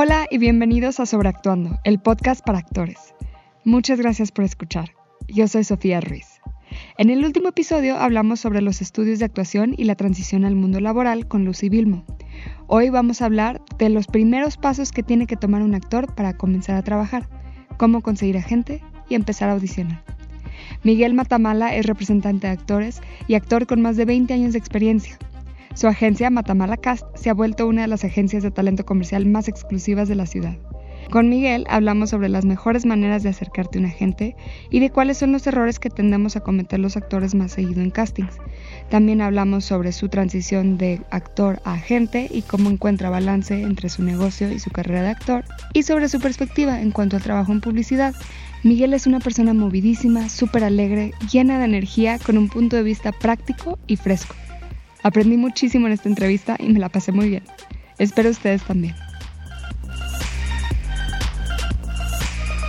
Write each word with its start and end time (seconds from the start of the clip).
Hola 0.00 0.28
y 0.30 0.38
bienvenidos 0.38 1.00
a 1.00 1.06
Sobreactuando, 1.06 1.80
el 1.82 1.98
podcast 1.98 2.46
para 2.46 2.60
actores. 2.60 3.16
Muchas 3.64 3.98
gracias 3.98 4.30
por 4.30 4.44
escuchar. 4.44 4.92
Yo 5.26 5.48
soy 5.48 5.64
Sofía 5.64 6.00
Ruiz. 6.00 6.40
En 6.98 7.10
el 7.10 7.24
último 7.24 7.48
episodio 7.48 7.96
hablamos 7.96 8.38
sobre 8.38 8.62
los 8.62 8.80
estudios 8.80 9.18
de 9.18 9.24
actuación 9.24 9.74
y 9.76 9.82
la 9.86 9.96
transición 9.96 10.44
al 10.44 10.54
mundo 10.54 10.78
laboral 10.78 11.26
con 11.26 11.44
Lucy 11.44 11.68
Vilmo. 11.68 12.04
Hoy 12.68 12.90
vamos 12.90 13.20
a 13.20 13.24
hablar 13.24 13.60
de 13.76 13.88
los 13.88 14.06
primeros 14.06 14.56
pasos 14.56 14.92
que 14.92 15.02
tiene 15.02 15.26
que 15.26 15.36
tomar 15.36 15.62
un 15.62 15.74
actor 15.74 16.14
para 16.14 16.36
comenzar 16.36 16.76
a 16.76 16.84
trabajar, 16.84 17.28
cómo 17.76 18.00
conseguir 18.00 18.38
a 18.38 18.42
gente 18.42 18.80
y 19.08 19.16
empezar 19.16 19.48
a 19.48 19.54
audicionar. 19.54 20.04
Miguel 20.84 21.14
Matamala 21.14 21.74
es 21.74 21.86
representante 21.86 22.46
de 22.46 22.52
actores 22.52 23.02
y 23.26 23.34
actor 23.34 23.66
con 23.66 23.82
más 23.82 23.96
de 23.96 24.04
20 24.04 24.32
años 24.32 24.52
de 24.52 24.60
experiencia. 24.60 25.18
Su 25.74 25.86
agencia, 25.86 26.30
Matamala 26.30 26.76
Cast, 26.76 27.06
se 27.14 27.30
ha 27.30 27.34
vuelto 27.34 27.66
una 27.66 27.82
de 27.82 27.88
las 27.88 28.04
agencias 28.04 28.42
de 28.42 28.50
talento 28.50 28.84
comercial 28.84 29.26
más 29.26 29.48
exclusivas 29.48 30.08
de 30.08 30.14
la 30.14 30.26
ciudad. 30.26 30.56
Con 31.10 31.30
Miguel 31.30 31.64
hablamos 31.70 32.10
sobre 32.10 32.28
las 32.28 32.44
mejores 32.44 32.84
maneras 32.84 33.22
de 33.22 33.30
acercarte 33.30 33.78
a 33.78 33.80
un 33.80 33.86
agente 33.86 34.36
y 34.70 34.80
de 34.80 34.90
cuáles 34.90 35.16
son 35.16 35.32
los 35.32 35.46
errores 35.46 35.78
que 35.78 35.88
tendemos 35.88 36.36
a 36.36 36.40
cometer 36.40 36.78
los 36.80 36.98
actores 36.98 37.34
más 37.34 37.52
seguido 37.52 37.80
en 37.80 37.90
castings. 37.90 38.36
También 38.90 39.22
hablamos 39.22 39.64
sobre 39.64 39.92
su 39.92 40.10
transición 40.10 40.76
de 40.76 41.00
actor 41.10 41.60
a 41.64 41.74
agente 41.74 42.28
y 42.30 42.42
cómo 42.42 42.68
encuentra 42.68 43.08
balance 43.08 43.62
entre 43.62 43.88
su 43.88 44.02
negocio 44.02 44.52
y 44.52 44.58
su 44.58 44.70
carrera 44.70 45.02
de 45.02 45.08
actor 45.08 45.44
y 45.72 45.84
sobre 45.84 46.10
su 46.10 46.20
perspectiva 46.20 46.82
en 46.82 46.90
cuanto 46.90 47.16
al 47.16 47.22
trabajo 47.22 47.52
en 47.52 47.62
publicidad. 47.62 48.14
Miguel 48.62 48.92
es 48.92 49.06
una 49.06 49.20
persona 49.20 49.54
movidísima, 49.54 50.28
súper 50.28 50.64
alegre, 50.64 51.12
llena 51.32 51.58
de 51.58 51.64
energía, 51.64 52.18
con 52.18 52.36
un 52.36 52.48
punto 52.48 52.76
de 52.76 52.82
vista 52.82 53.12
práctico 53.12 53.78
y 53.86 53.96
fresco. 53.96 54.34
Aprendí 55.08 55.38
muchísimo 55.38 55.86
en 55.86 55.94
esta 55.94 56.06
entrevista 56.10 56.56
y 56.58 56.68
me 56.68 56.78
la 56.78 56.90
pasé 56.90 57.12
muy 57.12 57.30
bien. 57.30 57.42
Espero 57.96 58.28
ustedes 58.28 58.62
también. 58.62 58.94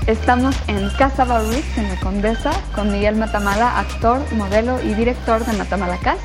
Estamos 0.07 0.55
en 0.67 0.89
Casa 0.91 1.25
Barrix, 1.25 1.77
en 1.77 1.89
la 1.89 1.99
Condesa, 1.99 2.51
con 2.73 2.93
Miguel 2.93 3.17
Matamala, 3.17 3.77
actor, 3.77 4.21
modelo 4.35 4.81
y 4.81 4.93
director 4.93 5.45
de 5.45 5.51
Matamala 5.57 5.97
Cast, 5.97 6.21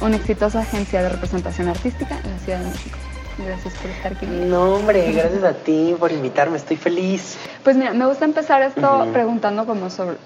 una 0.00 0.16
exitosa 0.16 0.62
agencia 0.62 1.00
de 1.00 1.10
representación 1.10 1.68
artística 1.68 2.18
en 2.24 2.32
la 2.32 2.38
Ciudad 2.40 2.58
de 2.58 2.68
México. 2.68 2.98
Gracias 3.38 3.74
por 3.74 3.90
estar 3.90 4.12
aquí. 4.12 4.26
No, 4.26 4.74
hombre, 4.74 5.10
gracias 5.12 5.42
a 5.42 5.54
ti 5.54 5.94
por 5.98 6.12
invitarme, 6.12 6.56
estoy 6.58 6.76
feliz. 6.76 7.36
Pues 7.64 7.76
mira, 7.76 7.92
me 7.92 8.06
gusta 8.06 8.24
empezar 8.24 8.62
esto 8.62 9.08
preguntando 9.12 9.64
como 9.66 9.88
sobre, 9.90 10.16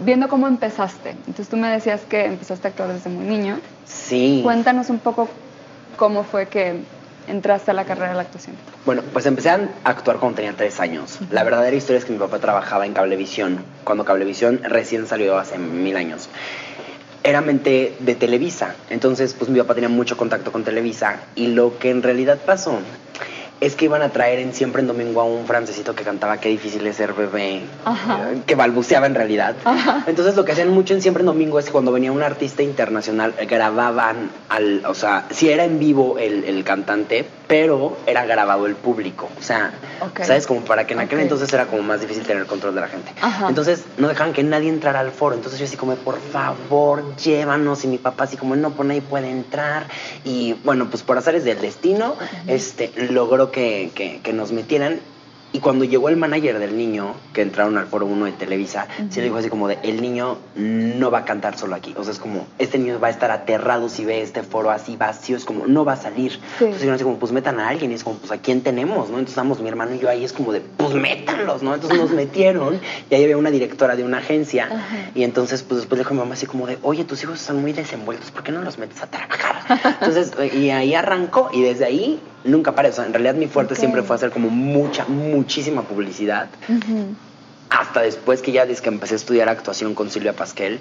viendo 0.00 0.28
cómo 0.28 0.48
empezaste. 0.48 1.10
Entonces 1.10 1.48
tú 1.48 1.56
me 1.56 1.68
decías 1.68 2.00
que 2.08 2.24
empezaste 2.24 2.68
a 2.68 2.70
actuar 2.70 2.92
desde 2.92 3.10
muy 3.10 3.26
niño. 3.26 3.58
Sí. 3.84 4.40
Cuéntanos 4.42 4.90
un 4.90 4.98
poco 4.98 5.28
cómo 5.96 6.24
fue 6.24 6.46
que 6.46 6.82
entraste 7.28 7.70
a 7.70 7.74
la 7.74 7.84
carrera 7.84 8.08
de 8.08 8.14
la 8.14 8.22
actuación. 8.22 8.56
Bueno, 8.84 9.02
pues 9.12 9.26
empecé 9.26 9.50
a 9.50 9.68
actuar 9.84 10.18
cuando 10.18 10.36
tenía 10.36 10.54
tres 10.54 10.80
años. 10.80 11.18
La 11.30 11.44
verdadera 11.44 11.76
historia 11.76 11.98
es 11.98 12.04
que 12.04 12.12
mi 12.12 12.18
papá 12.18 12.38
trabajaba 12.38 12.86
en 12.86 12.94
Cablevisión, 12.94 13.62
cuando 13.84 14.04
Cablevisión 14.04 14.60
recién 14.64 15.06
salió 15.06 15.38
hace 15.38 15.58
mil 15.58 15.96
años 15.96 16.28
era 17.28 17.40
mente 17.40 17.94
de 17.98 18.14
Televisa. 18.14 18.74
Entonces, 18.90 19.34
pues 19.34 19.50
mi 19.50 19.58
papá 19.58 19.74
tenía 19.74 19.88
mucho 19.88 20.16
contacto 20.16 20.52
con 20.52 20.64
Televisa. 20.64 21.20
Y 21.34 21.48
lo 21.48 21.78
que 21.78 21.90
en 21.90 22.02
realidad 22.02 22.38
pasó 22.44 22.78
es 23.60 23.74
que 23.74 23.86
iban 23.86 24.02
a 24.02 24.10
traer 24.10 24.38
en 24.38 24.54
siempre 24.54 24.82
en 24.82 24.88
domingo 24.88 25.20
a 25.20 25.24
un 25.24 25.46
francesito 25.46 25.94
que 25.94 26.04
cantaba 26.04 26.38
Qué 26.38 26.48
difícil 26.48 26.86
es 26.86 26.96
ser 26.96 27.12
bebé, 27.12 27.62
que 28.46 28.54
balbuceaba 28.54 29.06
en 29.06 29.14
realidad. 29.14 29.56
Entonces 30.06 30.36
lo 30.36 30.44
que 30.44 30.52
hacían 30.52 30.68
mucho 30.70 30.94
en 30.94 31.02
siempre 31.02 31.22
en 31.22 31.26
domingo 31.26 31.58
es 31.58 31.66
que 31.66 31.72
cuando 31.72 31.92
venía 31.92 32.12
un 32.12 32.22
artista 32.22 32.62
internacional 32.62 33.34
grababan 33.48 34.30
al, 34.48 34.84
o 34.86 34.94
sea, 34.94 35.26
si 35.30 35.50
era 35.50 35.64
en 35.64 35.78
vivo 35.78 36.18
el, 36.18 36.44
el 36.44 36.64
cantante, 36.64 37.26
pero 37.48 37.96
era 38.06 38.26
grabado 38.26 38.66
el 38.66 38.76
público. 38.76 39.28
O 39.38 39.42
sea, 39.42 39.72
¿sabes? 40.22 40.46
Como 40.46 40.60
para 40.60 40.86
que 40.86 40.92
en 40.92 41.00
aquel 41.00 41.20
entonces 41.20 41.52
era 41.52 41.66
como 41.66 41.82
más 41.82 42.00
difícil 42.00 42.22
tener 42.22 42.46
control 42.46 42.74
de 42.74 42.82
la 42.82 42.88
gente. 42.88 43.10
Entonces 43.48 43.84
no 43.96 44.08
dejaban 44.08 44.34
que 44.34 44.42
nadie 44.42 44.68
entrara 44.68 45.00
al 45.00 45.10
foro. 45.10 45.34
Entonces 45.34 45.58
yo 45.58 45.64
así 45.64 45.76
como, 45.76 45.94
por 45.96 46.20
favor, 46.20 47.16
llévanos. 47.16 47.84
Y 47.84 47.88
mi 47.88 47.98
papá 47.98 48.24
así 48.24 48.36
como, 48.36 48.54
no, 48.54 48.70
pues 48.70 48.86
nadie 48.86 49.00
puede 49.00 49.30
entrar. 49.30 49.86
Y 50.24 50.54
bueno, 50.62 50.88
pues 50.90 51.02
por 51.02 51.16
azares 51.16 51.44
del 51.44 51.60
destino, 51.60 52.16
este, 52.46 52.92
logró 53.10 53.47
que, 53.50 54.20
que, 54.22 54.32
nos 54.32 54.52
metieran 54.52 55.00
y 55.52 55.60
cuando 55.60 55.84
llegó 55.84 56.10
el 56.10 56.16
manager 56.16 56.58
del 56.58 56.76
niño, 56.76 57.14
que 57.32 57.40
entraron 57.40 57.78
al 57.78 57.86
foro 57.86 58.04
1 58.04 58.26
de 58.26 58.32
Televisa, 58.32 58.86
se 59.08 59.20
le 59.20 59.26
dijo 59.26 59.38
así 59.38 59.48
como 59.48 59.66
de, 59.66 59.78
el 59.82 60.02
niño 60.02 60.36
no 60.54 61.10
va 61.10 61.20
a 61.20 61.24
cantar 61.24 61.56
solo 61.56 61.74
aquí. 61.74 61.94
O 61.96 62.04
sea, 62.04 62.12
es 62.12 62.18
como, 62.18 62.46
este 62.58 62.78
niño 62.78 63.00
va 63.00 63.08
a 63.08 63.10
estar 63.10 63.30
aterrado 63.30 63.88
si 63.88 64.04
ve 64.04 64.20
este 64.20 64.42
foro 64.42 64.70
así 64.70 64.96
vacío, 64.96 65.36
es 65.36 65.46
como, 65.46 65.66
no 65.66 65.86
va 65.86 65.94
a 65.94 65.96
salir. 65.96 66.38
Entonces 66.60 66.82
yo 66.82 66.92
así 66.92 67.02
como, 67.02 67.18
pues 67.18 67.32
metan 67.32 67.60
a 67.60 67.68
alguien, 67.68 67.90
y 67.90 67.94
es 67.94 68.04
como, 68.04 68.18
pues 68.18 68.30
a 68.30 68.38
quién 68.38 68.60
tenemos, 68.60 69.08
¿no? 69.08 69.18
Entonces 69.18 69.30
estamos 69.30 69.60
mi 69.60 69.68
hermano 69.68 69.94
y 69.94 70.00
yo 70.00 70.10
ahí, 70.10 70.22
es 70.22 70.34
como 70.34 70.52
de, 70.52 70.60
pues 70.60 70.92
métanlos, 70.94 71.62
¿no? 71.62 71.74
Entonces 71.74 71.98
nos 71.98 72.10
metieron, 72.12 72.78
y 73.10 73.14
ahí 73.14 73.24
había 73.24 73.38
una 73.38 73.50
directora 73.50 73.96
de 73.96 74.04
una 74.04 74.18
agencia, 74.18 74.68
y 75.14 75.22
entonces 75.22 75.62
pues 75.62 75.80
después 75.80 75.98
le 75.98 76.02
dijo 76.02 76.10
a 76.10 76.14
mi 76.14 76.20
mamá 76.20 76.34
así 76.34 76.44
como 76.44 76.66
de, 76.66 76.78
oye, 76.82 77.04
tus 77.04 77.22
hijos 77.22 77.40
están 77.40 77.60
muy 77.60 77.72
desenvueltos, 77.72 78.30
¿por 78.30 78.42
qué 78.42 78.52
no 78.52 78.60
los 78.60 78.76
metes 78.76 79.02
a 79.02 79.06
trabajar? 79.06 79.56
Entonces, 80.00 80.32
y 80.54 80.70
ahí 80.70 80.94
arrancó, 80.94 81.50
y 81.52 81.62
desde 81.62 81.86
ahí 81.86 82.20
nunca 82.44 82.74
paré. 82.74 82.90
O 82.90 82.92
sea, 82.92 83.06
en 83.06 83.12
realidad 83.12 83.34
mi 83.34 83.46
fuerte 83.46 83.74
siempre 83.74 84.02
fue 84.02 84.16
hacer 84.16 84.30
como 84.30 84.50
mucha, 84.50 85.04
muchísima 85.38 85.82
publicidad. 85.82 86.48
Hasta 87.70 88.00
después 88.00 88.42
que 88.42 88.52
ya 88.52 88.66
desde 88.66 88.82
que 88.82 88.88
empecé 88.88 89.14
a 89.14 89.16
estudiar 89.16 89.48
actuación 89.48 89.94
con 89.94 90.10
Silvia 90.10 90.32
Pasquel, 90.32 90.80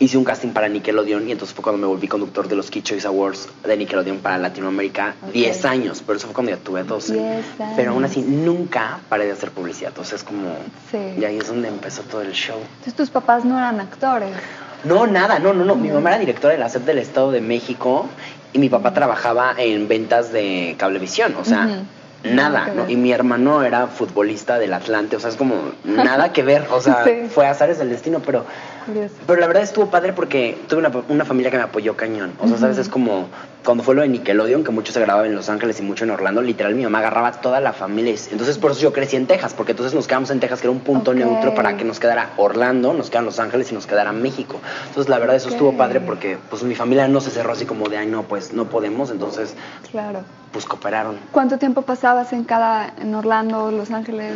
hice 0.00 0.16
un 0.18 0.24
casting 0.24 0.50
para 0.50 0.68
Nickelodeon 0.68 1.28
y 1.28 1.32
entonces 1.32 1.54
fue 1.54 1.62
cuando 1.62 1.80
me 1.80 1.86
volví 1.86 2.06
conductor 2.08 2.46
de 2.46 2.56
los 2.56 2.70
Key 2.70 2.82
Choice 2.82 3.06
Awards 3.06 3.48
de 3.64 3.76
Nickelodeon 3.76 4.18
para 4.18 4.38
Latinoamérica. 4.38 5.14
10 5.32 5.64
años, 5.64 6.02
pero 6.04 6.18
eso 6.18 6.26
fue 6.26 6.34
cuando 6.34 6.52
ya 6.52 6.58
tuve 6.58 6.84
12. 6.84 7.42
Pero 7.76 7.92
aún 7.92 8.04
así 8.04 8.20
nunca 8.20 9.00
paré 9.08 9.26
de 9.26 9.32
hacer 9.32 9.50
publicidad. 9.50 9.90
Entonces 9.90 10.20
es 10.20 10.24
como... 10.24 10.56
Y 10.92 11.24
ahí 11.24 11.38
es 11.38 11.48
donde 11.48 11.68
empezó 11.68 12.02
todo 12.02 12.22
el 12.22 12.32
show. 12.32 12.58
Entonces 12.58 12.94
tus 12.94 13.10
papás 13.10 13.44
no 13.44 13.56
eran 13.56 13.80
actores. 13.80 14.30
No, 14.84 15.06
nada, 15.06 15.38
no, 15.38 15.52
no, 15.52 15.64
no. 15.64 15.74
Mi 15.74 15.88
mamá 15.88 16.10
era 16.10 16.18
directora 16.20 16.54
de 16.54 16.60
la 16.60 16.68
SEP 16.68 16.84
del 16.84 16.98
Estado 16.98 17.32
de 17.32 17.40
México 17.40 18.06
y 18.52 18.58
mi 18.58 18.68
papá 18.68 18.94
trabajaba 18.94 19.54
en 19.58 19.88
ventas 19.88 20.32
de 20.32 20.76
cablevisión, 20.78 21.34
o 21.36 21.44
sea, 21.44 21.82
nada, 22.24 22.72
¿no? 22.74 22.88
Y 22.88 22.96
mi 22.96 23.12
hermano 23.12 23.62
era 23.62 23.86
futbolista 23.86 24.58
del 24.58 24.74
Atlante, 24.74 25.16
o 25.16 25.20
sea, 25.20 25.30
es 25.30 25.36
como 25.36 25.54
nada 25.84 26.32
que 26.32 26.42
ver, 26.42 26.66
o 26.70 26.80
sea, 26.80 27.04
fue 27.30 27.46
azares 27.46 27.78
del 27.78 27.90
destino, 27.90 28.20
pero 28.24 28.44
pero 29.26 29.40
la 29.40 29.46
verdad 29.46 29.62
estuvo 29.62 29.86
padre 29.90 30.12
porque 30.12 30.58
tuve 30.68 30.80
una, 30.80 30.90
una, 31.08 31.24
familia 31.24 31.50
que 31.50 31.56
me 31.56 31.62
apoyó 31.62 31.96
cañón. 31.96 32.32
O 32.40 32.48
sea, 32.48 32.58
¿sabes? 32.58 32.78
Es 32.78 32.88
como 32.88 33.28
cuando 33.64 33.84
fue 33.84 33.94
lo 33.94 34.02
de 34.02 34.08
Nickelodeon, 34.08 34.64
que 34.64 34.70
mucho 34.70 34.92
se 34.92 35.00
grababa 35.00 35.26
en 35.26 35.34
Los 35.34 35.48
Ángeles 35.50 35.78
y 35.80 35.82
mucho 35.82 36.04
en 36.04 36.10
Orlando, 36.10 36.40
literal 36.40 36.74
mi 36.74 36.84
mamá 36.84 36.98
agarraba 36.98 37.32
toda 37.32 37.60
la 37.60 37.72
familia. 37.72 38.14
Entonces 38.30 38.56
por 38.56 38.70
eso 38.70 38.80
yo 38.80 38.92
crecí 38.92 39.16
en 39.16 39.26
Texas, 39.26 39.52
porque 39.54 39.72
entonces 39.72 39.94
nos 39.94 40.06
quedamos 40.06 40.30
en 40.30 40.40
Texas, 40.40 40.60
que 40.60 40.68
era 40.68 40.72
un 40.72 40.80
punto 40.80 41.12
neutro 41.12 41.54
para 41.54 41.76
que 41.76 41.84
nos 41.84 42.00
quedara 42.00 42.30
Orlando, 42.36 42.94
nos 42.94 43.10
quedan 43.10 43.26
Los 43.26 43.38
Ángeles 43.38 43.70
y 43.70 43.74
nos 43.74 43.86
quedara 43.86 44.12
México. 44.12 44.60
Entonces 44.86 45.10
la 45.10 45.18
verdad 45.18 45.36
eso 45.36 45.50
estuvo 45.50 45.76
padre 45.76 46.00
porque 46.00 46.38
pues 46.48 46.62
mi 46.62 46.74
familia 46.74 47.08
no 47.08 47.20
se 47.20 47.30
cerró 47.30 47.52
así 47.52 47.66
como 47.66 47.88
de, 47.88 47.98
ay 47.98 48.06
no, 48.06 48.22
pues 48.22 48.52
no 48.52 48.66
podemos, 48.66 49.10
entonces 49.10 49.54
claro. 49.90 50.20
pues 50.52 50.64
cooperaron. 50.64 51.18
¿Cuánto 51.32 51.58
tiempo 51.58 51.82
pasabas 51.82 52.32
en 52.32 52.44
cada, 52.44 52.94
en 53.00 53.14
Orlando, 53.14 53.70
Los 53.70 53.90
Ángeles? 53.90 54.34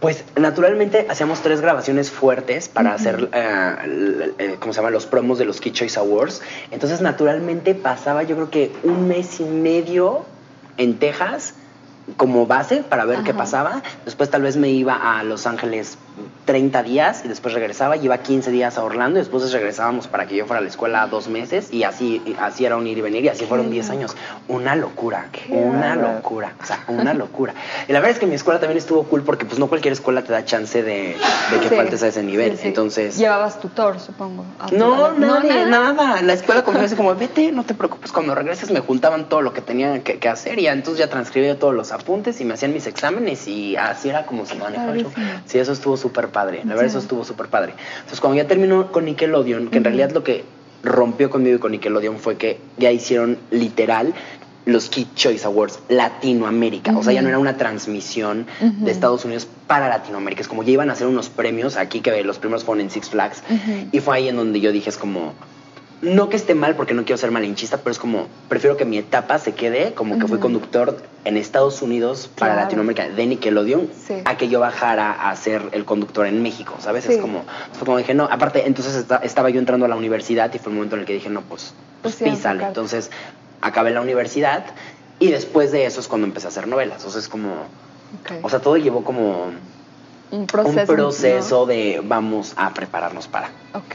Pues 0.00 0.24
naturalmente 0.36 1.06
hacíamos 1.08 1.40
tres 1.40 1.62
grabaciones 1.62 2.10
fuertes 2.10 2.68
para 2.68 2.92
hacer, 2.92 3.30
eh, 3.32 4.56
¿cómo 4.60 4.72
se 4.72 4.80
llama? 4.80 4.90
Los 4.90 5.06
promos 5.06 5.38
de 5.38 5.46
los 5.46 5.60
Key 5.60 5.72
Choice 5.72 5.98
Awards. 5.98 6.42
Entonces 6.70 7.00
naturalmente 7.00 7.74
pasaba 7.74 8.22
yo 8.22 8.36
creo 8.36 8.50
que 8.50 8.72
un 8.82 9.08
mes 9.08 9.40
y 9.40 9.44
medio 9.44 10.26
en 10.76 10.98
Texas 10.98 11.54
como 12.16 12.46
base 12.46 12.82
para 12.82 13.04
ver 13.04 13.20
qué 13.22 13.34
pasaba. 13.34 13.82
Después 14.04 14.30
tal 14.30 14.42
vez 14.42 14.56
me 14.56 14.68
iba 14.68 15.18
a 15.18 15.22
Los 15.24 15.46
Ángeles 15.46 15.98
30 16.44 16.82
días 16.82 17.22
y 17.24 17.28
después 17.28 17.54
regresaba, 17.54 17.96
iba 17.96 18.16
15 18.18 18.50
días 18.50 18.78
a 18.78 18.84
Orlando 18.84 19.18
y 19.18 19.22
después 19.22 19.52
regresábamos 19.52 20.06
para 20.06 20.26
que 20.26 20.36
yo 20.36 20.46
fuera 20.46 20.58
a 20.58 20.62
la 20.62 20.68
escuela 20.68 21.06
dos 21.06 21.28
meses 21.28 21.72
y 21.72 21.82
así, 21.82 22.36
así 22.40 22.64
era 22.64 22.76
un 22.76 22.86
ir 22.86 22.98
y 22.98 23.00
venir 23.00 23.24
y 23.24 23.28
así 23.28 23.44
fueron 23.44 23.70
10 23.70 23.90
años. 23.90 24.16
Una 24.48 24.76
locura, 24.76 25.28
una 25.48 25.96
locura, 25.96 26.54
o 26.62 26.64
sea, 26.64 26.84
una 26.88 27.14
locura. 27.14 27.54
Y 27.88 27.92
la 27.92 28.00
verdad 28.00 28.12
es 28.12 28.18
que 28.20 28.26
mi 28.26 28.34
escuela 28.34 28.60
también 28.60 28.78
estuvo 28.78 29.04
cool 29.04 29.22
porque 29.22 29.44
pues 29.44 29.58
no 29.58 29.66
cualquier 29.66 29.92
escuela 29.92 30.22
te 30.22 30.32
da 30.32 30.44
chance 30.44 30.82
de, 30.82 31.16
que 31.60 31.76
faltes 31.76 32.02
a 32.02 32.08
ese 32.08 32.22
nivel. 32.22 32.58
Entonces... 32.62 33.16
Llevabas 33.18 33.60
tutor, 33.60 33.98
supongo. 33.98 34.44
No, 34.72 35.12
no, 35.12 35.40
nada. 35.40 36.22
La 36.22 36.32
escuela 36.32 36.62
como 36.62 36.76
como, 36.96 37.14
vete, 37.14 37.52
no 37.52 37.64
te 37.64 37.74
preocupes, 37.74 38.12
cuando 38.12 38.34
regreses 38.34 38.70
me 38.70 38.80
juntaban 38.80 39.28
todo 39.28 39.42
lo 39.42 39.52
que 39.52 39.60
tenía 39.60 40.02
que, 40.02 40.26
hacer 40.28 40.58
y 40.58 40.66
entonces 40.66 40.98
ya 40.98 41.10
transcribía 41.10 41.58
todos 41.58 41.74
los 41.74 41.92
apuntes 41.92 42.40
y 42.40 42.44
me 42.44 42.54
hacían 42.54 42.72
mis 42.72 42.86
exámenes 42.86 43.46
y 43.46 43.76
así 43.76 44.08
era 44.08 44.26
como 44.26 44.44
se 44.44 44.56
manejaba 44.56 44.92
el 44.92 45.06
Sí, 45.46 45.58
eso 45.58 45.72
estuvo 45.72 45.96
súper 46.06 46.28
padre. 46.28 46.62
La 46.64 46.74
verdad, 46.74 46.86
eso 46.86 46.98
estuvo 46.98 47.24
súper 47.24 47.48
padre. 47.48 47.74
Entonces, 47.96 48.20
cuando 48.20 48.36
ya 48.36 48.46
terminó 48.46 48.92
con 48.92 49.06
Nickelodeon, 49.06 49.68
que 49.68 49.78
en 49.78 49.84
realidad 49.84 50.12
lo 50.12 50.22
que 50.22 50.44
rompió 50.82 51.30
conmigo 51.30 51.56
y 51.56 51.58
con 51.58 51.72
Nickelodeon 51.72 52.18
fue 52.18 52.36
que 52.36 52.58
ya 52.78 52.92
hicieron 52.92 53.38
literal 53.50 54.14
los 54.66 54.88
Kid 54.88 55.06
Choice 55.14 55.44
Awards 55.46 55.80
Latinoamérica. 55.88 56.96
O 56.96 57.02
sea, 57.02 57.12
ya 57.12 57.22
no 57.22 57.28
era 57.28 57.38
una 57.38 57.56
transmisión 57.56 58.46
de 58.60 58.90
Estados 58.90 59.24
Unidos 59.24 59.48
para 59.66 59.88
Latinoamérica. 59.88 60.42
Es 60.42 60.48
como 60.48 60.62
ya 60.62 60.70
iban 60.72 60.90
a 60.90 60.92
hacer 60.92 61.06
unos 61.06 61.28
premios 61.28 61.76
aquí, 61.76 62.00
que 62.00 62.22
los 62.22 62.38
primeros 62.38 62.64
fueron 62.64 62.82
en 62.82 62.90
Six 62.90 63.10
Flags. 63.10 63.42
Y 63.90 64.00
fue 64.00 64.16
ahí 64.16 64.28
en 64.28 64.36
donde 64.36 64.60
yo 64.60 64.72
dije, 64.72 64.90
es 64.90 64.96
como, 64.96 65.34
no 66.02 66.28
que 66.28 66.36
esté 66.36 66.54
mal 66.54 66.76
porque 66.76 66.92
no 66.94 67.04
quiero 67.04 67.16
ser 67.16 67.30
malinchista, 67.30 67.78
pero 67.78 67.90
es 67.90 67.98
como, 67.98 68.26
prefiero 68.48 68.76
que 68.76 68.84
mi 68.84 68.98
etapa 68.98 69.38
se 69.38 69.52
quede 69.54 69.94
como 69.94 70.18
que 70.18 70.26
fui 70.28 70.38
conductor 70.38 70.96
en 71.24 71.36
Estados 71.36 71.80
Unidos 71.82 72.30
para. 72.38 72.54
Latinoamérica 72.54 73.08
de 73.08 73.26
Nickelodeon 73.26 73.88
Sí. 74.06 74.14
a 74.24 74.36
que 74.36 74.48
yo 74.48 74.60
bajara 74.60 75.10
a 75.30 75.34
ser 75.36 75.62
el 75.72 75.84
conductor 75.84 76.26
en 76.26 76.42
México, 76.42 76.74
¿sabes? 76.80 77.06
Es 77.06 77.16
como, 77.18 77.44
fue 77.72 77.86
como 77.86 77.96
dije, 77.98 78.12
no, 78.14 78.24
aparte, 78.24 78.66
entonces 78.66 78.94
esta- 78.94 79.16
estaba 79.18 79.48
yo 79.50 79.58
entrando 79.58 79.86
a 79.86 79.88
la 79.88 79.96
universidad 79.96 80.52
y 80.54 80.58
fue 80.58 80.70
el 80.70 80.76
momento 80.76 80.96
en 80.96 81.00
el 81.00 81.06
que 81.06 81.14
dije, 81.14 81.30
no, 81.30 81.40
pues, 81.42 81.72
pues, 82.02 82.16
Pues 82.16 82.30
písale. 82.30 82.64
Entonces, 82.64 83.10
acabé 83.62 83.90
la 83.90 84.00
universidad 84.02 84.66
y 85.18 85.30
después 85.30 85.72
de 85.72 85.86
eso 85.86 86.00
es 86.00 86.08
cuando 86.08 86.26
empecé 86.26 86.46
a 86.46 86.50
hacer 86.50 86.68
novelas. 86.68 87.04
O 87.06 87.10
sea, 87.10 87.20
es 87.20 87.28
como, 87.28 87.48
o 88.42 88.50
sea, 88.50 88.60
todo 88.60 88.76
llevó 88.76 89.02
como 89.02 89.46
un 90.30 90.46
proceso. 90.46 90.78
un 90.80 90.86
proceso 90.86 91.66
de 91.66 92.02
vamos 92.04 92.52
a 92.56 92.74
prepararnos 92.74 93.26
para. 93.28 93.48
Ok. 93.72 93.94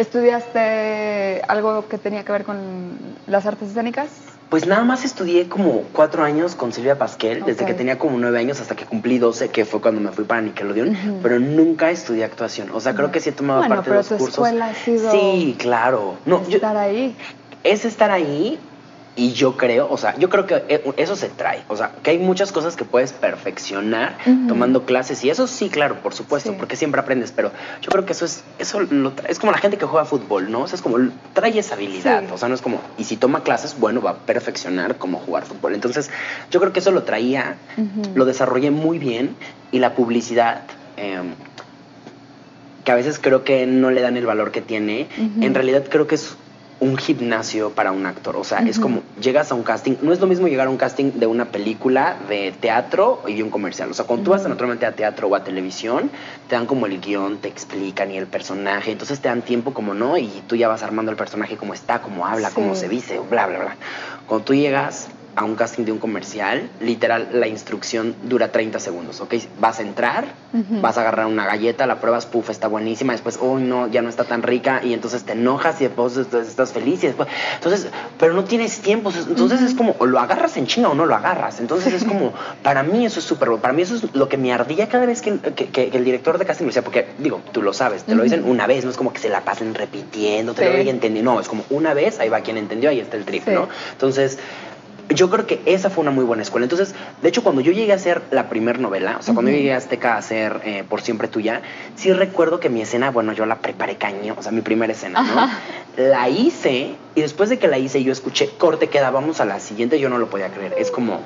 ¿Estudiaste 0.00 1.42
algo 1.46 1.86
que 1.86 1.98
tenía 1.98 2.24
que 2.24 2.32
ver 2.32 2.44
con 2.44 2.96
las 3.26 3.44
artes 3.44 3.68
escénicas? 3.68 4.08
Pues 4.48 4.66
nada 4.66 4.82
más 4.82 5.04
estudié 5.04 5.46
como 5.46 5.82
cuatro 5.92 6.24
años 6.24 6.54
con 6.54 6.72
Silvia 6.72 6.96
Pasquel, 6.96 7.44
desde 7.44 7.66
que 7.66 7.74
tenía 7.74 7.98
como 7.98 8.18
nueve 8.18 8.38
años 8.38 8.60
hasta 8.62 8.74
que 8.74 8.86
cumplí 8.86 9.18
doce, 9.18 9.50
que 9.50 9.66
fue 9.66 9.82
cuando 9.82 10.00
me 10.00 10.10
fui 10.10 10.24
para 10.24 10.40
Nickelodeon, 10.40 11.20
pero 11.22 11.38
nunca 11.38 11.90
estudié 11.90 12.24
actuación. 12.24 12.70
O 12.72 12.80
sea, 12.80 12.94
creo 12.94 13.12
que 13.12 13.20
sí 13.20 13.28
he 13.28 13.32
tomado 13.32 13.60
Bueno, 13.60 13.74
parte 13.76 13.90
pero 13.90 14.02
de 14.02 14.08
tu 14.08 14.14
los 14.14 14.22
cursos. 14.22 14.38
escuela 14.46 14.66
ha 14.70 14.74
sido 14.74 15.10
Sí, 15.12 15.54
claro. 15.58 16.14
No, 16.24 16.42
yo- 16.48 16.56
estar 16.56 16.76
ahí. 16.78 17.14
es 17.62 17.84
estar 17.84 18.10
ahí 18.10 18.58
y 19.20 19.32
yo 19.34 19.58
creo, 19.58 19.86
o 19.90 19.98
sea, 19.98 20.16
yo 20.16 20.30
creo 20.30 20.46
que 20.46 20.54
e- 20.68 20.94
eso 20.96 21.14
se 21.14 21.28
trae. 21.28 21.62
O 21.68 21.76
sea, 21.76 21.92
que 22.02 22.10
hay 22.12 22.18
muchas 22.18 22.52
cosas 22.52 22.74
que 22.74 22.86
puedes 22.86 23.12
perfeccionar 23.12 24.16
tomando 24.48 24.86
clases 24.86 25.22
y 25.24 25.28
eso 25.28 25.46
sí, 25.46 25.68
claro, 25.68 25.96
por 26.02 26.14
supuesto, 26.14 26.50
Sí. 26.52 26.56
porque 26.58 26.74
siempre 26.74 27.02
aprendes, 27.02 27.30
pero 27.30 27.52
yo 27.82 27.90
creo 27.90 28.06
que 28.06 28.12
eso 28.12 28.24
es 28.24 28.42
eso 28.58 28.80
lo 28.80 29.12
es 29.28 29.38
como 29.38 29.52
la 29.52 29.58
gente 29.58 29.76
que 29.76 29.84
juega 29.84 30.06
fútbol, 30.06 30.50
¿no? 30.50 30.62
O 30.62 30.66
sea, 30.68 30.76
es 30.76 30.80
como 30.82 30.96
trae 31.34 31.58
esa 31.58 31.74
habilidad, 31.74 32.20
Sí. 32.22 32.28
o 32.32 32.38
sea, 32.38 32.48
no 32.48 32.54
es 32.54 32.62
como 32.62 32.80
y 32.96 33.04
si 33.04 33.18
toma 33.18 33.42
clases, 33.42 33.76
bueno, 33.78 34.00
va 34.00 34.10
a 34.12 34.14
perfeccionar 34.20 34.96
cómo 34.96 35.18
jugar 35.18 35.44
fútbol. 35.44 35.74
Entonces, 35.74 36.10
yo 36.50 36.58
creo 36.58 36.72
que 36.72 36.80
eso 36.80 36.90
lo 36.90 37.02
traía, 37.02 37.56
lo 38.14 38.24
desarrollé 38.24 38.70
muy 38.70 38.98
bien 38.98 39.36
y 39.70 39.80
la 39.80 39.94
publicidad 39.94 40.62
em, 40.96 41.34
que 42.84 42.92
a 42.92 42.94
veces 42.94 43.18
creo 43.18 43.44
que 43.44 43.66
no 43.66 43.90
le 43.90 44.00
dan 44.00 44.16
el 44.16 44.24
valor 44.24 44.50
que 44.50 44.62
tiene, 44.62 45.08
en 45.42 45.54
realidad 45.54 45.84
creo 45.90 46.06
que 46.06 46.14
es 46.14 46.36
un 46.80 46.96
gimnasio 46.96 47.70
para 47.70 47.92
un 47.92 48.06
actor. 48.06 48.36
O 48.36 48.44
sea, 48.44 48.60
es 48.60 48.78
como 48.78 49.02
llegas 49.20 49.52
a 49.52 49.54
un 49.54 49.62
casting. 49.62 49.96
No 50.02 50.12
es 50.12 50.20
lo 50.20 50.26
mismo 50.26 50.48
llegar 50.48 50.66
a 50.66 50.70
un 50.70 50.78
casting 50.78 51.12
de 51.14 51.26
una 51.26 51.46
película, 51.46 52.16
de 52.28 52.52
teatro 52.58 53.22
y 53.26 53.34
de 53.34 53.42
un 53.42 53.50
comercial. 53.50 53.90
O 53.90 53.94
sea, 53.94 54.06
cuando 54.06 54.24
tú 54.24 54.30
vas 54.30 54.46
naturalmente 54.48 54.86
a 54.86 54.92
teatro 54.92 55.28
o 55.28 55.34
a 55.34 55.44
televisión, 55.44 56.10
te 56.48 56.54
dan 56.56 56.64
como 56.66 56.86
el 56.86 57.00
guion, 57.00 57.38
te 57.38 57.48
explican 57.48 58.10
y 58.10 58.16
el 58.16 58.26
personaje. 58.26 58.92
Entonces 58.92 59.20
te 59.20 59.28
dan 59.28 59.42
tiempo 59.42 59.74
como 59.74 59.92
no 59.94 60.16
y 60.16 60.28
tú 60.46 60.56
ya 60.56 60.68
vas 60.68 60.82
armando 60.82 61.10
el 61.10 61.16
personaje 61.18 61.56
como 61.58 61.74
está, 61.74 62.00
como 62.00 62.26
habla, 62.26 62.48
Sí. 62.48 62.54
cómo 62.54 62.74
se 62.74 62.88
dice, 62.88 63.20
bla, 63.30 63.46
bla, 63.46 63.58
bla. 63.58 63.76
Cuando 64.26 64.44
tú 64.46 64.54
llegas 64.54 65.08
a 65.40 65.44
un 65.44 65.54
casting 65.54 65.84
de 65.84 65.92
un 65.92 65.98
comercial, 65.98 66.68
literal, 66.80 67.28
la 67.32 67.48
instrucción 67.48 68.14
dura 68.24 68.52
30 68.52 68.78
segundos, 68.78 69.22
¿ok? 69.22 69.34
Vas 69.58 69.78
a 69.78 69.82
entrar, 69.82 70.26
vas 70.82 70.98
a 70.98 71.00
agarrar 71.00 71.24
una 71.24 71.46
galleta, 71.46 71.86
la 71.86 71.98
pruebas, 71.98 72.26
puff, 72.26 72.50
está 72.50 72.68
buenísima, 72.68 73.14
después, 73.14 73.38
uy, 73.40 73.62
no, 73.62 73.88
ya 73.88 74.02
no 74.02 74.10
está 74.10 74.24
tan 74.24 74.42
rica, 74.42 74.82
y 74.84 74.92
entonces 74.92 75.24
te 75.24 75.32
enojas 75.32 75.80
y 75.80 75.84
después 75.84 76.18
estás 76.18 76.72
feliz 76.72 77.02
y 77.04 77.06
después, 77.06 77.26
entonces, 77.54 77.88
pero 78.18 78.34
no 78.34 78.44
tienes 78.44 78.80
tiempo, 78.80 79.10
entonces 79.16 79.62
es 79.62 79.74
como, 79.74 79.96
o 79.98 80.04
lo 80.04 80.18
agarras 80.20 80.58
en 80.58 80.66
chinga 80.66 80.90
o 80.90 80.94
no 80.94 81.06
lo 81.06 81.14
agarras, 81.14 81.58
entonces 81.58 81.94
es 81.94 82.04
como, 82.04 82.34
para 82.62 82.82
mí 82.82 83.06
eso 83.06 83.18
es 83.18 83.24
súper, 83.24 83.48
para 83.62 83.72
mí 83.72 83.80
eso 83.80 83.94
es 83.94 84.14
lo 84.14 84.28
que 84.28 84.36
me 84.36 84.52
ardía 84.52 84.90
cada 84.90 85.06
vez 85.06 85.22
que, 85.22 85.38
que- 85.38 85.68
que- 85.68 85.88
que 85.88 85.96
el 85.96 86.04
director 86.04 86.36
de 86.36 86.44
casting 86.44 86.64
me 86.64 86.68
decía, 86.68 86.82
porque, 86.84 87.06
digo, 87.18 87.40
tú 87.52 87.62
lo 87.62 87.72
sabes, 87.72 88.02
te 88.04 88.14
lo 88.14 88.24
dicen 88.24 88.44
una 88.44 88.66
vez, 88.66 88.84
no 88.84 88.90
es 88.90 88.98
como 88.98 89.14
que 89.14 89.20
se 89.20 89.30
la 89.30 89.40
pasen 89.40 89.74
repitiendo, 89.74 90.52
te 90.52 90.64
Sí. 90.64 90.68
lo 90.70 90.76
digan 90.76 90.96
entendiendo, 90.96 91.32
no, 91.32 91.40
es 91.40 91.48
como 91.48 91.64
una 91.70 91.94
vez, 91.94 92.20
ahí 92.20 92.28
va 92.28 92.40
quien 92.42 92.58
entendió, 92.58 92.90
ahí 92.90 93.00
está 93.00 93.16
el 93.16 93.24
trip, 93.24 93.44
Sí. 93.46 93.52
¿no? 93.52 93.68
Entonces, 93.92 94.38
yo 95.14 95.30
creo 95.30 95.46
que 95.46 95.60
esa 95.66 95.90
fue 95.90 96.02
una 96.02 96.10
muy 96.10 96.24
buena 96.24 96.42
escuela. 96.42 96.64
Entonces, 96.64 96.94
de 97.22 97.28
hecho, 97.28 97.42
cuando 97.42 97.60
yo 97.60 97.72
llegué 97.72 97.92
a 97.92 97.96
hacer 97.96 98.22
la 98.30 98.48
primer 98.48 98.78
novela, 98.78 99.16
o 99.18 99.22
sea, 99.22 99.34
cuando 99.34 99.50
yo 99.50 99.56
llegué 99.56 99.72
a 99.72 99.76
Azteca 99.76 100.14
a 100.14 100.18
hacer 100.18 100.60
eh, 100.64 100.84
Por 100.88 101.00
Siempre 101.00 101.28
Tuya, 101.28 101.62
sí 101.96 102.12
recuerdo 102.12 102.60
que 102.60 102.68
mi 102.68 102.82
escena, 102.82 103.10
bueno, 103.10 103.32
yo 103.32 103.46
la 103.46 103.56
preparé 103.56 103.96
caño, 103.96 104.34
o 104.38 104.42
sea, 104.42 104.52
mi 104.52 104.60
primera 104.60 104.92
escena, 104.92 105.22
¿no? 105.22 105.50
La 105.96 106.28
hice 106.28 106.94
y 107.14 107.20
después 107.20 107.50
de 107.50 107.58
que 107.58 107.68
la 107.68 107.78
hice 107.78 108.02
yo 108.02 108.12
escuché, 108.12 108.48
corte, 108.56 108.88
queda, 108.88 109.10
vamos 109.10 109.40
a 109.40 109.44
la 109.44 109.60
siguiente, 109.60 109.98
yo 109.98 110.08
no 110.08 110.18
lo 110.18 110.30
podía 110.30 110.48
creer. 110.48 110.74
Es 110.78 110.90
como 110.90 111.20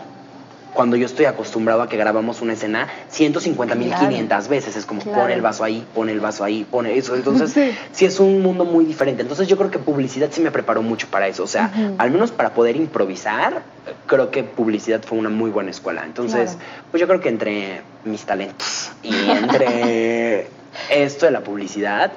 cuando 0.75 0.97
yo 0.97 1.07
estoy 1.07 1.25
acostumbrado 1.27 1.81
a 1.83 1.89
que 1.89 1.97
grabamos 1.97 2.43
una 2.43 2.53
escena 2.53 2.89
150 3.09 3.75
mil 3.77 3.89
Claro. 3.89 4.09
500 4.09 4.49
veces, 4.49 4.77
es 4.77 4.85
como 4.85 5.01
Claro. 5.01 5.21
pon 5.23 5.31
el 5.31 5.41
vaso 5.41 5.65
ahí, 5.65 5.87
pon 5.95 6.09
el 6.11 6.21
vaso 6.21 6.45
ahí, 6.45 6.67
pone 6.71 6.97
eso. 6.99 7.15
Entonces, 7.15 7.51
Sí. 7.55 7.71
sí 7.93 8.05
es 8.05 8.19
un 8.21 8.43
mundo 8.43 8.65
muy 8.65 8.85
diferente. 8.85 9.23
Entonces 9.23 9.47
yo 9.49 9.57
creo 9.57 9.71
que 9.71 9.79
publicidad 9.79 10.29
sí 10.33 10.41
me 10.41 10.51
preparó 10.51 10.83
mucho 10.83 11.07
para 11.09 11.29
eso. 11.29 11.45
O 11.45 11.47
sea, 11.47 11.71
al 11.99 12.11
menos 12.11 12.33
para 12.33 12.53
poder 12.55 12.77
improvisar, 12.77 13.63
creo 14.07 14.31
que 14.31 14.43
publicidad 14.43 15.01
fue 15.03 15.17
una 15.17 15.31
muy 15.31 15.51
buena 15.51 15.71
escuela. 15.71 16.03
Entonces, 16.05 16.51
Claro. 16.53 16.67
pues 16.91 17.01
yo 17.01 17.07
creo 17.07 17.21
que 17.21 17.29
entre 17.29 17.81
mis 18.05 18.25
talentos 18.25 18.91
y 19.03 19.15
entre 19.31 20.49
esto 20.91 21.27
de 21.27 21.33
la 21.33 21.41
publicidad 21.41 22.11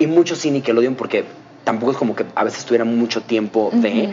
y 0.00 0.06
mucho 0.08 0.34
sí 0.34 0.50
Nickelodeon 0.50 0.96
porque 0.96 1.24
tampoco 1.62 1.92
es 1.92 1.98
como 1.98 2.16
que 2.16 2.24
a 2.34 2.42
veces 2.42 2.64
tuviera 2.64 2.84
mucho 2.84 3.20
tiempo 3.22 3.70
de... 3.72 4.10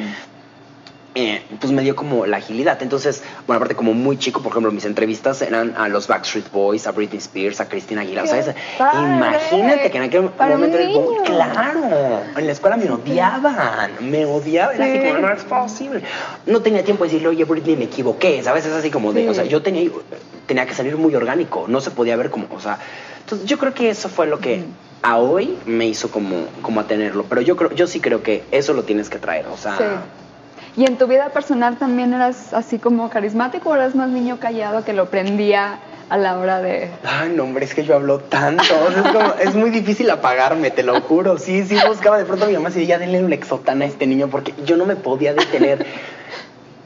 eh, 1.19 1.41
pues 1.59 1.73
me 1.73 1.81
dio 1.81 1.95
como 1.95 2.27
la 2.27 2.37
agilidad. 2.37 2.79
Entonces, 2.83 3.23
bueno, 3.47 3.57
aparte 3.57 3.73
como 3.75 3.93
muy 3.95 4.17
chico, 4.19 4.41
por 4.43 4.51
ejemplo, 4.51 4.71
mis 4.71 4.85
entrevistas 4.85 5.41
eran 5.41 5.73
a 5.75 5.87
los 5.87 6.07
Backstreet 6.07 6.51
Boys, 6.51 6.85
a 6.85 6.91
Britney 6.91 7.17
Spears, 7.17 7.59
a 7.59 7.67
Cristina 7.67 8.01
Aguilera. 8.01 8.23
O 8.23 8.27
sea, 8.27 8.53
imagínate 8.93 9.89
que 9.89 9.97
en 9.97 10.03
aquel 10.03 10.25
Para 10.29 10.51
momento 10.55 10.77
era 10.77 10.91
como, 10.93 11.23
claro, 11.23 12.21
en 12.37 12.45
la 12.45 12.51
escuela 12.51 12.77
me 12.77 12.91
odiaban, 12.91 13.91
me 14.01 14.25
odiaban, 14.25 14.75
era 14.75 14.85
así 14.85 14.99
Sí. 15.01 15.07
como, 15.07 15.19
no 15.19 15.33
es 15.33 15.43
posible. 15.43 16.01
No 16.45 16.61
tenía 16.61 16.83
tiempo 16.83 17.03
de 17.03 17.09
decirle, 17.09 17.29
oye, 17.29 17.43
Britney, 17.45 17.75
me 17.77 17.85
equivoqué, 17.85 18.43
¿sabes? 18.43 18.65
Es 18.67 18.73
así 18.73 18.91
como 18.91 19.11
de, 19.11 19.23
Sí. 19.23 19.27
o 19.29 19.33
sea, 19.33 19.45
yo 19.45 19.63
tenía, 19.63 19.89
tenía 20.45 20.67
que 20.67 20.75
salir 20.75 20.97
muy 20.97 21.15
orgánico, 21.15 21.65
no 21.67 21.81
se 21.81 21.89
podía 21.89 22.15
ver 22.15 22.29
como, 22.29 22.45
o 22.53 22.59
sea, 22.59 22.77
entonces 23.21 23.47
yo 23.47 23.57
creo 23.57 23.73
que 23.73 23.89
eso 23.89 24.07
fue 24.07 24.27
lo 24.27 24.37
que 24.39 24.63
a 25.01 25.17
hoy 25.17 25.57
me 25.65 25.87
hizo 25.87 26.11
como, 26.11 26.45
como 26.61 26.79
a 26.79 26.85
tenerlo, 26.87 27.25
pero 27.27 27.41
yo 27.41 27.55
creo, 27.55 27.71
yo 27.73 27.87
sí 27.87 27.99
creo 28.01 28.21
que 28.21 28.43
eso 28.51 28.73
lo 28.73 28.83
tienes 28.83 29.09
que 29.09 29.17
traer, 29.17 29.47
o 29.47 29.57
sea... 29.57 29.77
Sí. 29.77 29.83
¿Y 30.77 30.85
en 30.85 30.97
tu 30.97 31.07
vida 31.07 31.29
personal 31.29 31.77
también 31.77 32.13
eras 32.13 32.53
así 32.53 32.77
como 32.77 33.09
carismático 33.09 33.69
o 33.71 33.75
eras 33.75 33.95
más 33.95 34.09
niño 34.09 34.39
callado 34.39 34.85
que 34.85 34.93
lo 34.93 35.07
prendía 35.09 35.79
a 36.09 36.17
la 36.17 36.37
hora 36.37 36.61
de... 36.61 36.89
Ay, 37.03 37.33
no, 37.35 37.43
hombre, 37.43 37.65
es 37.65 37.73
que 37.73 37.83
yo 37.83 37.95
hablo 37.95 38.19
tanto. 38.19 38.61
o 38.87 38.91
sea, 38.91 39.01
es, 39.03 39.11
como- 39.11 39.33
es 39.39 39.55
muy 39.55 39.71
difícil 39.71 40.09
apagarme, 40.11 40.69
te 40.71 40.83
lo 40.83 41.01
juro. 41.01 41.37
Sí, 41.39 41.65
sí, 41.65 41.75
buscaba 41.87 42.17
de 42.19 42.25
pronto 42.25 42.45
a 42.45 42.47
mi 42.47 42.53
mamá 42.53 42.69
y 42.69 42.73
decía, 42.73 42.95
ya 42.95 42.99
denle 42.99 43.23
un 43.23 43.33
exotana 43.33 43.85
a 43.85 43.87
este 43.87 44.05
niño 44.07 44.27
porque 44.29 44.53
yo 44.65 44.77
no 44.77 44.85
me 44.85 44.95
podía 44.95 45.33
detener. 45.33 45.83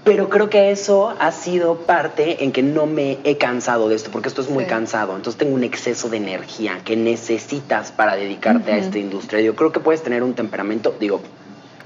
Pero 0.03 0.29
creo 0.29 0.49
que 0.49 0.71
eso 0.71 1.13
ha 1.19 1.31
sido 1.31 1.75
parte 1.81 2.43
en 2.43 2.51
que 2.51 2.63
no 2.63 2.87
me 2.87 3.19
he 3.23 3.37
cansado 3.37 3.87
de 3.89 3.95
esto, 3.95 4.09
porque 4.09 4.29
esto 4.29 4.41
es 4.41 4.49
muy 4.49 4.63
Sí. 4.63 4.69
cansado. 4.69 5.15
Entonces 5.15 5.37
tengo 5.37 5.53
un 5.53 5.63
exceso 5.63 6.09
de 6.09 6.17
energía 6.17 6.79
que 6.83 6.95
necesitas 6.95 7.91
para 7.91 8.15
dedicarte 8.15 8.71
a 8.71 8.77
esta 8.77 8.97
industria. 8.97 9.41
Yo 9.41 9.55
creo 9.55 9.71
que 9.71 9.79
puedes 9.79 10.01
tener 10.01 10.23
un 10.23 10.33
temperamento, 10.33 10.95
digo, 10.99 11.21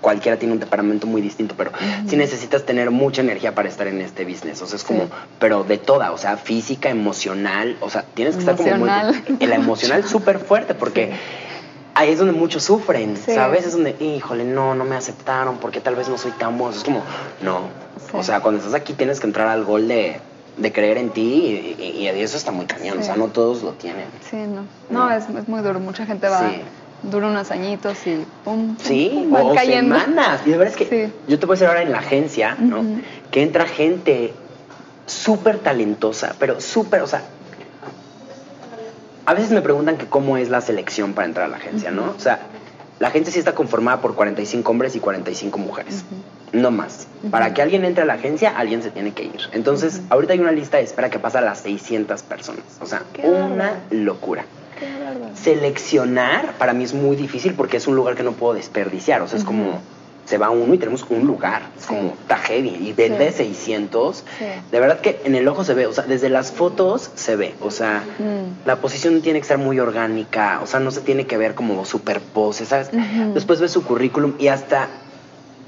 cualquiera 0.02 0.38
tiene 0.38 0.54
un 0.54 0.60
temperamento 0.60 1.08
muy 1.08 1.22
distinto, 1.22 1.56
pero 1.58 1.72
sí 2.08 2.16
necesitas 2.16 2.64
tener 2.66 2.92
mucha 2.92 3.22
energía 3.22 3.54
para 3.56 3.70
estar 3.70 3.88
en 3.88 4.02
este 4.02 4.26
business. 4.26 4.62
O 4.62 4.68
sea, 4.68 4.78
es 4.78 4.84
como, 4.84 5.04
Sí. 5.04 5.10
pero 5.40 5.64
de 5.64 5.78
toda, 5.78 6.12
o 6.12 6.18
sea, 6.18 6.38
física, 6.38 6.90
emocional, 6.90 7.78
o 7.82 7.90
sea, 7.90 8.04
tienes 8.14 8.36
que 8.36 8.42
estar 8.42 8.56
como 8.56 8.76
muy... 8.76 8.90
El 9.40 9.52
emocional 9.54 10.04
súper 10.08 10.40
fuerte, 10.46 10.74
porque 10.76 11.12
ahí 11.94 12.12
es 12.12 12.20
donde 12.20 12.34
muchos 12.34 12.64
sufren, 12.64 13.16
Sí. 13.18 13.34
¿sabes? 13.34 13.66
Es 13.66 13.74
donde, 13.74 13.96
híjole, 14.00 14.44
no, 14.44 14.76
no 14.76 14.84
me 14.86 14.96
aceptaron 14.96 15.58
porque 15.58 15.80
tal 15.82 15.96
vez 15.96 16.10
no 16.10 16.18
soy 16.18 16.32
tan 16.32 16.58
bueno. 16.58 16.76
Es 16.76 16.84
como, 16.84 17.02
no. 17.42 17.60
Sí. 18.12 18.18
O 18.18 18.24
sea, 18.24 18.42
cuando 18.42 18.60
estás 18.60 18.74
aquí 18.74 18.94
tienes 18.94 19.20
que 19.20 19.28
entrar 19.28 19.48
al 19.48 19.64
gol 19.64 19.88
de, 19.88 20.20
de 20.58 20.72
creer 20.72 20.98
en 20.98 21.10
ti 21.12 21.76
y, 21.80 21.82
y- 21.84 22.02
y 22.04 22.08
eso 22.08 22.38
está 22.38 22.52
muy 22.52 22.66
cañón. 22.66 23.00
O 23.00 23.04
sea, 23.04 23.16
no 23.16 23.28
todos 23.28 23.64
lo 23.64 23.72
tienen. 23.74 24.06
Sí, 24.30 24.38
no. 24.38 24.66
No, 24.90 25.10
es, 25.12 25.24
es 25.30 25.48
muy 25.48 25.62
duro. 25.62 25.80
Mucha 25.80 26.06
gente 26.06 26.28
va... 26.28 26.52
Dura 27.12 27.28
unos 27.28 27.52
añitos 27.52 28.06
y 28.08 28.26
pum, 28.44 28.76
Sí, 28.82 29.10
pum, 29.14 29.32
van 29.32 29.44
o 29.48 29.56
cayendo. 29.56 30.00
semanas. 30.00 30.42
Y 30.46 30.52
de 30.52 30.58
verdad 30.58 30.74
es 30.80 30.88
que 30.88 31.08
Sí. 31.08 31.14
yo 31.28 31.40
te 31.40 31.46
puedo 31.46 31.54
decir 31.56 31.68
ahora 31.68 31.82
en 31.82 31.92
la 31.92 32.00
agencia, 32.00 32.56
¿no? 32.60 32.84
Que 33.32 33.42
entra 33.44 33.66
gente 33.68 34.34
súper 35.06 35.60
talentosa, 35.60 36.36
pero 36.40 36.60
súper, 36.62 37.02
o 37.02 37.08
sea, 37.08 37.22
a 39.26 39.34
veces 39.34 39.52
me 39.52 39.62
preguntan 39.62 39.98
que 39.98 40.06
cómo 40.06 40.38
es 40.38 40.50
la 40.50 40.62
selección 40.62 41.14
para 41.14 41.28
entrar 41.28 41.46
a 41.46 41.50
la 41.50 41.58
agencia, 41.58 41.92
¿no? 41.92 42.14
O 42.16 42.20
sea, 42.20 42.40
la 43.00 43.08
agencia 43.10 43.34
sí 43.34 43.40
está 43.40 43.54
conformada 43.56 44.02
por 44.02 44.16
45 44.16 44.70
hombres 44.72 44.96
y 44.96 45.00
45 45.00 45.58
mujeres, 45.58 46.04
no 46.54 46.72
más. 46.72 47.08
Para 47.32 47.54
que 47.54 47.62
alguien 47.62 47.86
entre 47.86 48.04
a 48.04 48.06
la 48.06 48.14
agencia, 48.14 48.54
alguien 48.56 48.84
se 48.84 48.92
tiene 48.92 49.12
que 49.14 49.24
ir. 49.24 49.42
Entonces, 49.52 50.02
ahorita 50.10 50.34
hay 50.34 50.40
una 50.40 50.52
lista 50.52 50.78
de 50.78 50.84
espera 50.84 51.10
que 51.10 51.20
pasa 51.20 51.40
a 51.40 51.42
las 51.42 51.60
600 51.60 52.22
personas. 52.24 52.64
O 52.82 52.86
sea, 52.86 53.02
Qué 53.14 53.28
una 53.28 53.80
locura. 53.90 54.46
Seleccionar 55.36 56.54
para 56.58 56.74
mí 56.74 56.84
es 56.84 56.94
muy 56.94 57.16
difícil 57.16 57.54
porque 57.54 57.78
es 57.78 57.88
un 57.88 57.96
lugar 57.96 58.16
que 58.16 58.24
no 58.24 58.34
puedo 58.34 58.54
desperdiciar. 58.54 59.22
O 59.22 59.28
sea, 59.28 59.38
es 59.40 59.46
como 59.46 59.80
se 60.26 60.40
va 60.40 60.50
uno 60.50 60.74
y 60.74 60.80
tenemos 60.80 61.06
un 61.10 61.28
lugar. 61.28 61.62
Es 61.78 61.84
Sí. 61.84 61.88
como, 61.90 62.14
está 62.20 62.38
heavy. 62.38 62.70
Y 62.70 62.94
vende 62.94 63.32
Sí. 63.32 63.38
600. 63.38 64.24
Sí. 64.40 64.46
De 64.72 64.80
verdad 64.80 65.00
que 65.00 65.22
en 65.24 65.36
el 65.36 65.48
ojo 65.48 65.64
se 65.64 65.76
ve, 65.76 65.86
o 65.86 65.94
sea, 65.94 66.06
desde 66.06 66.30
las 66.30 66.52
fotos 66.52 67.12
se 67.14 67.36
ve. 67.36 67.54
O 67.62 67.70
sea, 67.70 68.04
Mm. 68.18 68.66
la 68.68 68.78
posición 68.78 69.22
tiene 69.22 69.40
que 69.40 69.46
ser 69.46 69.60
muy 69.60 69.80
orgánica. 69.80 70.62
O 70.64 70.68
sea, 70.68 70.80
no 70.80 70.90
se 70.90 71.02
tiene 71.02 71.28
que 71.28 71.38
ver 71.38 71.54
como 71.54 71.86
super 71.86 72.22
pose, 72.22 72.66
¿sabes? 72.66 72.90
Después 73.36 73.60
ves 73.62 73.70
su 73.72 73.84
currículum 73.84 74.34
y 74.40 74.48
hasta 74.48 74.88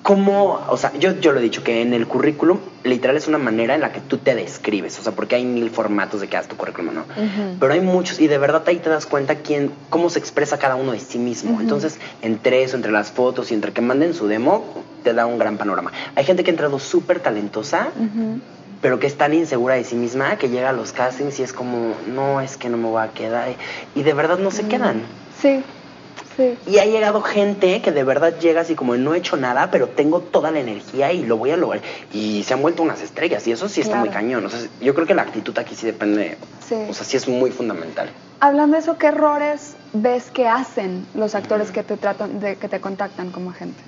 cómo, 0.08 0.62
o 0.70 0.78
sea, 0.78 0.94
yo, 0.98 1.20
yo 1.20 1.34
lo 1.34 1.40
he 1.40 1.44
dicho 1.44 1.66
que 1.66 1.82
en 1.82 1.92
el 1.94 2.08
currículum 2.08 2.60
literal 2.86 3.18
es 3.18 3.28
una 3.28 3.38
manera 3.40 3.76
en 3.76 3.82
la 3.82 3.92
que 3.92 4.00
tú 4.00 4.18
te 4.20 4.36
describes, 4.36 4.98
o 5.00 5.02
sea, 5.04 5.12
porque 5.12 5.36
hay 5.36 5.44
mil 5.44 5.70
formatos 5.70 6.22
de 6.22 6.30
que 6.30 6.38
hagas 6.38 6.48
tu 6.48 6.56
currículum, 6.56 6.96
¿no? 6.96 7.04
Pero 7.60 7.74
hay 7.74 7.82
muchos 7.82 8.22
y 8.22 8.28
de 8.28 8.38
verdad 8.38 8.64
ahí 8.68 8.78
te 8.78 8.90
das 8.90 9.06
cuenta 9.06 9.36
quién, 9.36 9.70
cómo 9.90 10.10
se 10.10 10.20
expresa 10.20 10.58
cada 10.60 10.76
uno 10.78 10.94
de 10.94 11.02
sí 11.02 11.20
mismo. 11.20 11.60
Entonces, 11.60 12.00
entre 12.22 12.64
eso, 12.64 12.78
entre 12.78 12.94
las 12.94 13.12
fotos 13.12 13.52
y 13.52 13.54
entre 13.54 13.74
que 13.74 13.82
manden 13.82 14.14
su 14.14 14.28
demo, 14.28 14.64
te 15.04 15.14
da 15.14 15.26
un 15.26 15.38
gran 15.40 15.58
panorama. 15.58 15.92
Hay 16.16 16.24
gente 16.24 16.46
que 16.46 16.52
ha 16.52 16.54
entrado 16.54 16.80
súper 16.80 17.20
talentosa, 17.20 17.90
pero 18.82 19.00
que 19.02 19.08
es 19.08 19.18
tan 19.18 19.34
insegura 19.34 19.76
de 19.76 19.84
sí 19.84 19.96
misma 19.98 20.38
que 20.38 20.48
llega 20.48 20.70
a 20.70 20.74
los 20.74 20.94
castings 20.94 21.38
y 21.42 21.44
es 21.44 21.52
como, 21.52 21.96
no, 22.08 22.40
es 22.40 22.56
que 22.56 22.70
no 22.70 22.78
me 22.78 22.88
voy 22.88 23.04
a 23.04 23.10
quedar. 23.10 23.50
Y 23.94 24.04
de 24.04 24.14
verdad 24.14 24.38
no 24.38 24.52
se 24.52 24.64
Mm. 24.64 24.68
quedan. 24.70 25.02
Sí, 25.42 25.62
sí. 26.38 26.58
Y 26.68 26.78
ha 26.80 26.86
llegado 26.86 27.22
gente 27.22 27.82
que 27.82 27.92
de 27.92 28.04
verdad 28.04 28.38
llega 28.40 28.62
así 28.62 28.76
como 28.76 28.96
no 28.96 29.14
he 29.14 29.18
hecho 29.18 29.36
nada, 29.36 29.70
pero 29.72 29.88
tengo 29.90 30.22
toda 30.22 30.52
la 30.52 30.60
energía 30.60 31.12
y 31.12 31.24
lo 31.26 31.36
voy 31.38 31.52
a 31.52 31.58
lograr. 31.58 31.82
Y 32.14 32.44
se 32.44 32.54
han 32.54 32.62
vuelto 32.62 32.84
unas 32.84 33.02
estrellas 33.02 33.46
y 33.48 33.52
eso 33.52 33.68
sí 33.68 33.82
está 33.82 33.94
Claro. 33.96 34.06
muy 34.06 34.14
cañón. 34.14 34.46
O 34.46 34.50
sea, 34.50 34.60
yo 34.80 34.94
creo 34.96 35.06
que 35.08 35.16
la 35.16 35.24
actitud 35.24 35.58
aquí 35.60 35.76
sí 35.76 35.86
depende, 35.86 36.38
Sí. 36.68 36.76
o 36.90 36.94
sea, 36.94 37.06
sí 37.06 37.18
es 37.18 37.28
muy 37.28 37.52
fundamental. 37.52 38.10
Hablando 38.40 38.76
de 38.76 38.82
eso, 38.84 38.98
¿qué 38.98 39.08
errores 39.08 39.76
ves 39.94 40.30
que 40.30 40.48
hacen 40.48 41.08
los 41.16 41.34
actores 41.34 41.72
que 41.72 41.82
te 41.84 41.98
tratan, 41.98 42.40
de, 42.40 42.56
que 42.56 42.70
te 42.70 42.80
contactan 42.80 43.32
como 43.32 43.50
agente? 43.50 43.82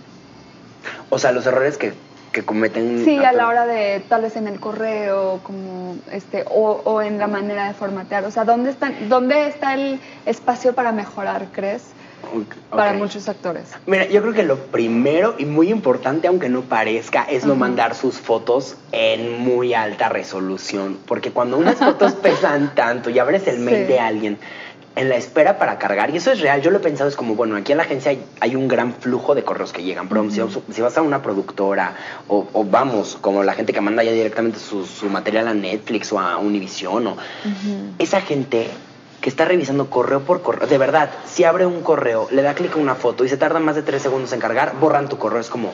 O 1.10 1.20
sea, 1.20 1.32
los 1.32 1.46
errores 1.46 1.78
que, 1.78 1.94
que 2.32 2.44
cometen... 2.44 3.04
Sí, 3.06 3.18
a 3.24 3.32
la 3.32 3.48
hora 3.48 3.66
de 3.68 4.00
tal 4.10 4.22
vez 4.24 4.36
en 4.38 4.48
el 4.48 4.60
correo, 4.60 5.40
como 5.44 5.98
este, 6.12 6.46
o, 6.50 6.82
o 6.84 7.02
en 7.02 7.20
la 7.20 7.28
manera 7.28 7.68
de 7.68 7.74
formatear. 7.76 8.26
O 8.26 8.32
sea, 8.32 8.44
¿dónde 8.44 8.72
están, 8.72 9.10
dónde 9.10 9.48
está 9.48 9.74
el 9.76 10.00
espacio 10.26 10.74
para 10.74 10.92
mejorar, 10.92 11.48
crees, 11.52 11.84
Para 12.70 12.94
muchos 12.94 13.28
actores? 13.28 13.70
Mira, 13.86 14.06
yo 14.08 14.22
creo 14.22 14.34
que 14.34 14.44
lo 14.44 14.58
primero 14.58 15.36
y 15.38 15.46
muy 15.46 15.70
importante, 15.72 16.28
aunque 16.28 16.50
no 16.50 16.62
parezca, 16.62 17.24
es 17.24 17.44
no 17.46 17.54
Ajá. 17.54 17.60
mandar 17.60 17.96
sus 17.96 18.16
fotos 18.20 18.76
en 18.92 19.40
muy 19.40 19.74
alta 19.74 20.10
resolución. 20.10 20.98
Porque 21.06 21.32
cuando 21.32 21.58
unas 21.58 21.78
fotos 21.78 22.14
pesan 22.22 22.76
tanto 22.76 23.10
y 23.10 23.20
abres 23.20 23.48
el 23.48 23.60
mail 23.60 23.78
Sí. 23.88 23.94
de 23.94 24.00
alguien 24.00 24.38
en 24.96 25.08
la 25.08 25.16
espera 25.16 25.58
para 25.58 25.78
cargar, 25.78 26.10
y 26.10 26.18
eso 26.18 26.32
es 26.32 26.42
real, 26.42 26.62
yo 26.62 26.72
lo 26.72 26.78
he 26.78 26.82
pensado, 26.82 27.08
es 27.10 27.16
como, 27.16 27.36
bueno, 27.36 27.56
aquí 27.56 27.72
en 27.72 27.78
la 27.78 27.84
agencia 27.86 28.12
hay, 28.12 28.22
hay 28.42 28.56
un 28.58 28.68
gran 28.68 28.92
flujo 28.94 29.34
de 29.34 29.44
correos 29.44 29.72
que 29.72 29.82
llegan, 29.82 30.10
pero 30.10 30.30
si, 30.30 30.42
si 30.74 30.82
vas 30.82 30.98
a 30.98 31.02
una 31.02 31.22
productora 31.22 31.94
o, 32.28 32.48
o 32.52 32.64
vamos, 32.66 33.18
como 33.22 33.44
la 33.44 33.54
gente 33.54 33.72
que 33.72 33.80
manda 33.80 34.04
ya 34.04 34.12
directamente 34.12 34.60
su, 34.60 34.86
su 34.86 35.06
material 35.10 35.48
a 35.48 35.54
Netflix 35.54 36.12
o 36.12 36.20
a 36.20 36.38
Univision 36.38 37.08
o 37.08 37.18
esa 37.98 38.20
gente 38.20 38.68
que 39.22 39.30
está 39.30 39.46
revisando 39.46 39.90
correo 39.90 40.22
por 40.22 40.42
correo, 40.42 40.68
de 40.68 40.78
verdad, 40.78 41.10
si 41.26 41.44
abre 41.44 41.66
un 41.66 41.82
correo, 41.82 42.28
le 42.32 42.42
da 42.42 42.54
clic 42.54 42.76
a 42.76 42.80
una 42.80 42.96
foto 42.96 43.26
y 43.26 43.30
se 43.30 43.38
tarda 43.38 43.60
más 43.60 43.76
de 43.76 43.84
tres 43.84 44.02
segundos 44.02 44.32
en 44.34 44.40
cargar, 44.40 44.76
borran 44.80 45.10
tu 45.10 45.18
correo, 45.18 45.42
es 45.42 45.50
como, 45.50 45.74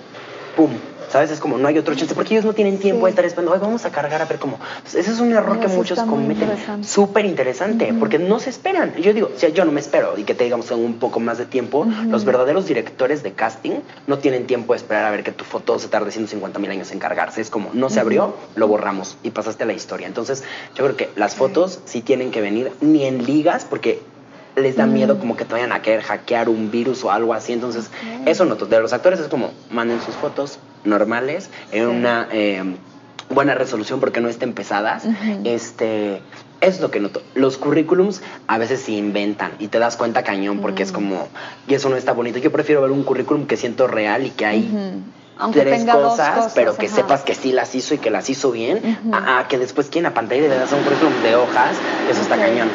¡pum! 0.55 0.71
¿Sabes? 1.09 1.31
Es 1.31 1.39
como, 1.39 1.57
no 1.57 1.67
hay 1.67 1.77
otro 1.77 1.95
chance, 1.95 2.13
porque 2.15 2.33
ellos 2.33 2.45
no 2.45 2.53
tienen 2.53 2.77
tiempo 2.79 3.01
Sí. 3.01 3.05
de 3.05 3.09
estar 3.11 3.25
esperando, 3.25 3.53
"Ay, 3.53 3.59
vamos 3.61 3.85
a 3.85 3.91
cargar 3.91 4.21
a 4.21 4.25
ver 4.25 4.37
cómo. 4.39 4.59
Pues 4.83 4.95
ese 4.95 5.11
es 5.11 5.19
un 5.19 5.31
error 5.33 5.59
que 5.59 5.67
muchos 5.67 5.99
cometen. 5.99 6.49
Súper 6.83 7.25
interesante, 7.25 7.93
porque 7.99 8.19
no 8.19 8.39
se 8.39 8.49
esperan. 8.49 8.93
Yo 8.95 9.13
digo, 9.13 9.31
si 9.37 9.51
yo 9.51 9.65
no 9.65 9.71
me 9.71 9.79
espero 9.79 10.17
y 10.17 10.23
que 10.23 10.33
te 10.35 10.43
digamos 10.43 10.69
en 10.71 10.79
un 10.79 10.95
poco 10.95 11.19
más 11.19 11.37
de 11.37 11.45
tiempo, 11.45 11.85
los 12.09 12.25
verdaderos 12.25 12.65
directores 12.67 13.23
de 13.23 13.31
casting 13.33 13.79
no 14.07 14.17
tienen 14.19 14.47
tiempo 14.47 14.73
de 14.73 14.77
esperar 14.77 15.05
a 15.05 15.11
ver 15.11 15.23
que 15.23 15.31
tu 15.31 15.43
foto 15.45 15.77
se 15.79 15.87
tarde 15.87 16.11
150 16.11 16.59
mil 16.59 16.69
años 16.71 16.91
en 16.91 16.99
cargarse. 16.99 17.41
Es 17.41 17.49
como, 17.49 17.69
no 17.73 17.89
se 17.89 17.99
abrió, 17.99 18.35
lo 18.55 18.67
borramos 18.67 19.17
y 19.23 19.31
pasaste 19.31 19.63
a 19.63 19.67
la 19.67 19.73
historia. 19.73 20.07
Entonces, 20.07 20.43
yo 20.75 20.83
creo 20.83 20.95
que 20.95 21.09
las 21.15 21.35
fotos 21.35 21.79
sí 21.85 22.01
tienen 22.01 22.31
que 22.31 22.41
venir 22.41 22.71
ni 22.81 23.05
en 23.05 23.25
ligas, 23.25 23.65
porque 23.69 24.01
les 24.55 24.75
da 24.77 24.85
Mm. 24.85 24.93
miedo 24.93 25.19
como 25.19 25.35
que 25.35 25.45
te 25.45 25.53
vayan 25.53 25.71
a 25.71 25.81
querer 25.81 26.01
hackear 26.01 26.49
un 26.49 26.71
virus 26.71 27.03
o 27.03 27.11
algo 27.11 27.33
así. 27.33 27.53
Entonces, 27.53 27.89
eso 28.25 28.45
noto. 28.45 28.65
De 28.65 28.79
los 28.79 28.93
actores 28.93 29.19
es 29.19 29.27
como, 29.27 29.51
manden 29.69 30.01
sus 30.01 30.15
fotos 30.15 30.59
normales 30.83 31.49
en 31.71 31.89
Sí. 31.89 31.95
una 31.95 32.27
eh, 32.31 32.63
buena 33.29 33.55
resolución 33.55 33.99
porque 33.99 34.21
no 34.21 34.29
estén 34.29 34.53
pesadas. 34.53 35.03
Este. 35.43 36.21
Es 36.61 36.79
lo 36.79 36.89
que 36.89 36.99
noto. 36.99 37.21
Los 37.35 37.57
currículums 37.57 38.21
a 38.47 38.57
veces 38.57 38.81
se 38.81 38.93
inventan 38.93 39.51
y 39.59 39.67
te 39.67 39.77
das 39.77 39.97
cuenta 39.97 40.23
cañón 40.23 40.59
porque 40.61 40.83
es 40.83 40.91
Mm. 40.91 40.95
como, 40.95 41.27
y 41.67 41.73
eso 41.73 41.89
no 41.89 41.95
está 41.97 42.13
bonito. 42.13 42.39
Yo 42.39 42.51
prefiero 42.51 42.81
ver 42.81 42.91
un 42.91 43.03
currículum 43.03 43.45
que 43.45 43.57
siento 43.57 43.87
real 43.87 44.25
y 44.25 44.29
que 44.31 44.45
hay. 44.45 45.01
Aunque 45.37 45.61
tres 45.61 45.83
cosas, 45.83 46.29
cosas, 46.37 46.53
pero 46.55 46.77
que 46.77 46.85
ajá. 46.85 46.95
sepas 46.95 47.21
que 47.23 47.35
sí 47.35 47.51
las 47.51 47.75
hizo 47.75 47.93
y 47.93 47.97
que 47.97 48.09
las 48.09 48.29
hizo 48.29 48.51
bien, 48.51 48.97
a, 49.11 49.39
a 49.39 49.47
que 49.49 49.57
después 49.57 49.89
quien 49.89 50.05
a 50.05 50.13
pantalla 50.13 50.43
le 50.43 50.47
das 50.47 50.71
un 50.71 50.81
currículum 50.83 51.13
de 51.23 51.35
hojas, 51.35 51.75
eso 52.09 52.21
está 52.21 52.37
cañón. 52.37 52.69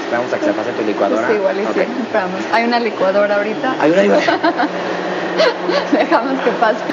Esperamos 0.00 0.32
a 0.32 0.38
que 0.38 0.44
se 0.44 0.52
pase 0.52 0.72
tu 0.72 0.82
licuadora. 0.82 1.28
Sí, 1.28 1.34
igual 1.34 1.60
y 1.60 1.64
sí. 1.66 1.80
Esperamos. 1.80 2.40
Hay 2.52 2.64
una 2.64 2.80
licuadora 2.80 3.36
ahorita. 3.36 3.76
Hay 3.80 3.90
una 3.90 4.02
licuadora. 4.02 4.68
Dejamos 5.92 6.40
que 6.42 6.50
pase. 6.52 6.84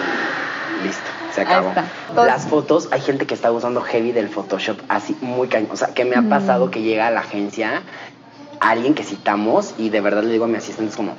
Listo, 0.83 1.09
se 1.33 1.41
acabó. 1.41 1.73
Las 2.15 2.45
fotos, 2.47 2.87
hay 2.91 3.01
gente 3.01 3.25
que 3.25 3.33
está 3.35 3.51
usando 3.51 3.81
heavy 3.81 4.11
del 4.11 4.29
Photoshop 4.29 4.79
así 4.89 5.15
muy 5.21 5.47
cañón. 5.47 5.69
O 5.71 5.75
sea, 5.77 5.89
que 5.89 6.05
me 6.05 6.15
ha 6.15 6.21
Mm. 6.21 6.29
pasado 6.29 6.71
que 6.71 6.81
llega 6.81 7.07
a 7.07 7.11
la 7.11 7.19
agencia 7.21 7.83
alguien 8.59 8.93
que 8.93 9.03
citamos 9.03 9.73
y 9.77 9.89
de 9.89 10.01
verdad 10.01 10.23
le 10.23 10.31
digo 10.31 10.45
a 10.45 10.47
mi 10.47 10.55
asistente, 10.57 10.91
es 10.91 10.95
como, 10.97 11.13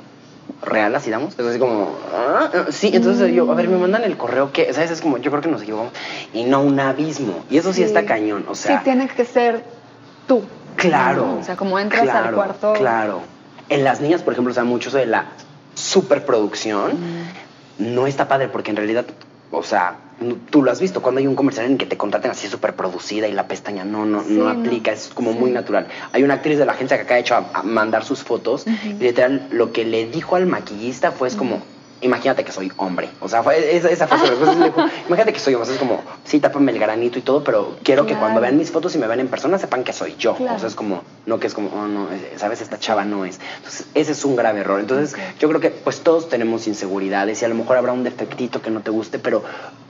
¿real 0.61 0.91
la 0.93 0.99
citamos? 0.99 1.37
Es 1.37 1.45
así 1.45 1.59
como, 1.59 1.95
"Ah, 2.15 2.49
ah, 2.53 2.65
sí. 2.71 2.91
Entonces 2.93 3.33
yo, 3.33 3.49
a 3.51 3.55
ver, 3.55 3.67
me 3.69 3.77
mandan 3.77 4.03
el 4.03 4.17
correo 4.17 4.51
que, 4.51 4.73
¿sabes? 4.73 4.91
Es 4.91 5.01
como, 5.01 5.17
yo 5.17 5.29
creo 5.31 5.41
que 5.43 5.49
nos 5.49 5.61
equivocamos. 5.61 5.93
Y 6.33 6.43
no 6.45 6.61
un 6.61 6.79
abismo. 6.79 7.43
Y 7.49 7.57
eso 7.57 7.73
sí, 7.73 7.83
está 7.83 8.05
cañón. 8.05 8.45
O 8.49 8.55
sea, 8.55 8.77
sí, 8.79 8.83
tiene 8.83 9.07
que 9.07 9.25
ser 9.25 9.63
tú. 10.27 10.41
Claro. 10.75 11.37
O 11.39 11.43
sea, 11.43 11.55
como 11.55 11.79
entras 11.79 12.01
al 12.03 12.07
claro, 12.09 12.35
cuarto. 12.35 12.73
Claro. 12.73 13.21
En 13.69 13.83
las 13.83 14.01
niñas, 14.01 14.21
por 14.21 14.33
ejemplo, 14.33 14.51
o 14.51 14.53
sea, 14.53 14.63
mucho 14.63 14.91
de 14.91 15.05
la 15.05 15.25
superproducción 15.75 16.91
Mm. 16.93 17.93
no 17.95 18.07
está 18.07 18.27
padre 18.27 18.47
porque 18.47 18.71
en 18.71 18.77
realidad, 18.77 19.05
o 19.51 19.63
sea, 19.63 19.95
tú 20.51 20.61
lo 20.63 20.71
has 20.71 20.79
visto 20.79 21.01
cuando 21.01 21.19
hay 21.19 21.27
un 21.27 21.35
comercial 21.35 21.65
en 21.65 21.77
que 21.77 21.85
te 21.85 21.97
contraten 21.97 22.31
así 22.31 22.47
superproducida 22.47 23.27
y 23.27 23.33
la 23.33 23.47
pestaña 23.47 23.83
no 23.83 24.05
no 24.05 24.23
Sí, 24.23 24.33
no 24.33 24.47
aplica, 24.49 24.91
es 24.91 25.09
como 25.13 25.31
Sí. 25.33 25.37
muy 25.39 25.51
natural. 25.51 25.87
Hay 26.11 26.23
una 26.23 26.35
actriz 26.35 26.57
de 26.57 26.65
la 26.65 26.73
agencia 26.73 26.97
que 26.97 27.03
acá 27.03 27.15
ha 27.15 27.19
hecho 27.19 27.35
a, 27.35 27.45
a 27.53 27.63
mandar 27.63 28.03
sus 28.05 28.23
fotos 28.23 28.65
y 28.67 28.93
literal 28.93 29.47
lo 29.51 29.71
que 29.73 29.85
le 29.85 30.05
dijo 30.05 30.35
al 30.35 30.45
maquillista 30.45 31.11
fue 31.11 31.27
es 31.27 31.35
como 31.35 31.61
Imagínate 32.03 32.43
que 32.43 32.51
soy 32.51 32.71
hombre. 32.77 33.09
O 33.19 33.29
sea, 33.29 33.43
fue, 33.43 33.75
esa, 33.75 33.89
esa 33.89 34.07
fue 34.07 34.19
su 34.19 34.25
respuesta. 34.29 34.63
Dijo, 34.63 34.81
Imagínate 35.07 35.33
que 35.33 35.39
soy 35.39 35.55
hombre. 35.55 35.63
O 35.63 35.65
sea, 35.65 35.75
es 35.75 35.79
como, 35.79 36.01
sí, 36.23 36.39
tápame 36.39 36.71
el 36.71 36.79
granito 36.79 37.17
y 37.19 37.21
todo, 37.21 37.43
pero 37.43 37.75
quiero 37.83 38.05
que 38.05 38.15
cuando 38.15 38.41
vean 38.41 38.57
mis 38.57 38.71
fotos 38.71 38.95
y 38.95 38.97
me 38.97 39.07
vean 39.07 39.19
en 39.21 39.27
persona 39.27 39.57
sepan 39.57 39.83
que 39.83 39.93
soy 39.93 40.15
yo. 40.17 40.35
Claro. 40.35 40.55
O 40.55 40.59
sea, 40.59 40.67
es 40.67 40.75
como, 40.75 41.01
no 41.25 41.39
que 41.39 41.47
es 41.47 41.53
como, 41.53 41.69
oh, 41.69 41.87
no, 41.87 42.11
eh, 42.11 42.33
sabes, 42.37 42.61
esta 42.61 42.77
chava 42.77 43.05
no 43.05 43.25
es. 43.25 43.39
Entonces, 43.57 43.87
ese 43.93 44.11
es 44.11 44.25
un 44.25 44.35
grave 44.35 44.59
error. 44.59 44.79
Entonces, 44.79 45.15
yo 45.39 45.49
creo 45.49 45.61
que 45.61 45.69
pues 45.71 46.01
todos 46.01 46.29
tenemos 46.29 46.67
inseguridades 46.67 47.41
y 47.41 47.45
a 47.45 47.47
lo 47.47 47.55
mejor 47.55 47.77
habrá 47.77 47.93
un 47.93 48.03
defectito 48.03 48.61
que 48.61 48.69
no 48.69 48.81
te 48.81 48.91
guste, 48.91 49.19
pero 49.19 49.43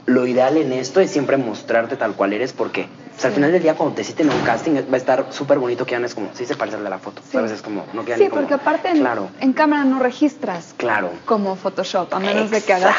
lo 0.06 0.26
ideal 0.26 0.56
en 0.56 0.72
esto 0.72 1.00
es 1.00 1.10
siempre 1.10 1.36
mostrarte 1.36 1.96
tal 1.96 2.14
cual 2.14 2.32
eres 2.32 2.52
porque 2.52 2.86
pues, 3.14 3.24
al 3.24 3.30
Sí. 3.30 3.34
final 3.36 3.52
del 3.52 3.62
día 3.62 3.74
cuando 3.74 3.94
te 3.96 4.04
citen 4.04 4.30
a 4.30 4.34
un 4.34 4.40
casting 4.42 4.72
va 4.74 4.94
a 4.94 4.96
estar 4.96 5.26
súper 5.30 5.58
bonito 5.58 5.84
que 5.86 5.92
ya 5.92 5.98
no 5.98 6.06
es 6.06 6.14
como, 6.14 6.28
sí 6.34 6.44
se 6.46 6.54
parece 6.56 6.76
al 6.76 6.84
de 6.84 6.90
la 6.90 6.98
foto. 6.98 7.22
Sí. 7.22 7.32
¿Sabes? 7.32 7.52
Es 7.52 7.62
como, 7.62 7.84
no 7.92 8.04
queda 8.04 8.16
Sí, 8.16 8.24
ni 8.24 8.28
como, 8.28 8.40
porque 8.42 8.54
aparte 8.54 8.88
en, 8.90 8.98
Claro, 8.98 9.28
en 9.40 9.52
cámara 9.52 9.84
no 9.84 9.98
registras 10.00 10.74
claro. 10.76 11.10
como 11.24 11.56
Photoshop, 11.56 12.12
a 12.14 12.18
menos 12.20 12.50
de 12.50 12.60
que 12.62 12.72
hagas 12.74 12.94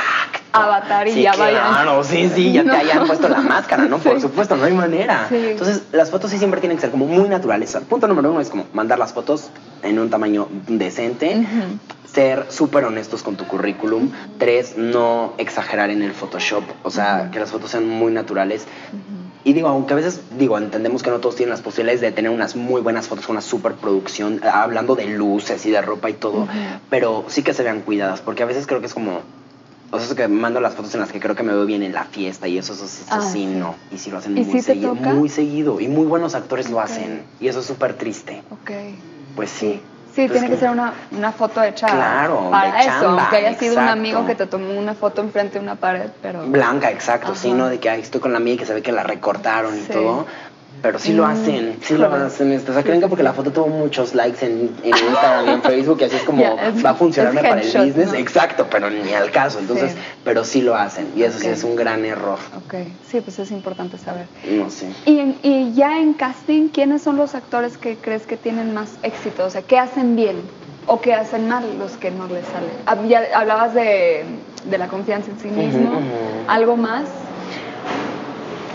avatar 0.53 1.05
y 1.07 1.11
Sí, 1.11 1.21
ya 1.23 1.31
claro, 1.33 1.97
vayan. 1.97 2.05
sí, 2.05 2.29
sí, 2.33 2.51
ya 2.53 2.63
No. 2.65 2.71
te 2.71 2.77
hayan 2.77 3.05
puesto 3.07 3.27
la 3.27 3.41
máscara, 3.41 3.85
¿no? 3.85 3.97
Por 3.97 4.15
Sí. 4.15 4.21
supuesto, 4.21 4.55
no 4.55 4.63
hay 4.65 4.73
manera. 4.73 5.25
Sí. 5.29 5.35
Entonces, 5.51 5.83
las 5.91 6.09
fotos 6.11 6.31
sí 6.31 6.37
siempre 6.37 6.61
tienen 6.61 6.77
que 6.77 6.81
ser 6.81 6.91
como 6.91 7.05
muy 7.07 7.27
naturales. 7.27 7.77
Punto 7.89 8.07
número 8.07 8.31
uno 8.31 8.39
es 8.39 8.49
como 8.49 8.65
mandar 8.73 8.97
las 8.99 9.11
fotos 9.13 9.49
en 9.83 9.99
un 9.99 10.09
tamaño 10.09 10.47
decente. 10.67 11.45
Ser 12.05 12.45
súper 12.49 12.85
honestos 12.85 13.21
con 13.23 13.35
tu 13.35 13.45
currículum. 13.45 14.09
Tres, 14.37 14.77
no 14.77 15.33
exagerar 15.37 15.89
en 15.89 16.01
el 16.01 16.13
Photoshop. 16.13 16.63
O 16.83 16.89
sea, 16.89 17.29
que 17.33 17.39
las 17.41 17.51
fotos 17.51 17.71
sean 17.71 17.89
muy 17.89 18.13
naturales. 18.13 18.65
Y 19.45 19.53
digo, 19.53 19.67
aunque 19.69 19.93
a 19.93 19.95
veces, 19.95 20.21
digo, 20.37 20.57
entendemos 20.57 21.03
que 21.03 21.11
no 21.11 21.19
todos 21.19 21.35
tienen 21.35 21.51
las 21.51 21.61
posibilidades 21.61 22.01
de 22.01 22.11
tener 22.11 22.31
unas 22.31 22.55
muy 22.55 22.81
buenas 22.81 23.07
fotos 23.07 23.27
con 23.27 23.35
una 23.35 23.41
superproducción, 23.41 24.41
eh, 24.43 24.47
hablando 24.51 24.95
de 24.95 25.05
luces 25.05 25.63
y 25.67 25.71
de 25.71 25.81
ropa 25.81 26.09
y 26.09 26.13
todo, 26.13 26.47
pero 26.89 27.25
sí 27.27 27.43
que 27.43 27.53
se 27.53 27.61
vean 27.63 27.81
cuidadas, 27.81 28.21
porque 28.21 28.41
a 28.41 28.47
veces 28.47 28.65
creo 28.65 28.79
que 28.79 28.87
es 28.87 28.93
como, 28.95 29.21
o 29.91 29.97
sea, 29.97 30.05
eso 30.07 30.15
que 30.15 30.27
mando 30.27 30.59
las 30.61 30.73
fotos 30.73 30.95
en 30.95 30.99
las 31.01 31.11
que 31.11 31.19
creo 31.19 31.35
que 31.35 31.43
me 31.43 31.53
veo 31.53 31.67
bien 31.67 31.83
en 31.83 31.93
la 31.93 32.05
fiesta 32.05 32.47
y 32.47 32.57
eso, 32.57 32.73
eso, 32.73 32.85
eso 32.85 33.03
Ah, 33.11 33.21
sí, 33.21 33.31
sí. 33.33 33.45
no. 33.45 33.75
Y 33.91 33.99
sí 33.99 34.09
lo 34.09 34.17
hacen 34.17 34.35
¿Y 34.35 34.41
muy 34.41 34.53
te 34.55 34.61
seguido, 34.63 34.95
muy 34.95 35.29
seguido. 35.29 35.79
Y 35.79 35.87
muy 35.87 36.07
buenos 36.07 36.33
actores 36.33 36.71
lo 36.71 36.79
hacen. 36.81 37.21
Y 37.39 37.47
eso 37.47 37.59
es 37.59 37.67
súper 37.67 37.93
triste. 37.93 38.41
Ok. 38.49 38.71
Pues 39.35 39.51
sí. 39.51 39.79
Sí, 40.15 40.29
Pues 40.29 40.39
tiene 40.39 40.47
que 40.49 40.57
ser 40.57 40.69
una, 40.69 40.93
una 41.11 41.33
foto 41.33 41.61
hecha 41.61 41.87
Claro, 41.87 42.49
para 42.49 42.71
de 42.71 42.79
eso, 42.79 42.87
chamba, 43.01 43.21
aunque 43.23 43.35
haya 43.35 43.53
sido 43.59 43.73
un 43.81 43.89
amigo 43.89 44.25
que 44.25 44.33
te 44.33 44.45
tomó 44.47 44.71
una 44.79 44.93
foto 44.93 45.21
enfrente 45.21 45.59
de 45.59 45.63
una 45.65 45.75
pared, 45.75 46.09
pero... 46.21 46.45
Blanca, 46.45 46.89
exacto, 46.89 47.35
sí, 47.35 47.49
Ajá. 47.49 47.57
¿no? 47.57 47.67
De 47.67 47.79
que 47.81 47.89
ay, 47.89 47.99
estoy 47.99 48.21
con 48.21 48.31
la 48.31 48.39
mía 48.39 48.53
y 48.53 48.57
que 48.57 48.65
se 48.65 48.73
ve 48.73 48.81
que 48.81 48.93
la 48.93 49.03
recortaron 49.03 49.75
y 49.75 49.81
Sí. 49.81 49.91
todo. 49.91 50.25
Pero 50.81 50.99
sí 50.99 51.13
lo 51.13 51.25
hacen, 51.25 51.77
sí 51.81 51.97
lo 51.97 52.13
hacen. 52.13 52.51
Esto. 52.51 52.71
O 52.71 52.75
sea, 52.75 52.83
creen 52.83 53.01
que 53.01 53.07
porque 53.07 53.23
la 53.23 53.33
foto 53.33 53.51
tuvo 53.51 53.67
muchos 53.67 54.13
likes 54.13 54.45
en, 54.45 54.71
en 54.83 54.89
Instagram 55.09 55.47
y 55.47 55.49
en 55.49 55.61
Facebook 55.63 55.97
y 56.01 56.03
así 56.03 56.15
es 56.17 56.23
como 56.23 56.43
es- 56.43 56.85
va 56.85 56.91
a 56.91 56.93
funcionarme 56.95 57.41
para 57.41 57.61
el 57.61 57.67
business. 57.67 58.07
¿no? 58.09 58.13
Exacto, 58.15 58.67
pero 58.69 58.89
ni 58.89 59.13
al 59.13 59.31
caso. 59.31 59.59
Entonces, 59.59 59.91
Sí. 59.93 59.97
pero 60.23 60.43
sí 60.43 60.61
lo 60.61 60.75
hacen 60.75 61.07
y 61.15 61.23
eso 61.23 61.39
sí 61.39 61.47
es 61.47 61.63
un 61.63 61.75
gran 61.75 62.05
error. 62.05 62.37
Ok, 62.57 62.75
sí, 63.09 63.21
pues 63.21 63.39
es 63.39 63.51
importante 63.51 63.97
saber. 63.97 64.27
No 64.49 64.69
sé. 64.69 64.89
Y, 65.05 65.19
en- 65.19 65.37
y 65.41 65.73
ya 65.73 65.99
en 65.99 66.13
casting, 66.13 66.69
¿quiénes 66.69 67.01
son 67.01 67.17
los 67.17 67.33
actores 67.35 67.77
que 67.77 67.97
crees 67.97 68.25
que 68.27 68.37
tienen 68.37 68.73
más 68.73 68.89
éxito? 69.03 69.45
O 69.45 69.49
sea, 69.49 69.61
¿qué 69.63 69.79
hacen 69.79 70.15
bien 70.15 70.35
o 70.87 71.01
qué 71.01 71.13
hacen 71.15 71.47
mal 71.47 71.63
los 71.79 71.93
que 71.97 72.11
no 72.11 72.27
les 72.27 72.45
salen? 72.45 72.69
Hab- 72.85 73.07
Ya 73.07 73.23
hablabas 73.33 73.73
de, 73.73 74.23
de 74.69 74.77
la 74.77 74.87
confianza 74.87 75.31
en 75.31 75.39
sí 75.39 75.47
mismo. 75.47 75.99
¿Algo 76.47 76.77
más? 76.77 77.05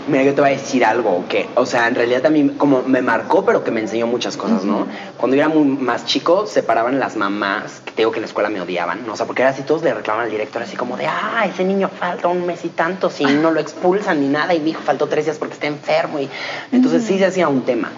Mira, 0.07 0.23
yo 0.23 0.33
te 0.33 0.41
voy 0.41 0.49
a 0.49 0.53
decir 0.53 0.83
algo 0.83 1.25
que, 1.29 1.47
o 1.55 1.65
sea, 1.65 1.87
en 1.87 1.93
realidad 1.93 2.21
también 2.21 2.57
como 2.57 2.81
me 2.81 3.01
marcó, 3.01 3.45
pero 3.45 3.63
que 3.63 3.69
me 3.69 3.81
enseñó 3.81 4.07
muchas 4.07 4.35
cosas, 4.35 4.63
¿no? 4.63 4.87
Cuando 5.17 5.37
yo 5.37 5.43
era 5.43 5.49
muy 5.49 5.63
más 5.63 6.05
chico, 6.05 6.47
se 6.47 6.63
paraban 6.63 6.99
las 6.99 7.15
mamás, 7.15 7.81
que 7.85 7.91
te 7.91 7.97
digo 8.01 8.11
que 8.11 8.17
en 8.17 8.23
la 8.23 8.27
escuela 8.27 8.49
me 8.49 8.59
odiaban, 8.59 9.05
¿no? 9.05 9.13
O 9.13 9.15
sea, 9.15 9.27
porque 9.27 9.43
era 9.43 9.51
así, 9.51 9.61
todos 9.61 9.83
le 9.83 9.93
reclamaban 9.93 10.25
al 10.25 10.31
director 10.31 10.61
así 10.63 10.75
como 10.75 10.97
de, 10.97 11.05
ah, 11.05 11.45
ese 11.45 11.63
niño 11.63 11.87
falta 11.87 12.27
un 12.29 12.45
mes 12.47 12.65
y 12.65 12.69
tanto, 12.69 13.11
si 13.11 13.25
no 13.25 13.51
lo 13.51 13.59
expulsan 13.59 14.21
ni 14.21 14.27
nada, 14.27 14.55
y 14.55 14.59
mi 14.59 14.71
hijo 14.71 14.81
faltó 14.81 15.07
tres 15.07 15.25
días 15.25 15.37
porque 15.37 15.53
está 15.53 15.67
enfermo, 15.67 16.19
y 16.19 16.29
entonces 16.71 17.03
sí 17.03 17.19
se 17.19 17.25
hacía 17.27 17.47
un 17.47 17.61
tema. 17.61 17.91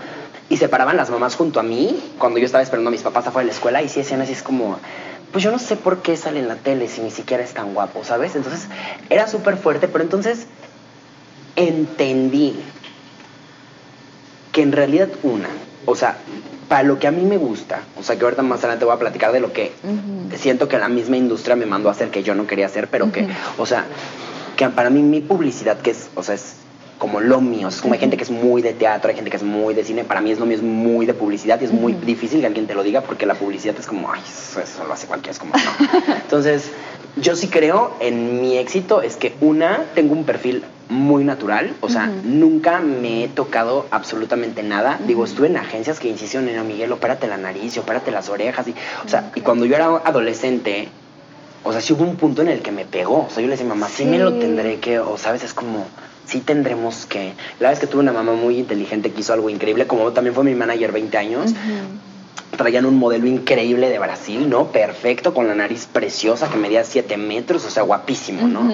Y 0.50 0.58
se 0.58 0.68
paraban 0.68 0.98
las 0.98 1.10
mamás 1.10 1.36
junto 1.36 1.62
a 1.62 1.64
mí, 1.64 2.14
cuando 2.20 2.38
yo 2.38 2.46
estaba 2.46 2.62
esperando 2.62 2.90
a 2.90 2.92
mis 2.92 3.02
papás 3.02 3.26
afuera 3.28 3.46
de 3.46 3.52
la 3.52 3.56
escuela, 3.56 3.82
y 3.82 3.88
sí 3.88 4.02
decían 4.02 4.20
así, 4.20 4.34
es 4.34 4.44
como, 4.44 4.78
pues 5.32 5.44
yo 5.44 5.52
no 5.52 5.58
sé 5.58 5.78
por 5.78 6.02
qué 6.02 6.18
sale 6.18 6.40
en 6.40 6.50
la 6.50 6.56
tele 6.56 6.90
si 6.90 7.02
ni 7.02 7.12
siquiera 7.12 7.44
es 7.44 7.54
tan 7.54 7.74
guapo, 7.74 8.04
¿sabes? 8.04 8.36
Entonces 8.36 8.68
era 9.10 9.28
súper 9.28 9.56
fuerte, 9.58 9.88
pero 9.88 10.04
entonces 10.04 10.48
entendí 11.56 12.56
que 14.52 14.62
en 14.62 14.72
realidad 14.72 15.10
una, 15.24 15.50
o 15.86 15.96
sea, 15.96 16.18
para 16.68 16.84
lo 16.84 17.00
que 17.00 17.08
a 17.08 17.12
mí 17.12 17.24
me 17.24 17.38
gusta, 17.38 17.82
o 17.98 18.04
sea, 18.04 18.18
que 18.18 18.24
ahorita 18.24 18.42
más 18.42 18.60
adelante 18.60 18.86
voy 18.86 18.96
a 18.96 19.00
platicar 19.00 19.32
de 19.32 19.40
lo 19.40 19.52
que 19.52 19.72
siento 20.36 20.68
que 20.68 20.78
la 20.78 20.90
misma 20.90 21.18
industria 21.18 21.56
me 21.56 21.66
mandó 21.66 21.90
a 21.90 21.92
hacer 21.92 22.10
que 22.10 22.24
yo 22.24 22.36
no 22.36 22.48
quería 22.48 22.68
hacer, 22.68 22.88
pero 22.88 23.12
que, 23.12 23.28
o 23.58 23.66
sea, 23.66 23.86
que 24.56 24.70
para 24.70 24.90
mí 24.90 25.02
mi 25.02 25.22
publicidad, 25.22 25.80
que 25.80 25.92
es, 25.92 26.10
o 26.16 26.24
sea, 26.24 26.36
es 26.36 26.56
como 27.00 27.20
lo 27.20 27.42
mío, 27.42 27.68
es 27.68 27.82
como 27.82 27.96
hay 27.96 28.00
gente 28.00 28.16
que 28.16 28.24
es 28.24 28.32
muy 28.32 28.62
de 28.62 28.74
teatro, 28.74 29.10
hay 29.10 29.16
gente 29.16 29.30
que 29.30 29.38
es 29.38 29.44
muy 29.44 29.74
de 29.74 29.84
cine, 29.84 30.04
para 30.04 30.22
mí 30.22 30.32
es 30.32 30.40
lo 30.40 30.46
mío, 30.46 30.56
es 30.56 30.64
muy 30.64 31.06
de 31.06 31.14
publicidad 31.14 31.60
y 31.60 31.66
es 31.66 31.72
muy 31.72 31.94
difícil 31.94 32.40
que 32.40 32.46
alguien 32.46 32.66
te 32.66 32.76
lo 32.76 32.84
diga 32.84 33.02
porque 33.02 33.26
la 33.26 33.34
publicidad 33.34 33.76
es 33.78 33.88
como, 33.88 34.12
ay, 34.12 34.22
eso, 34.26 34.62
eso 34.62 34.86
lo 34.86 34.94
hace 34.94 35.08
cualquiera, 35.08 35.32
es 35.32 35.40
como, 35.40 35.54
no. 35.54 36.16
Entonces, 36.16 36.72
yo 37.18 37.36
sí 37.36 37.48
creo 37.48 37.96
en 38.00 38.42
mi 38.42 38.58
éxito, 38.58 39.02
es 39.02 39.18
que 39.18 39.36
una, 39.42 39.86
tengo 39.96 40.14
un 40.14 40.24
perfil 40.24 40.64
muy 40.90 41.24
natural, 41.24 41.76
o 41.82 41.90
sea, 41.90 42.08
nunca 42.24 42.80
me 42.80 43.24
he 43.24 43.28
tocado 43.28 43.88
absolutamente 43.92 44.64
nada. 44.64 45.00
Digo, 45.08 45.26
estuve 45.26 45.48
en 45.48 45.58
agencias 45.58 46.00
que 46.00 46.08
insistieron 46.08 46.50
en, 46.50 46.68
Miguel, 46.68 46.92
opérate 46.92 47.28
la 47.28 47.38
nariz 47.38 47.78
opérate 47.78 48.12
las 48.12 48.30
orejas. 48.30 48.68
Y, 48.68 48.76
o 49.06 49.10
sea, 49.10 49.32
y 49.36 49.42
cuando 49.42 49.66
yo 49.66 49.76
era 49.76 49.86
adolescente, 49.86 50.90
o 51.64 51.72
sea, 51.72 51.82
sí 51.82 51.94
hubo 51.94 52.04
un 52.04 52.16
punto 52.16 52.42
en 52.42 52.50
el 52.50 52.62
que 52.62 52.72
me 52.72 52.86
pegó. 52.86 53.26
O 53.26 53.30
sea, 53.30 53.42
yo 53.42 53.48
le 53.48 53.54
decía, 53.54 53.68
mamá, 53.68 53.88
sí, 53.88 54.06
me 54.06 54.20
lo 54.20 54.34
tendré 54.34 54.80
que, 54.80 55.00
o 55.00 55.18
sabes, 55.18 55.44
es 55.44 55.54
como, 55.54 55.88
sí 56.26 56.42
tendremos 56.42 57.06
que. 57.06 57.34
La 57.60 57.70
vez 57.70 57.80
que 57.80 57.88
tuve 57.88 58.02
una 58.02 58.14
mamá 58.14 58.34
muy 58.34 58.58
inteligente 58.58 59.12
que 59.12 59.22
hizo 59.22 59.34
algo 59.34 59.50
increíble, 59.50 59.88
como 59.88 60.12
también 60.12 60.36
fue 60.36 60.44
mi 60.44 60.56
manager 60.56 60.92
20 60.92 61.18
años, 61.18 61.54
traían 62.58 62.86
un 62.86 62.98
modelo 62.98 63.28
increíble 63.28 63.90
de 63.90 64.00
Brasil, 64.00 64.50
¿no? 64.50 64.68
Perfecto, 64.72 65.34
con 65.34 65.48
la 65.48 65.56
nariz 65.56 65.88
preciosa, 65.92 66.50
que 66.50 66.58
medía 66.58 66.84
7 66.84 67.18
metros, 67.18 67.66
o 67.66 67.70
sea, 67.70 67.84
guapísimo, 67.84 68.48
¿no? 68.48 68.70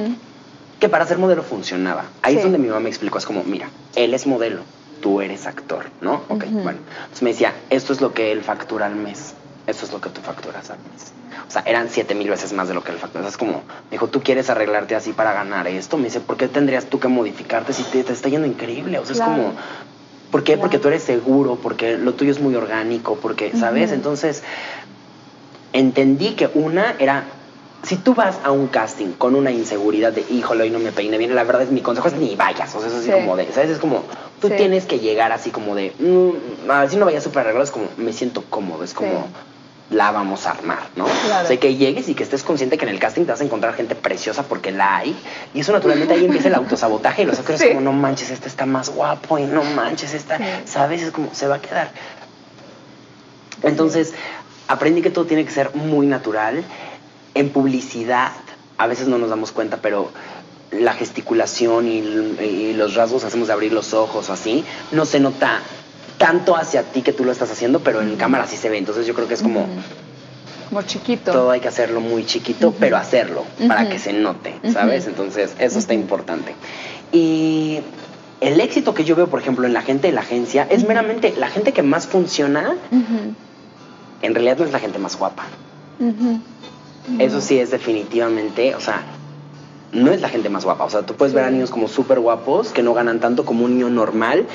Que 0.79 0.89
para 0.89 1.05
ser 1.05 1.17
modelo 1.17 1.43
funcionaba. 1.43 2.05
Ahí 2.21 2.33
Sí. 2.33 2.37
es 2.37 2.43
donde 2.43 2.57
mi 2.57 2.67
mamá 2.67 2.79
me 2.79 2.89
explicó, 2.89 3.17
es 3.17 3.25
como, 3.25 3.43
mira, 3.43 3.69
él 3.95 4.13
es 4.13 4.25
modelo, 4.27 4.61
tú 5.01 5.21
eres 5.21 5.45
actor, 5.47 5.85
¿no? 6.01 6.23
Ok, 6.29 6.45
bueno. 6.51 6.79
Entonces 7.03 7.21
me 7.21 7.31
decía, 7.31 7.53
esto 7.69 7.93
es 7.93 8.01
lo 8.01 8.13
que 8.13 8.31
él 8.31 8.41
factura 8.43 8.85
al 8.85 8.95
mes, 8.95 9.33
esto 9.67 9.85
es 9.85 9.91
lo 9.91 9.99
que 10.01 10.09
tú 10.09 10.21
facturas 10.21 10.69
al 10.69 10.77
mes. 10.77 11.11
O 11.47 11.51
sea, 11.51 11.63
eran 11.65 11.89
siete 11.89 12.15
mil 12.15 12.29
veces 12.29 12.53
más 12.53 12.67
de 12.67 12.73
lo 12.75 12.83
que 12.83 12.91
él 12.91 12.97
factura. 12.97 13.21
O 13.21 13.23
sea, 13.23 13.31
es 13.31 13.37
como, 13.37 13.53
me 13.53 13.91
dijo, 13.91 14.07
tú 14.07 14.21
quieres 14.21 14.49
arreglarte 14.49 14.95
así 14.95 15.13
para 15.13 15.33
ganar 15.33 15.67
esto. 15.67 15.97
Me 15.97 16.05
dice, 16.05 16.19
¿por 16.21 16.37
qué 16.37 16.47
tendrías 16.47 16.85
tú 16.85 16.99
que 16.99 17.07
modificarte 17.07 17.73
si 17.73 17.83
te, 17.83 18.03
te 18.03 18.13
está 18.13 18.29
yendo 18.29 18.47
increíble? 18.47 18.99
O 18.99 19.05
sea, 19.05 19.15
Claro. 19.15 19.31
es 19.31 19.37
como, 19.37 19.53
¿por 20.31 20.43
qué? 20.43 20.53
Claro. 20.53 20.61
Porque 20.61 20.79
tú 20.79 20.87
eres 20.89 21.03
seguro, 21.03 21.55
porque 21.61 21.97
lo 21.97 22.13
tuyo 22.13 22.31
es 22.31 22.39
muy 22.39 22.55
orgánico, 22.55 23.15
porque, 23.21 23.51
¿sabes? 23.57 23.91
Entonces, 23.91 24.43
entendí 25.73 26.35
que 26.35 26.49
una 26.53 26.95
era 26.99 27.25
si 27.83 27.95
tú 27.95 28.13
vas 28.13 28.37
a 28.43 28.51
un 28.51 28.67
casting 28.67 29.13
con 29.13 29.35
una 29.35 29.51
inseguridad 29.51 30.11
de 30.11 30.25
híjole 30.29 30.63
hoy 30.63 30.69
no 30.69 30.79
me 30.79 30.91
peiné 30.91 31.17
bien 31.17 31.33
la 31.33 31.43
verdad 31.43 31.61
es 31.63 31.71
mi 31.71 31.81
consejo 31.81 32.07
es 32.09 32.13
ni 32.15 32.35
vayas 32.35 32.73
o 32.75 32.79
sea 32.79 32.89
es 32.89 32.93
así 32.95 33.05
Sí. 33.05 33.11
como 33.11 33.35
de 33.37 33.51
sabes 33.53 33.69
es 33.71 33.79
como 33.79 34.03
tú 34.41 34.47
Sí. 34.49 34.53
tienes 34.57 34.85
que 34.85 34.99
llegar 34.99 35.31
así 35.31 35.49
como 35.49 35.75
de 35.75 35.93
mm, 35.97 36.69
a 36.71 36.81
ver 36.81 36.89
si 36.89 36.97
no 36.97 37.05
vayas 37.05 37.23
súper 37.23 37.41
arreglado 37.41 37.63
es 37.63 37.71
como 37.71 37.85
me 37.97 38.11
siento 38.13 38.43
cómodo 38.49 38.83
es 38.83 38.93
como 38.93 39.27
la 39.91 40.11
vamos 40.11 40.45
a 40.45 40.51
armar 40.51 40.79
no 40.97 41.05
Claro. 41.05 41.45
o 41.45 41.47
sea 41.47 41.57
que 41.57 41.75
llegues 41.75 42.09
y 42.09 42.15
que 42.15 42.23
estés 42.23 42.43
consciente 42.43 42.77
que 42.77 42.83
en 42.85 42.91
el 42.91 42.99
casting 42.99 43.23
te 43.23 43.31
vas 43.31 43.41
a 43.41 43.45
encontrar 43.45 43.73
gente 43.73 43.95
preciosa 43.95 44.43
porque 44.43 44.71
la 44.71 44.97
hay 44.97 45.15
y 45.53 45.61
eso 45.61 45.71
naturalmente 45.71 46.13
ahí 46.13 46.25
empieza 46.25 46.49
el 46.49 46.55
autosabotaje 46.61 47.23
y 47.23 47.25
los 47.25 47.39
actores 47.39 47.63
como 47.63 47.79
no 47.81 47.93
manches 47.93 48.29
este 48.29 48.49
está 48.49 48.65
más 48.65 48.89
guapo 48.89 49.39
y 49.39 49.43
no 49.45 49.63
manches 49.63 50.13
esta 50.13 50.37
sabes 50.65 51.01
es 51.01 51.11
como 51.11 51.33
se 51.33 51.47
va 51.47 51.55
a 51.55 51.61
quedar 51.61 51.91
entonces, 53.63 54.13
aprendí 54.67 55.01
que 55.01 55.09
todo 55.09 55.25
tiene 55.25 55.43
que 55.43 55.51
ser 55.51 55.75
muy 55.75 56.07
natural. 56.07 56.63
En 57.33 57.49
publicidad, 57.49 58.31
a 58.77 58.87
veces 58.87 59.07
no 59.07 59.17
nos 59.17 59.29
damos 59.29 59.51
cuenta, 59.51 59.77
pero 59.81 60.11
la 60.71 60.93
gesticulación 60.93 61.87
y, 61.87 61.97
y 61.97 62.73
los 62.73 62.95
rasgos 62.95 63.23
hacemos 63.23 63.47
de 63.47 63.53
abrir 63.53 63.73
los 63.73 63.93
ojos 63.93 64.29
o 64.29 64.33
así, 64.33 64.63
no 64.91 65.05
se 65.05 65.19
nota 65.19 65.61
tanto 66.19 66.55
hacia 66.55 66.83
ti 66.83 67.01
que 67.01 67.13
tú 67.13 67.25
lo 67.25 67.31
estás 67.31 67.49
haciendo, 67.49 67.79
pero 67.79 68.01
en 68.01 68.15
cámara 68.17 68.45
sí 68.45 68.57
se 68.57 68.69
ve. 68.69 68.77
Entonces 68.77 69.07
yo 69.07 69.15
creo 69.15 69.27
que 69.27 69.33
es 69.33 69.41
como. 69.41 69.65
Como 70.67 70.83
chiquito. 70.83 71.31
todo 71.31 71.49
hay 71.49 71.61
que 71.61 71.67
hacerlo 71.67 71.99
muy 71.99 72.27
chiquito, 72.27 72.75
pero 72.79 72.97
hacerlo 72.97 73.43
para 73.67 73.89
que 73.89 73.97
se 73.97 74.13
note, 74.13 74.53
¿sabes? 74.71 75.07
Entonces 75.07 75.55
eso 75.57 75.79
está 75.79 75.95
importante. 75.95 76.53
Y 77.11 77.79
el 78.39 78.61
éxito 78.61 78.93
que 78.93 79.03
yo 79.03 79.15
veo, 79.15 79.27
por 79.27 79.39
ejemplo, 79.39 79.65
en 79.65 79.73
la 79.73 79.81
gente 79.81 80.07
de 80.07 80.13
la 80.13 80.21
agencia 80.21 80.67
es 80.69 80.87
meramente 80.87 81.33
la 81.35 81.47
gente 81.47 81.73
que 81.73 81.81
más 81.81 82.05
funciona 82.05 82.75
en 84.21 84.35
realidad 84.35 84.57
no 84.59 84.65
es 84.65 84.71
la 84.71 84.79
gente 84.79 84.99
más 84.99 85.17
guapa. 85.17 85.45
Eso 87.17 87.41
sí 87.41 87.59
es 87.59 87.71
definitivamente, 87.71 88.75
o 88.75 88.79
sea, 88.79 89.03
no 89.91 90.11
es 90.11 90.21
la 90.21 90.29
gente 90.29 90.49
más 90.49 90.65
guapa. 90.65 90.83
O 90.83 90.89
sea, 90.89 91.01
tú 91.01 91.15
puedes 91.15 91.33
ver 91.33 91.45
a 91.45 91.49
niños 91.49 91.71
como 91.71 91.87
súper 91.87 92.19
guapos 92.19 92.69
que 92.69 92.83
no 92.83 92.93
ganan 92.93 93.19
tanto 93.19 93.43
como 93.45 93.65
un 93.65 93.73
niño 93.75 93.89
normal, 93.89 94.45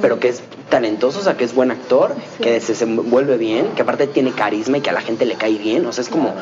pero 0.00 0.20
que 0.20 0.28
es 0.28 0.42
talentoso, 0.70 1.18
o 1.18 1.22
sea, 1.22 1.36
que 1.36 1.44
es 1.44 1.54
buen 1.54 1.70
actor, 1.72 2.14
Sí. 2.36 2.42
que 2.44 2.60
se 2.60 2.72
desenvuelve 2.72 3.36
bien, 3.38 3.66
que 3.74 3.82
aparte 3.82 4.06
tiene 4.06 4.30
carisma 4.32 4.78
y 4.78 4.80
que 4.80 4.90
a 4.90 4.92
la 4.92 5.00
gente 5.00 5.26
le 5.26 5.34
cae 5.34 5.58
bien. 5.58 5.84
O 5.86 5.92
sea, 5.92 6.02
es 6.02 6.08
como, 6.08 6.32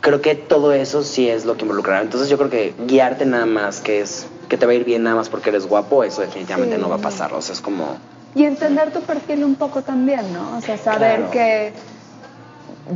creo 0.00 0.20
que 0.20 0.34
todo 0.34 0.72
eso 0.72 1.04
sí 1.04 1.28
es 1.28 1.44
lo 1.44 1.56
que 1.56 1.62
involucra. 1.62 2.00
Entonces 2.02 2.28
yo 2.28 2.36
creo 2.38 2.50
que 2.50 2.74
guiarte 2.86 3.24
nada 3.26 3.46
más, 3.46 3.80
que 3.80 4.00
es 4.00 4.26
que 4.48 4.56
te 4.56 4.66
va 4.66 4.72
a 4.72 4.74
ir 4.74 4.84
bien 4.84 5.02
nada 5.04 5.14
más 5.14 5.28
porque 5.28 5.50
eres 5.50 5.66
guapo, 5.66 6.02
eso 6.04 6.22
definitivamente 6.22 6.76
Sí. 6.76 6.82
no 6.82 6.88
va 6.88 6.96
a 6.96 7.00
pasar. 7.00 7.32
O 7.34 7.42
sea, 7.42 7.54
es 7.54 7.60
como... 7.60 7.96
Y 8.34 8.44
entender 8.44 8.92
tu 8.92 9.00
perfil 9.02 9.44
un 9.44 9.54
poco 9.54 9.82
también, 9.82 10.32
¿no? 10.32 10.56
O 10.56 10.60
sea, 10.60 10.76
saber 10.78 11.16
Claro. 11.16 11.30
que 11.30 11.72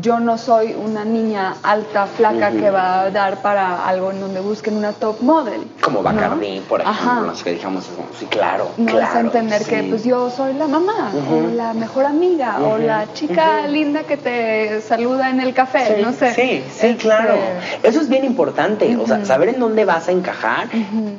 yo 0.00 0.18
no 0.20 0.38
soy 0.38 0.74
una 0.74 1.04
niña 1.04 1.54
alta, 1.62 2.06
flaca 2.06 2.48
Ujú. 2.50 2.58
que 2.60 2.70
va 2.70 3.02
a 3.02 3.10
dar 3.10 3.42
para 3.42 3.86
algo 3.86 4.10
en 4.10 4.20
donde 4.20 4.40
busquen 4.40 4.76
una 4.76 4.92
top 4.92 5.20
model. 5.20 5.62
Como 5.80 5.98
¿no? 5.98 6.04
Bacardí, 6.04 6.60
por 6.68 6.80
ejemplo, 6.80 7.22
los 7.26 7.42
que 7.42 7.58
como, 7.58 7.80
sí, 7.80 8.26
claro, 8.26 8.68
No 8.76 8.86
claro. 8.92 9.06
es 9.18 9.24
entender 9.24 9.64
que 9.64 9.80
sí. 9.82 9.86
pues 9.90 10.04
yo 10.04 10.30
soy 10.30 10.54
la 10.54 10.66
mamá 10.66 11.12
Ujú. 11.14 11.34
o 11.34 11.54
la 11.54 11.74
mejor 11.74 12.06
amiga 12.06 12.58
o 12.60 12.76
Ujú. 12.76 12.78
la 12.86 13.12
chica 13.12 13.66
linda 13.66 14.04
que 14.04 14.16
te 14.16 14.80
saluda 14.80 15.30
en 15.30 15.40
el 15.40 15.52
café, 15.54 15.96
Sí, 15.96 16.02
no 16.02 16.12
sé. 16.12 16.32
Sí, 16.34 16.42
sí, 16.70 16.86
Este, 16.86 16.96
claro. 16.96 17.34
Eso 17.82 18.00
es 18.00 18.08
bien 18.08 18.24
importante. 18.24 18.96
O 18.96 19.06
sea, 19.06 19.24
saber 19.24 19.50
en 19.50 19.60
dónde 19.60 19.84
vas 19.84 20.08
a 20.08 20.12
encajar 20.12 20.68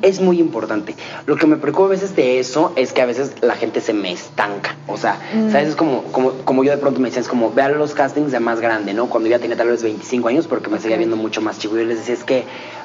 es 0.02 0.20
muy 0.20 0.40
importante. 0.40 0.94
Lo 1.26 1.36
que 1.36 1.46
me 1.46 1.56
preocupa 1.56 1.86
a 1.86 1.90
veces 1.90 2.16
de 2.16 2.38
eso 2.40 2.72
es 2.76 2.92
que 2.92 3.02
a 3.02 3.06
veces 3.06 3.34
la 3.42 3.54
gente 3.54 3.80
se 3.80 3.92
me 3.92 4.10
estanca. 4.12 4.74
O 4.88 4.96
sea, 4.96 5.18
Mm. 5.34 5.50
¿sabes? 5.50 5.68
Es 5.70 5.76
como, 5.76 6.02
como, 6.04 6.32
como 6.44 6.64
yo 6.64 6.70
de 6.70 6.78
pronto 6.78 7.00
me 7.00 7.08
decían, 7.08 7.22
es 7.22 7.28
como, 7.28 7.50
vean 7.52 7.78
los 7.78 7.94
castings 7.94 8.32
de 8.32 8.40
más 8.40 8.60
grande, 8.64 8.94
¿no? 8.94 9.06
Cuando 9.06 9.28
yo 9.28 9.36
ya 9.36 9.40
tenía 9.40 9.56
tal 9.56 9.68
vez 9.68 9.82
25 9.82 10.28
años, 10.28 10.46
porque 10.46 10.70
me 10.70 10.80
seguía 10.80 10.96
viendo 10.96 11.16
mucho 11.16 11.40
más 11.40 11.58
chico. 11.58 11.76
Yo 11.76 11.84
les 11.84 11.98
decía, 11.98 12.14
es 12.14 12.24
que 12.24 12.44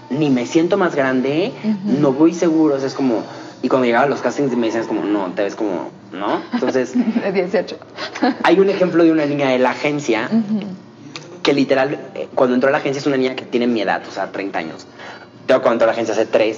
ni 0.10 0.30
me 0.30 0.46
siento 0.46 0.78
más 0.78 0.96
grande, 0.96 1.52
no 1.84 2.14
voy 2.14 2.34
seguro. 2.34 2.76
O 2.76 2.80
sea, 2.80 2.88
es 2.88 2.94
como. 2.94 3.24
Y 3.62 3.68
cuando 3.68 3.86
llegaba 3.86 4.06
a 4.06 4.10
los 4.10 4.22
castings 4.22 4.56
me 4.56 4.68
decían, 4.68 4.84
es 4.84 4.88
como, 4.88 5.04
no, 5.04 5.34
te 5.34 5.44
ves 5.44 5.56
como, 5.56 5.90
¿no? 6.14 6.42
Entonces, 6.54 6.94
De 7.24 7.32
18. 7.32 7.78
hay 8.44 8.60
un 8.60 8.70
ejemplo 8.70 9.04
de 9.04 9.12
una 9.12 9.26
niña 9.26 9.50
de 9.50 9.60
la 9.60 9.72
agencia 9.72 10.30
que 11.44 11.54
literal, 11.54 12.00
eh, 12.16 12.28
cuando 12.36 12.56
entró 12.56 12.70
a 12.70 12.72
la 12.72 12.78
agencia 12.78 13.00
es 13.00 13.08
una 13.08 13.18
niña 13.18 13.36
que 13.36 13.46
tiene 13.46 13.68
mi 13.68 13.82
edad, 13.82 14.02
o 14.08 14.12
sea, 14.12 14.32
30 14.32 14.60
años. 14.60 14.88
Yo 15.48 15.62
cuando 15.62 15.74
entró 15.74 15.86
a 15.86 15.88
la 15.88 15.94
agencia 15.94 16.14
hace 16.14 16.26
3, 16.26 16.58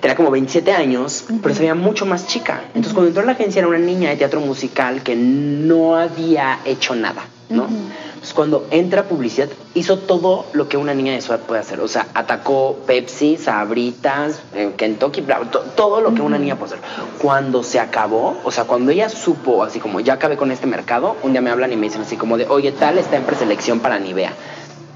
tenía 0.00 0.16
como 0.16 0.30
27 0.30 0.72
años, 0.72 1.24
pero 1.42 1.54
se 1.54 1.60
veía 1.60 1.74
mucho 1.74 2.06
más 2.06 2.26
chica. 2.26 2.62
Entonces 2.68 2.92
cuando 2.92 3.08
entró 3.08 3.22
a 3.22 3.26
la 3.26 3.32
agencia 3.32 3.60
era 3.60 3.68
una 3.68 3.78
niña 3.78 4.10
de 4.10 4.16
teatro 4.16 4.40
musical 4.40 5.02
que 5.02 5.14
no 5.14 5.96
había 5.96 6.60
hecho 6.64 6.94
nada, 6.94 7.22
¿no? 7.50 7.66
Entonces, 7.66 8.34
cuando 8.34 8.66
entra 8.70 9.04
publicidad, 9.04 9.48
hizo 9.74 9.98
todo 9.98 10.46
lo 10.52 10.68
que 10.68 10.76
una 10.76 10.94
niña 10.94 11.12
de 11.14 11.20
su 11.20 11.32
edad 11.32 11.40
puede 11.40 11.60
hacer. 11.60 11.80
O 11.80 11.88
sea, 11.88 12.06
atacó 12.14 12.76
Pepsi, 12.86 13.36
Sabritas, 13.36 14.40
eh, 14.54 14.72
Kentucky, 14.76 15.20
bla, 15.20 15.40
to- 15.50 15.60
todo 15.74 16.00
lo 16.00 16.14
que 16.14 16.22
una 16.22 16.38
niña 16.38 16.56
puede 16.56 16.74
hacer. 16.74 16.84
Cuando 17.20 17.62
se 17.62 17.78
acabó, 17.80 18.36
o 18.44 18.50
sea, 18.50 18.64
cuando 18.64 18.90
ella 18.90 19.08
supo, 19.08 19.62
así 19.64 19.80
como, 19.80 20.00
ya 20.00 20.14
acabé 20.14 20.36
con 20.36 20.50
este 20.50 20.66
mercado, 20.66 21.16
un 21.22 21.32
día 21.32 21.40
me 21.40 21.50
hablan 21.50 21.72
y 21.72 21.76
me 21.76 21.86
dicen 21.86 22.02
así 22.02 22.16
como 22.16 22.36
de, 22.36 22.46
oye, 22.48 22.72
tal 22.72 22.98
está 22.98 23.16
en 23.16 23.24
preselección 23.24 23.80
para 23.80 23.98
Nivea. 23.98 24.32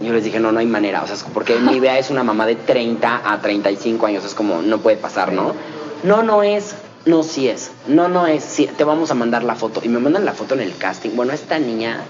Y 0.01 0.07
yo 0.07 0.13
les 0.13 0.25
dije, 0.25 0.41
no, 0.41 0.51
no 0.53 0.59
hay 0.59 0.67
manera. 0.67 1.03
O 1.03 1.07
sea, 1.07 1.17
porque 1.33 1.59
Nivea 1.61 1.99
es 1.99 2.11
una 2.11 2.25
mamá 2.25 2.47
de 2.47 2.57
30 2.57 3.23
a 3.33 3.41
35 3.41 4.07
años. 4.07 4.25
Es 4.25 4.35
como, 4.35 4.61
no 4.61 4.79
puede 4.79 4.97
pasar, 4.97 5.33
¿no? 5.33 5.55
No, 6.03 6.23
no 6.23 6.43
es. 6.43 6.75
No, 7.07 7.23
sí 7.23 7.49
es. 7.49 7.71
No, 7.87 8.09
no 8.09 8.27
es. 8.27 8.43
Sí, 8.45 8.67
te 8.67 8.83
vamos 8.85 9.11
a 9.11 9.15
mandar 9.15 9.45
la 9.45 9.55
foto. 9.55 9.81
Y 9.85 9.89
me 9.89 9.99
mandan 10.01 10.25
la 10.25 10.33
foto 10.33 10.55
en 10.55 10.61
el 10.63 10.77
casting. 10.77 11.11
Bueno, 11.15 11.33
esta 11.33 11.59
niña 11.59 12.01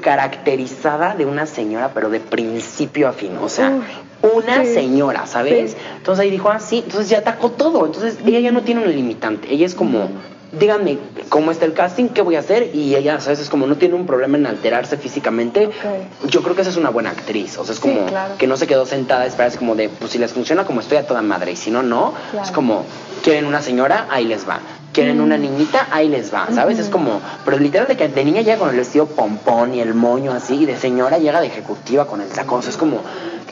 caracterizada 0.00 1.14
de 1.14 1.26
una 1.26 1.46
señora, 1.46 1.90
pero 1.94 2.10
de 2.10 2.20
principio 2.20 3.08
a 3.08 3.12
fin. 3.12 3.32
O 3.40 3.48
sea, 3.48 3.72
una 4.22 4.64
sí. 4.64 4.74
señora, 4.74 5.26
¿sabes? 5.26 5.72
Sí. 5.72 5.76
Entonces 5.96 6.22
ahí 6.22 6.30
dijo, 6.30 6.50
ah, 6.50 6.58
sí. 6.60 6.82
Entonces 6.84 7.08
ya 7.08 7.18
atacó 7.18 7.50
todo. 7.50 7.86
Entonces 7.86 8.18
ella 8.24 8.40
ya 8.40 8.52
no 8.52 8.62
tiene 8.62 8.82
un 8.84 8.90
limitante. 8.94 9.52
Ella 9.52 9.66
es 9.66 9.74
como, 9.74 10.08
díganme 10.58 10.98
cómo 11.28 11.50
está 11.50 11.64
el 11.64 11.72
casting, 11.74 12.08
qué 12.08 12.22
voy 12.22 12.36
a 12.36 12.40
hacer. 12.40 12.70
Y 12.74 12.94
ella, 12.94 13.20
¿sabes? 13.20 13.40
Es 13.40 13.48
como 13.50 13.66
no 13.66 13.76
tiene 13.76 13.94
un 13.94 14.06
problema 14.06 14.36
en 14.38 14.46
alterarse 14.46 14.96
físicamente. 14.96 15.66
Ok. 15.66 16.28
Yo 16.30 16.42
creo 16.42 16.54
que 16.54 16.62
esa 16.62 16.70
es 16.70 16.76
una 16.76 16.90
buena 16.90 17.10
actriz. 17.10 17.58
O 17.58 17.64
sea, 17.64 17.74
es 17.74 17.80
Sí, 17.80 17.88
como 17.88 18.06
claro. 18.06 18.34
que 18.38 18.46
no 18.46 18.56
se 18.56 18.66
quedó 18.66 18.86
sentada 18.86 19.22
a 19.22 19.26
esperar, 19.26 19.50
es 19.50 19.56
como 19.58 19.74
de, 19.74 19.88
pues 19.88 20.12
si 20.12 20.18
les 20.18 20.32
funciona 20.32 20.64
como 20.64 20.80
estoy 20.80 20.98
a 20.98 21.06
toda 21.06 21.22
madre. 21.22 21.52
Y 21.52 21.56
si 21.56 21.70
no, 21.70 21.82
no. 21.82 22.14
Claro. 22.30 22.46
Es 22.46 22.52
como, 22.52 22.84
quieren 23.22 23.46
una 23.46 23.60
señora, 23.62 24.06
ahí 24.10 24.24
les 24.24 24.48
va. 24.48 24.60
Quieren 24.96 25.20
una 25.20 25.36
niñita, 25.36 25.88
ahí 25.90 26.08
les 26.08 26.32
va, 26.32 26.48
¿sabes? 26.54 26.78
Es 26.78 26.88
como, 26.88 27.20
pero 27.44 27.58
literal 27.58 27.86
de 27.86 27.98
que 27.98 28.08
de 28.08 28.24
niña 28.24 28.40
llega 28.40 28.56
con 28.56 28.70
el 28.70 28.76
vestido 28.76 29.04
pompón 29.04 29.74
y 29.74 29.80
el 29.82 29.92
moño 29.92 30.32
así, 30.32 30.54
y 30.54 30.64
de 30.64 30.74
señora 30.78 31.18
llega 31.18 31.42
de 31.42 31.48
ejecutiva 31.48 32.06
con 32.06 32.22
el 32.22 32.32
saco, 32.32 32.54
o 32.54 32.62
sea, 32.62 32.70
es 32.70 32.78
como, 32.78 33.02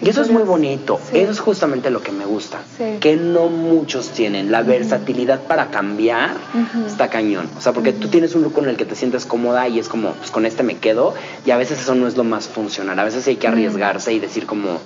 y 0.01 0.09
eso 0.09 0.23
es 0.23 0.31
muy 0.31 0.43
bonito, 0.45 0.99
Sí. 1.11 1.19
eso 1.19 1.33
es 1.33 1.41
justamente 1.41 1.91
lo 1.91 2.01
que 2.03 2.13
me 2.13 2.25
gusta, 2.25 2.61
Sí. 2.79 2.97
que 2.99 3.17
no 3.17 3.49
muchos 3.49 4.09
tienen, 4.09 4.51
la 4.51 4.63
versatilidad 4.63 5.41
para 5.43 5.67
cambiar 5.67 6.31
Ujú. 6.55 6.87
está 6.87 7.09
cañón, 7.11 7.51
o 7.59 7.61
sea, 7.61 7.75
porque 7.75 7.93
tú 7.93 8.09
tienes 8.09 8.35
un 8.35 8.43
look 8.43 8.55
con 8.55 8.67
el 8.71 8.79
que 8.79 8.87
te 8.87 8.95
sientes 8.95 9.27
cómoda 9.27 9.69
y 9.69 9.79
es 9.79 9.91
como, 9.91 10.13
pues 10.13 10.31
con 10.31 10.47
este 10.47 10.63
me 10.63 10.79
quedo, 10.79 11.13
y 11.45 11.51
a 11.51 11.59
veces 11.59 11.79
eso 11.79 11.95
no 11.95 12.09
es 12.09 12.17
lo 12.17 12.25
más 12.25 12.49
funcional, 12.49 12.99
a 12.99 13.05
veces 13.05 13.27
hay 13.29 13.37
que 13.37 13.49
arriesgarse 13.49 14.15
y 14.15 14.19
decir 14.19 14.47
como, 14.47 14.79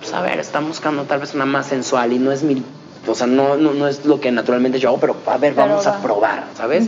pues 0.00 0.12
a 0.12 0.20
ver, 0.22 0.40
están 0.40 0.66
buscando 0.66 1.04
tal 1.04 1.20
vez 1.20 1.34
una 1.36 1.46
más 1.46 1.66
sensual 1.68 2.12
y 2.12 2.18
no 2.18 2.32
es 2.32 2.42
mi... 2.42 2.64
O 3.08 3.14
sea, 3.14 3.26
no, 3.26 3.56
no, 3.56 3.72
no 3.72 3.88
es 3.88 4.04
lo 4.04 4.20
que 4.20 4.30
naturalmente 4.30 4.78
yo 4.78 4.90
hago, 4.90 4.98
pero 4.98 5.16
a 5.26 5.38
ver, 5.38 5.54
Pero 5.54 5.68
vamos 5.68 5.86
a 5.86 6.00
probar, 6.02 6.44
¿sabes? 6.54 6.84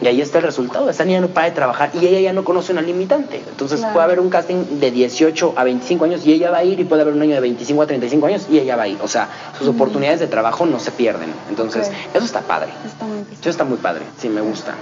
Y 0.00 0.06
ahí 0.06 0.20
está 0.20 0.38
el 0.38 0.44
resultado. 0.44 0.88
Esa 0.88 1.04
niña 1.04 1.20
no 1.20 1.28
para 1.28 1.46
de 1.48 1.52
trabajar 1.52 1.90
y 1.94 2.06
ella 2.06 2.20
ya 2.20 2.32
no 2.32 2.42
conoce 2.42 2.72
una 2.72 2.80
limitante. 2.82 3.42
Entonces 3.48 3.78
Claro. 3.80 3.92
puede 3.92 4.04
haber 4.04 4.20
un 4.20 4.30
casting 4.30 4.80
de 4.80 4.90
18 4.90 5.54
a 5.56 5.62
25 5.64 6.04
años 6.06 6.26
y 6.26 6.32
ella 6.32 6.50
va 6.50 6.58
a 6.58 6.64
ir 6.64 6.80
y 6.80 6.84
puede 6.84 7.02
haber 7.02 7.14
un 7.14 7.22
año 7.22 7.34
de 7.34 7.40
25 7.40 7.82
a 7.82 7.86
35 7.86 8.26
años 8.26 8.46
y 8.50 8.58
ella 8.58 8.76
va 8.76 8.84
a 8.84 8.88
ir. 8.88 8.98
O 9.02 9.08
sea, 9.08 9.28
sus 9.58 9.68
oportunidades 9.68 10.20
de 10.20 10.26
trabajo 10.26 10.64
no 10.66 10.80
se 10.80 10.90
pierden. 10.90 11.32
Entonces, 11.50 11.90
eso 12.14 12.24
está 12.24 12.40
padre. 12.40 12.70
Está 12.84 13.04
muy 13.04 13.18
bien. 13.18 13.38
Eso 13.40 13.50
está 13.50 13.64
muy 13.64 13.76
padre. 13.76 14.04
Sí, 14.18 14.28
me 14.28 14.40
gusta. 14.40 14.74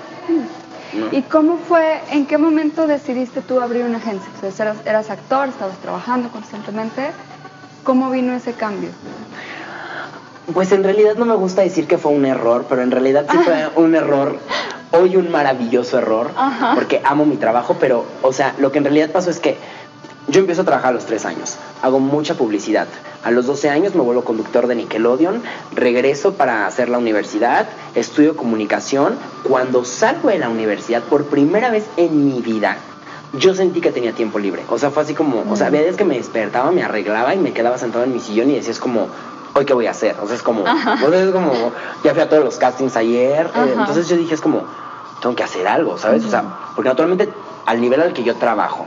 ¿No? 0.94 1.06
¿Y 1.16 1.22
cómo 1.22 1.58
fue, 1.68 2.00
en 2.10 2.26
qué 2.26 2.38
momento 2.38 2.86
decidiste 2.86 3.42
tú 3.42 3.60
abrir 3.60 3.84
una 3.84 3.98
agencia? 3.98 4.28
O 4.38 4.50
sea, 4.50 4.66
eras, 4.66 4.78
eras 4.86 5.10
actor, 5.10 5.48
estabas 5.48 5.76
trabajando 5.78 6.30
constantemente. 6.30 7.10
¿Cómo 7.84 8.10
vino 8.10 8.34
ese 8.34 8.52
cambio? 8.54 8.90
Pues 10.54 10.72
en 10.72 10.84
realidad 10.84 11.16
no 11.16 11.26
me 11.26 11.34
gusta 11.34 11.62
decir 11.62 11.86
que 11.86 11.98
fue 11.98 12.12
un 12.12 12.24
error, 12.26 12.66
pero 12.68 12.82
en 12.82 12.90
realidad 12.90 13.26
sí 13.30 13.36
fue 13.38 13.68
un 13.76 13.94
error, 13.94 14.36
hoy 14.92 15.16
un 15.16 15.30
maravilloso 15.30 15.98
error, 15.98 16.30
Ajá. 16.36 16.72
porque 16.74 17.00
amo 17.04 17.24
mi 17.24 17.36
trabajo, 17.36 17.76
pero, 17.78 18.04
o 18.22 18.32
sea, 18.32 18.54
lo 18.58 18.72
que 18.72 18.78
en 18.78 18.84
realidad 18.84 19.10
pasó 19.10 19.30
es 19.30 19.40
que 19.40 19.56
yo 20.28 20.40
empiezo 20.40 20.62
a 20.62 20.64
trabajar 20.64 20.90
a 20.90 20.94
los 20.94 21.06
tres 21.06 21.24
años, 21.24 21.56
hago 21.82 21.98
mucha 21.98 22.34
publicidad. 22.34 22.86
A 23.24 23.30
los 23.30 23.46
12 23.46 23.68
años 23.68 23.94
me 23.94 24.02
vuelvo 24.02 24.22
conductor 24.24 24.66
de 24.66 24.76
Nickelodeon, 24.76 25.42
regreso 25.74 26.34
para 26.34 26.66
hacer 26.66 26.88
la 26.88 26.98
universidad, 26.98 27.68
estudio 27.94 28.36
comunicación. 28.36 29.16
Cuando 29.42 29.84
salgo 29.84 30.28
de 30.30 30.38
la 30.38 30.48
universidad, 30.48 31.02
por 31.02 31.26
primera 31.26 31.70
vez 31.70 31.84
en 31.96 32.26
mi 32.26 32.40
vida, 32.40 32.78
yo 33.34 33.54
sentí 33.54 33.80
que 33.80 33.90
tenía 33.90 34.12
tiempo 34.12 34.38
libre. 34.38 34.62
O 34.70 34.78
sea, 34.78 34.90
fue 34.90 35.02
así 35.02 35.14
como, 35.14 35.44
o 35.50 35.56
sea, 35.56 35.66
había 35.68 35.82
días 35.82 35.96
que 35.96 36.04
me 36.04 36.16
despertaba, 36.16 36.70
me 36.70 36.82
arreglaba 36.82 37.34
y 37.34 37.38
me 37.38 37.52
quedaba 37.52 37.78
sentado 37.78 38.04
en 38.04 38.12
mi 38.12 38.20
sillón 38.20 38.50
y 38.50 38.54
decía, 38.54 38.70
es 38.70 38.80
como, 38.80 39.08
hoy 39.54 39.64
qué 39.64 39.74
voy 39.74 39.86
a 39.86 39.90
hacer. 39.90 40.16
O 40.20 40.26
sea, 40.26 40.36
es 40.36 40.42
como, 40.42 40.64
es 40.66 41.30
como, 41.30 41.72
ya 42.04 42.12
fui 42.12 42.22
a 42.22 42.28
todos 42.28 42.44
los 42.44 42.56
castings 42.56 42.96
ayer. 42.96 43.46
eh, 43.46 43.74
entonces 43.76 44.08
yo 44.08 44.16
dije, 44.16 44.34
es 44.34 44.40
como, 44.40 44.64
tengo 45.20 45.34
que 45.34 45.42
hacer 45.42 45.66
algo, 45.66 45.98
¿sabes? 45.98 46.24
O 46.24 46.30
sea, 46.30 46.44
porque 46.74 46.88
naturalmente 46.88 47.32
al 47.66 47.80
nivel 47.80 48.00
al 48.00 48.12
que 48.12 48.22
yo 48.22 48.36
trabajo 48.36 48.86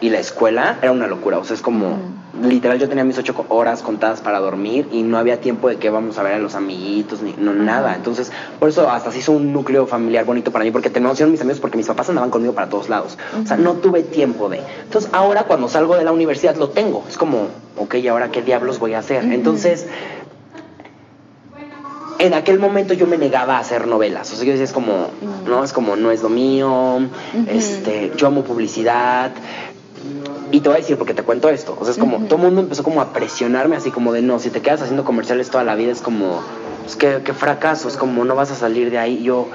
y 0.00 0.10
la 0.10 0.18
escuela 0.18 0.78
era 0.82 0.92
una 0.92 1.06
locura. 1.06 1.38
O 1.38 1.44
sea, 1.44 1.54
es 1.54 1.62
como, 1.62 1.98
literal, 2.42 2.78
yo 2.78 2.88
tenía 2.88 3.04
mis 3.04 3.18
ocho 3.18 3.34
horas 3.48 3.82
contadas 3.82 4.20
para 4.20 4.40
dormir 4.40 4.88
y 4.92 5.02
no 5.02 5.18
había 5.18 5.40
tiempo 5.40 5.68
de 5.68 5.76
que 5.76 5.90
vamos 5.90 6.18
a 6.18 6.22
ver 6.22 6.34
a 6.34 6.38
los 6.38 6.54
amiguitos, 6.54 7.22
ni 7.22 7.34
no, 7.38 7.52
nada. 7.52 7.94
Entonces, 7.94 8.32
por 8.58 8.68
eso 8.68 8.90
hasta 8.90 9.10
se 9.10 9.18
hizo 9.18 9.32
un 9.32 9.52
núcleo 9.52 9.86
familiar 9.86 10.24
bonito 10.24 10.50
para 10.50 10.64
mí, 10.64 10.70
porque 10.70 10.90
terminaron 10.90 11.16
siendo 11.16 11.32
mis 11.32 11.40
amigos 11.40 11.60
porque 11.60 11.76
mis 11.76 11.86
papás 11.86 12.08
andaban 12.08 12.30
conmigo 12.30 12.54
para 12.54 12.68
todos 12.68 12.88
lados. 12.88 13.18
O 13.42 13.46
sea, 13.46 13.56
no 13.56 13.74
tuve 13.74 14.02
tiempo 14.02 14.48
de. 14.48 14.60
Entonces, 14.82 15.10
ahora 15.12 15.44
cuando 15.44 15.68
salgo 15.68 15.96
de 15.96 16.04
la 16.04 16.12
universidad 16.12 16.56
lo 16.56 16.70
tengo. 16.70 17.04
Es 17.08 17.16
como, 17.16 17.48
ok, 17.76 17.94
¿y 17.96 18.08
ahora 18.08 18.30
qué 18.30 18.42
diablos 18.42 18.78
voy 18.78 18.94
a 18.94 18.98
hacer? 18.98 19.24
Entonces, 19.24 19.86
en 22.18 22.34
aquel 22.34 22.58
momento 22.58 22.94
yo 22.94 23.06
me 23.06 23.18
negaba 23.18 23.56
a 23.56 23.60
hacer 23.60 23.86
novelas. 23.86 24.32
O 24.32 24.36
sea, 24.36 24.44
yo 24.44 24.52
decía, 24.52 24.64
es 24.64 24.72
como, 24.72 25.08
no, 25.46 25.62
es 25.62 25.72
como, 25.72 25.96
no 25.96 26.10
es 26.10 26.22
lo 26.22 26.28
mío, 26.28 27.00
este, 27.48 28.12
yo 28.16 28.26
amo 28.26 28.42
publicidad. 28.42 29.32
Y 30.54 30.60
te 30.60 30.68
voy 30.68 30.76
a 30.76 30.80
decir 30.82 30.96
porque 30.96 31.14
te 31.14 31.24
cuento 31.24 31.48
esto. 31.48 31.76
O 31.80 31.84
sea, 31.84 31.90
es 31.90 31.98
como, 31.98 32.16
todo 32.26 32.36
el 32.36 32.44
mundo 32.44 32.60
empezó 32.60 32.84
como 32.84 33.00
a 33.00 33.12
presionarme 33.12 33.74
así 33.74 33.90
como 33.90 34.12
de, 34.12 34.22
no, 34.22 34.38
si 34.38 34.50
te 34.50 34.62
quedas 34.62 34.82
haciendo 34.82 35.02
comerciales 35.02 35.50
toda 35.50 35.64
la 35.64 35.74
vida 35.74 35.90
es 35.90 36.00
como, 36.00 36.44
pues 36.84 36.94
qué, 36.94 37.22
qué 37.24 37.34
fracaso, 37.34 37.88
es 37.88 37.96
como, 37.96 38.24
no 38.24 38.36
vas 38.36 38.52
a 38.52 38.54
salir 38.54 38.88
de 38.92 38.98
ahí. 38.98 39.20
Yo 39.24 39.48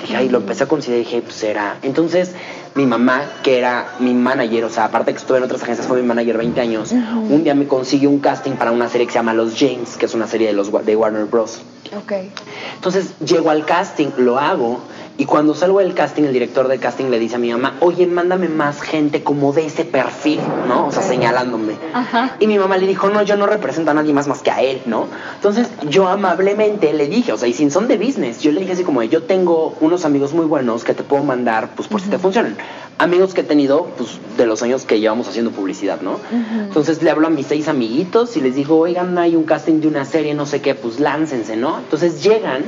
dije, 0.00 0.14
ay, 0.14 0.28
lo 0.28 0.38
empecé 0.38 0.62
a 0.62 0.66
considerar 0.68 1.00
y 1.00 1.04
dije, 1.06 1.22
pues 1.22 1.34
será. 1.34 1.78
Entonces, 1.82 2.34
mi 2.76 2.86
mamá, 2.86 3.22
que 3.42 3.58
era 3.58 3.96
mi 3.98 4.14
manager, 4.14 4.62
o 4.62 4.70
sea, 4.70 4.84
aparte 4.84 5.10
que 5.10 5.18
estuve 5.18 5.38
en 5.38 5.42
otras 5.42 5.60
agencias, 5.64 5.88
fue 5.88 6.00
mi 6.00 6.06
manager 6.06 6.38
20 6.38 6.60
años, 6.60 6.92
un 6.92 7.42
día 7.42 7.56
me 7.56 7.66
consiguió 7.66 8.08
un 8.08 8.20
casting 8.20 8.52
para 8.52 8.70
una 8.70 8.88
serie 8.88 9.08
que 9.08 9.12
se 9.12 9.18
llama 9.18 9.34
Los 9.34 9.58
James, 9.58 9.96
que 9.96 10.06
es 10.06 10.14
una 10.14 10.28
serie 10.28 10.46
de, 10.46 10.52
los, 10.52 10.70
de 10.86 10.94
Warner 10.94 11.24
Bros. 11.24 11.62
Ok. 11.96 12.12
Entonces 12.76 13.18
llego 13.18 13.50
al 13.50 13.64
casting, 13.64 14.10
lo 14.18 14.38
hago 14.38 14.80
y 15.16 15.26
cuando 15.26 15.54
salgo 15.54 15.78
del 15.78 15.94
casting, 15.94 16.24
el 16.24 16.32
director 16.32 16.66
del 16.66 16.80
casting 16.80 17.04
le 17.04 17.20
dice 17.20 17.36
a 17.36 17.38
mi 17.38 17.52
mamá, 17.52 17.76
oye, 17.80 18.04
mándame 18.06 18.48
más 18.48 18.80
gente 18.80 19.22
como 19.22 19.52
de 19.52 19.66
ese 19.66 19.84
perfil, 19.84 20.40
¿no? 20.66 20.88
O 20.88 20.92
sea, 20.92 21.02
señalándome. 21.02 21.76
Ajá. 21.92 22.36
Y 22.40 22.48
mi 22.48 22.58
mamá 22.58 22.78
le 22.78 22.88
dijo, 22.88 23.08
no, 23.08 23.22
yo 23.22 23.36
no 23.36 23.46
represento 23.46 23.92
a 23.92 23.94
nadie 23.94 24.12
más 24.12 24.26
más 24.26 24.42
que 24.42 24.50
a 24.50 24.60
él, 24.60 24.82
¿no? 24.86 25.06
Entonces 25.36 25.68
yo 25.88 26.08
amablemente 26.08 26.92
le 26.92 27.06
dije, 27.06 27.32
o 27.32 27.38
sea, 27.38 27.46
y 27.46 27.52
sin 27.52 27.70
son 27.70 27.86
de 27.86 27.96
business, 27.96 28.40
yo 28.40 28.50
le 28.50 28.60
dije 28.60 28.72
así 28.72 28.82
como, 28.82 29.04
yo 29.04 29.22
tengo 29.22 29.76
unos 29.80 30.04
amigos 30.04 30.32
muy 30.32 30.46
buenos 30.46 30.82
que 30.82 30.94
te 30.94 31.04
puedo 31.04 31.22
mandar, 31.22 31.70
pues 31.76 31.86
por 31.86 32.00
si 32.00 32.08
te 32.08 32.18
funcionan. 32.18 32.56
Amigos 32.98 33.34
que 33.34 33.42
he 33.42 33.44
tenido, 33.44 33.88
pues 33.96 34.18
de 34.36 34.46
los 34.46 34.62
años 34.62 34.84
que 34.84 35.00
llevamos 35.00 35.28
haciendo 35.28 35.50
publicidad, 35.52 36.00
¿no? 36.00 36.18
Entonces 36.60 37.02
le 37.02 37.10
hablo 37.10 37.26
a 37.26 37.30
mis 37.30 37.46
seis 37.46 37.68
amiguitos 37.68 38.36
y 38.36 38.40
les 38.40 38.54
digo, 38.54 38.78
oigan, 38.78 39.16
hay 39.18 39.36
un 39.36 39.44
casting 39.44 39.80
de 39.80 39.88
una 39.88 40.04
serie, 40.04 40.34
no 40.34 40.46
sé 40.46 40.60
qué, 40.60 40.74
pues 40.74 40.98
láncense, 41.00 41.56
¿no? 41.56 41.78
Entonces 41.78 42.22
llegan, 42.22 42.64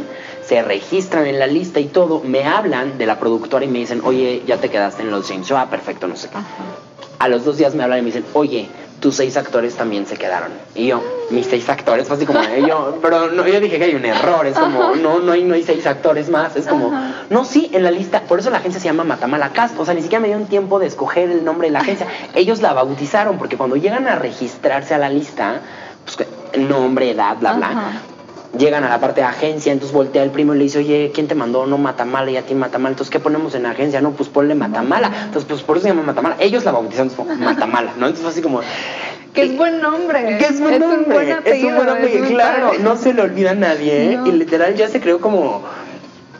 se 0.46 0.62
registran 0.62 1.26
en 1.26 1.38
la 1.38 1.46
lista 1.46 1.80
y 1.80 1.87
todo, 1.87 2.20
me 2.20 2.44
hablan 2.44 2.98
de 2.98 3.06
la 3.06 3.18
productora 3.18 3.64
y 3.64 3.68
me 3.68 3.80
dicen, 3.80 4.00
oye, 4.04 4.42
ya 4.46 4.59
te 4.59 4.68
quedaste 4.68 5.02
en 5.02 5.11
los 5.11 5.26
James. 5.26 5.48
Yo, 5.48 5.59
ah, 5.59 5.68
perfecto, 5.68 6.06
no 6.06 6.16
sé 6.16 6.28
qué. 6.28 6.37
A 7.18 7.28
los 7.28 7.44
dos 7.44 7.56
días 7.56 7.74
me 7.74 7.82
hablan 7.82 7.98
y 7.98 8.02
me 8.02 8.06
dicen, 8.06 8.24
oye, 8.32 8.68
tus 9.00 9.16
seis 9.16 9.37
actores 9.37 9.74
también 9.74 10.06
se 10.06 10.16
quedaron. 10.16 10.52
Y 10.74 10.87
yo, 10.87 11.02
mis 11.30 11.46
seis 11.46 11.68
actores, 11.68 12.06
fue 12.06 12.16
así 12.16 12.26
como, 12.26 12.40
eh, 12.40 12.64
yo, 12.66 12.98
pero 13.02 13.30
no, 13.32 13.46
yo 13.46 13.61
dije 13.61 13.78
que 13.78 13.85
hay 13.85 13.94
un 13.96 14.04
error, 14.04 14.46
es 14.46 14.56
como, 14.56 14.94
no, 14.94 15.18
no 15.18 15.32
hay, 15.32 15.42
no 15.42 15.54
hay 15.54 15.64
seis 15.64 15.85
actores 15.87 16.28
más, 16.28 16.54
es 16.54 16.66
como, 16.66 16.92
no, 17.28 17.44
sí, 17.44 17.68
en 17.72 17.82
la 17.82 17.90
lista, 17.90 18.22
por 18.22 18.38
eso 18.38 18.50
la 18.50 18.59
agencia 18.59 18.80
se 18.80 18.87
llama 18.87 19.02
Matamala 19.02 19.50
Cast, 19.50 19.78
o 19.78 19.85
sea, 19.85 19.94
ni 19.94 20.02
siquiera 20.02 20.20
me 20.20 20.28
dieron 20.28 20.46
tiempo 20.46 20.78
de 20.78 20.87
escoger 20.87 21.30
el 21.30 21.44
nombre 21.44 21.68
de 21.68 21.72
la 21.72 21.80
agencia, 21.80 22.06
ellos 22.35 22.62
la 22.62 22.72
bautizaron, 22.72 23.38
porque 23.38 23.56
cuando 23.56 23.76
llegan 23.76 24.06
a 24.06 24.14
registrarse 24.14 24.94
a 24.94 24.98
la 24.98 25.09
lista, 25.09 25.61
pues, 26.04 26.28
nombre, 26.59 27.11
edad, 27.11 27.37
bla, 27.38 27.54
bla, 27.54 27.68
Ajá. 27.70 27.92
Llegan 28.59 28.85
a 28.85 28.88
la 28.88 29.00
parte 29.00 29.20
de 29.20 29.26
agencia, 29.26 29.72
entonces 29.72 29.94
voltea 29.94 30.22
el 30.22 30.30
primo 30.30 30.54
y 30.54 30.59
le 30.59 30.64
dice, 30.64 30.78
oye, 30.78 31.11
¿quién 31.14 31.28
te 31.28 31.35
mandó? 31.35 31.66
No, 31.66 31.78
Matamala, 31.78 32.30
y 32.30 32.37
a 32.37 32.42
ti 32.42 32.54
Matamala. 32.54 32.90
Entonces, 32.90 33.11
¿qué 33.11 33.20
ponemos 33.20 33.54
en 33.54 33.64
la 33.64 33.70
agencia? 33.70 34.00
No, 34.00 34.12
pues 34.12 34.28
ponle 34.28 34.54
Matamala. 34.54 35.11
Entonces, 35.24 35.44
pues 35.48 35.62
por 35.62 35.76
eso 35.76 35.85
se 35.85 35.90
llama 35.92 36.02
Matamala. 36.02 36.37
Ellos 36.38 36.64
la 36.64 36.72
bautizaron 36.72 37.11
como 37.11 37.35
Matamala, 37.35 37.92
¿no? 37.98 38.06
Entonces 38.06 38.22
fue 38.22 38.30
así 38.30 38.42
como... 38.42 38.61
Que 39.35 39.42
es 39.42 39.56
buen 39.56 39.82
nombre. 39.82 40.38
Que 40.38 40.46
es 40.46 40.61
buen 40.61 40.82
un 40.82 40.88
nombre, 40.90 41.14
buen 41.14 41.28
es 41.28 41.37
apellido. 41.37 41.68
un 41.68 41.76
buen 41.76 41.88
apellido, 41.90 42.24
muy 42.24 42.35
claro, 42.35 42.68
padre. 42.68 42.78
no 42.82 42.96
se 42.96 43.12
le 43.12 43.20
olvida 43.20 43.50
a 43.50 43.54
nadie, 43.54 44.12
¿eh? 44.14 44.18
Y 44.24 44.32
literal 44.32 44.74
ya 44.76 44.88
se 44.88 44.98
creó 44.98 45.20
como, 45.20 45.62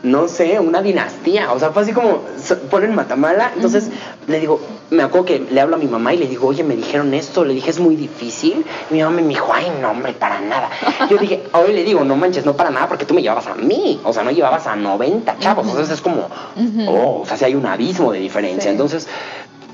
no 0.03 0.27
sé, 0.27 0.59
una 0.59 0.81
dinastía, 0.81 1.51
o 1.51 1.59
sea, 1.59 1.71
fue 1.71 1.83
así 1.83 1.93
como, 1.93 2.21
ponen 2.69 2.95
Matamala, 2.95 3.51
entonces 3.55 3.89
le 4.27 4.39
digo, 4.39 4.59
me 4.89 5.03
acuerdo 5.03 5.25
que 5.25 5.39
le 5.51 5.59
hablo 5.59 5.75
a 5.75 5.79
mi 5.79 5.87
mamá 5.87 6.13
y 6.13 6.17
le 6.17 6.27
digo, 6.27 6.47
oye, 6.47 6.63
me 6.63 6.75
dijeron 6.75 7.13
esto, 7.13 7.43
le 7.43 7.53
dije, 7.53 7.69
es 7.69 7.79
muy 7.79 7.95
difícil, 7.95 8.65
y 8.89 8.93
mi 8.93 9.01
mamá 9.01 9.17
me 9.17 9.27
dijo, 9.27 9.51
ay, 9.53 9.71
no, 9.81 9.91
hombre, 9.91 10.13
para 10.13 10.39
nada. 10.39 10.69
Yo 11.09 11.17
dije, 11.17 11.43
hoy 11.53 11.73
le 11.73 11.83
digo, 11.83 12.03
no 12.03 12.15
manches, 12.15 12.45
no 12.45 12.55
para 12.55 12.69
nada, 12.69 12.87
porque 12.87 13.05
tú 13.05 13.13
me 13.13 13.21
llevabas 13.21 13.47
a 13.47 13.55
mí, 13.55 13.99
o 14.03 14.13
sea, 14.13 14.23
no 14.23 14.31
llevabas 14.31 14.67
a 14.67 14.75
90 14.75 15.39
chavos, 15.39 15.67
entonces 15.67 15.95
es 15.95 16.01
como, 16.01 16.27
oh, 16.87 17.21
o 17.21 17.25
sea, 17.25 17.37
si 17.37 17.45
hay 17.45 17.55
un 17.55 17.65
abismo 17.65 18.11
de 18.11 18.19
diferencia, 18.19 18.63
Sí. 18.63 18.69
entonces 18.69 19.07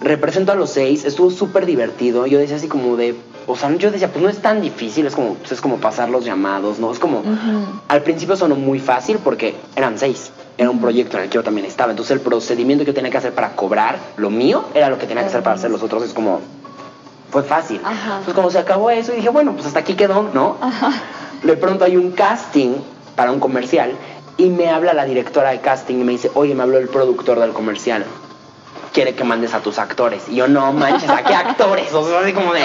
represento 0.02 0.52
a 0.52 0.56
los 0.56 0.70
seis, 0.70 1.06
estuvo 1.06 1.32
súper 1.32 1.66
divertido. 1.66 2.26
Yo 2.26 2.40
decía 2.40 2.58
así 2.58 2.68
como 2.68 2.96
de, 2.96 3.16
o 3.48 3.56
sea, 3.56 3.74
yo 3.76 3.92
decía, 3.92 4.10
pues 4.10 4.24
no 4.24 4.30
es 4.30 4.42
tan 4.42 4.62
difícil, 4.62 5.06
es 5.06 5.16
como, 5.16 5.36
pues 5.36 5.52
es 5.52 5.62
como 5.62 5.78
pasar 5.78 6.10
los 6.10 6.26
llamados, 6.26 6.80
¿no? 6.80 6.92
Es 6.92 7.00
como, 7.00 7.24
al 7.88 8.02
principio 8.02 8.36
sonó 8.36 8.56
muy 8.56 8.80
fácil 8.80 9.20
porque 9.24 9.56
eran 9.76 9.98
seis. 9.98 10.32
Era 10.58 10.70
un 10.70 10.80
proyecto 10.80 11.18
en 11.18 11.24
el 11.24 11.30
que 11.30 11.36
yo 11.36 11.44
también 11.44 11.66
estaba. 11.66 11.92
Entonces 11.92 12.12
el 12.12 12.22
procedimiento 12.22 12.86
que 12.86 12.92
yo 12.92 12.96
tenía 12.96 13.10
que 13.10 13.18
hacer 13.18 13.34
para 13.34 13.56
cobrar 13.56 13.98
lo 14.18 14.30
mío 14.30 14.66
era 14.74 14.90
lo 14.90 15.00
que 15.00 15.08
tenía 15.08 15.24
que 15.24 15.30
hacer 15.30 15.42
para 15.42 15.56
hacer 15.56 15.72
los 15.72 15.82
otros. 15.82 16.04
Es 16.04 16.14
como, 16.14 16.42
fue 17.32 17.44
fácil. 17.44 17.78
Entonces 17.78 18.34
cuando 18.34 18.52
se 18.52 18.60
acabó 18.60 18.92
eso, 18.92 19.14
dije, 19.14 19.30
bueno, 19.30 19.54
pues 19.54 19.66
hasta 19.66 19.80
aquí 19.80 19.96
quedó, 19.96 20.30
¿no? 20.34 20.58
De 21.42 21.58
pronto 21.58 21.86
hay 21.86 21.98
un 21.98 22.12
casting 22.12 22.76
para 23.16 23.32
un 23.32 23.40
comercial 23.40 23.92
y 24.38 24.50
me 24.50 24.70
habla 24.70 24.94
la 24.94 25.06
directora 25.06 25.50
de 25.50 25.60
casting 25.60 25.96
y 25.96 26.04
me 26.04 26.12
dice, 26.12 26.32
oye, 26.36 26.54
me 26.56 26.64
habló 26.64 26.78
el 26.78 26.88
productor 26.88 27.40
del 27.40 27.52
comercial 27.52 28.06
quiere 28.94 29.16
que 29.16 29.24
mandes 29.24 29.54
a 29.54 29.60
tus 29.60 29.80
actores. 29.80 30.24
Y 30.30 30.36
yo, 30.36 30.48
no 30.48 30.72
manches, 30.72 31.10
¿a 31.10 31.24
qué 31.24 31.34
actores? 31.34 31.92
O 31.94 32.08
sea, 32.08 32.20
así 32.20 32.32
como 32.32 32.54
de. 32.54 32.62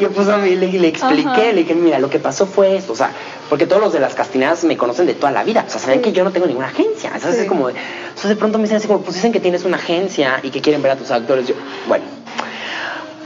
Yo 0.00 0.10
pues 0.10 0.28
a 0.28 0.38
mí 0.38 0.56
le, 0.56 0.68
le 0.68 0.88
expliqué, 0.88 1.52
le 1.52 1.62
dije, 1.62 1.74
mira, 1.74 1.98
lo 1.98 2.08
que 2.08 2.18
pasó 2.18 2.46
fue 2.46 2.76
esto. 2.76 2.92
O 2.92 2.96
sea, 2.96 3.10
porque 3.50 3.66
todos 3.66 3.82
los 3.82 3.92
de 3.92 4.00
las 4.00 4.14
castineadas 4.14 4.64
me 4.64 4.76
conocen 4.76 5.06
de 5.06 5.14
toda 5.14 5.32
la 5.32 5.44
vida. 5.44 5.64
O 5.66 5.70
sea, 5.70 5.80
saben 5.80 6.00
que 6.00 6.12
yo 6.12 6.24
no 6.24 6.30
tengo 6.30 6.46
ninguna 6.46 6.68
agencia. 6.68 7.10
Entonces, 7.14 7.40
es 7.40 7.48
como 7.48 7.68
de, 7.68 7.74
entonces 8.08 8.30
de 8.30 8.36
pronto 8.36 8.58
me 8.58 8.64
dicen 8.64 8.78
así 8.78 8.86
como, 8.86 9.02
pues 9.02 9.16
dicen 9.16 9.32
que 9.32 9.40
tienes 9.40 9.64
una 9.64 9.76
agencia 9.76 10.40
y 10.42 10.50
que 10.50 10.60
quieren 10.60 10.80
ver 10.82 10.92
a 10.92 10.96
tus 10.96 11.10
actores. 11.10 11.46
Yo, 11.48 11.54
bueno, 11.88 12.04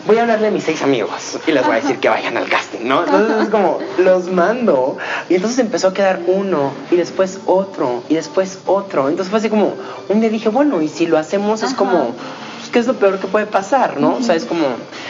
voy 0.06 0.18
a 0.18 0.22
hablarle 0.22 0.48
a 0.48 0.50
mis 0.50 0.64
seis 0.64 0.82
amigos 0.82 1.38
y 1.46 1.52
les 1.52 1.64
voy 1.64 1.76
a 1.76 1.80
decir 1.80 1.98
que 1.98 2.08
vayan 2.08 2.36
al 2.36 2.48
casting, 2.48 2.80
¿no? 2.84 3.04
Entonces 3.04 3.44
es 3.44 3.48
como, 3.48 3.78
los 3.98 4.30
mando. 4.30 4.96
Y 5.28 5.34
entonces 5.34 5.58
empezó 5.58 5.88
a 5.88 5.94
quedar 5.94 6.20
uno 6.26 6.72
y 6.90 6.96
después 6.96 7.40
otro 7.46 8.02
y 8.08 8.14
después 8.14 8.60
otro. 8.66 9.08
Entonces 9.08 9.30
fue 9.30 9.38
así 9.38 9.48
como, 9.48 9.74
un 10.08 10.20
día 10.20 10.30
dije, 10.30 10.48
bueno, 10.48 10.80
y 10.82 10.88
si 10.88 11.06
lo 11.06 11.18
hacemos 11.18 11.62
es 11.62 11.74
como, 11.74 12.14
pues, 12.58 12.70
¿qué 12.72 12.78
es 12.78 12.86
lo 12.86 12.94
peor 12.94 13.18
que 13.18 13.26
puede 13.26 13.46
pasar, 13.46 13.98
no? 13.98 14.16
O 14.16 14.22
sea, 14.22 14.34
es 14.34 14.44
como, 14.44 14.66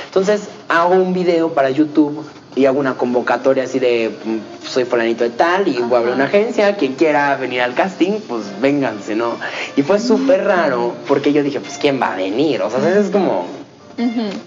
entonces 0.06 0.48
hago 0.68 0.94
un 0.94 1.12
video 1.12 1.52
para 1.52 1.70
YouTube 1.70 2.24
y 2.56 2.66
hago 2.66 2.80
una 2.80 2.94
convocatoria 2.94 3.64
así 3.64 3.78
de 3.78 4.10
mm, 4.24 4.66
soy 4.66 4.84
fulanito 4.84 5.22
de 5.22 5.30
tal 5.30 5.68
y 5.68 5.78
voy 5.78 5.94
a 5.94 5.98
abrir 5.98 6.14
una 6.14 6.24
agencia, 6.24 6.76
quien 6.76 6.94
quiera 6.94 7.36
venir 7.36 7.60
al 7.62 7.74
casting, 7.74 8.20
pues 8.28 8.60
vénganse, 8.60 9.14
¿no? 9.14 9.36
Y 9.76 9.82
fue 9.82 10.00
súper 10.00 10.44
raro 10.44 10.94
porque 11.06 11.32
yo 11.32 11.42
dije, 11.42 11.60
pues 11.60 11.78
¿quién 11.78 12.00
va 12.00 12.12
a 12.12 12.16
venir? 12.16 12.62
O 12.62 12.70
sea, 12.70 12.80
es 12.98 13.10
como 13.10 13.59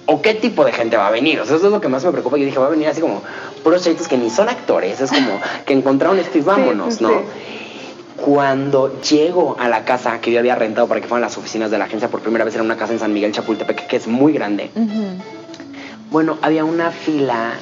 ¿O 0.05 0.21
qué 0.21 0.33
tipo 0.33 0.65
de 0.65 0.71
gente 0.71 0.97
va 0.97 1.07
a 1.07 1.11
venir? 1.11 1.39
O 1.39 1.45
sea, 1.45 1.57
eso 1.57 1.67
es 1.67 1.71
lo 1.71 1.81
que 1.81 1.87
más 1.87 2.03
me 2.03 2.11
preocupa. 2.11 2.37
Yo 2.37 2.45
dije, 2.45 2.59
va 2.59 2.67
a 2.67 2.69
venir 2.69 2.87
así 2.87 3.01
como 3.01 3.21
puros 3.63 3.83
chavitos 3.83 4.07
que 4.07 4.17
ni 4.17 4.29
son 4.29 4.49
actores. 4.49 4.99
Es 5.01 5.11
como 5.11 5.39
que 5.65 5.73
encontraron 5.73 6.19
esto 6.19 6.37
y 6.37 6.41
vámonos, 6.41 7.01
¿no? 7.01 7.11
Cuando 8.17 9.01
llego 9.01 9.57
a 9.59 9.67
la 9.67 9.83
casa 9.85 10.21
que 10.21 10.31
yo 10.31 10.39
había 10.39 10.55
rentado 10.55 10.87
para 10.87 11.01
que 11.01 11.07
fueran 11.07 11.21
las 11.21 11.37
oficinas 11.37 11.71
de 11.71 11.77
la 11.77 11.85
agencia 11.85 12.07
por 12.09 12.21
primera 12.21 12.45
vez, 12.45 12.53
era 12.53 12.63
una 12.63 12.77
casa 12.77 12.93
en 12.93 12.99
San 12.99 13.13
Miguel 13.13 13.31
Chapultepec, 13.31 13.87
que 13.87 13.97
es 13.97 14.07
muy 14.07 14.33
grande. 14.33 14.71
Bueno, 16.09 16.37
había 16.41 16.63
una 16.63 16.91
fila 16.91 17.53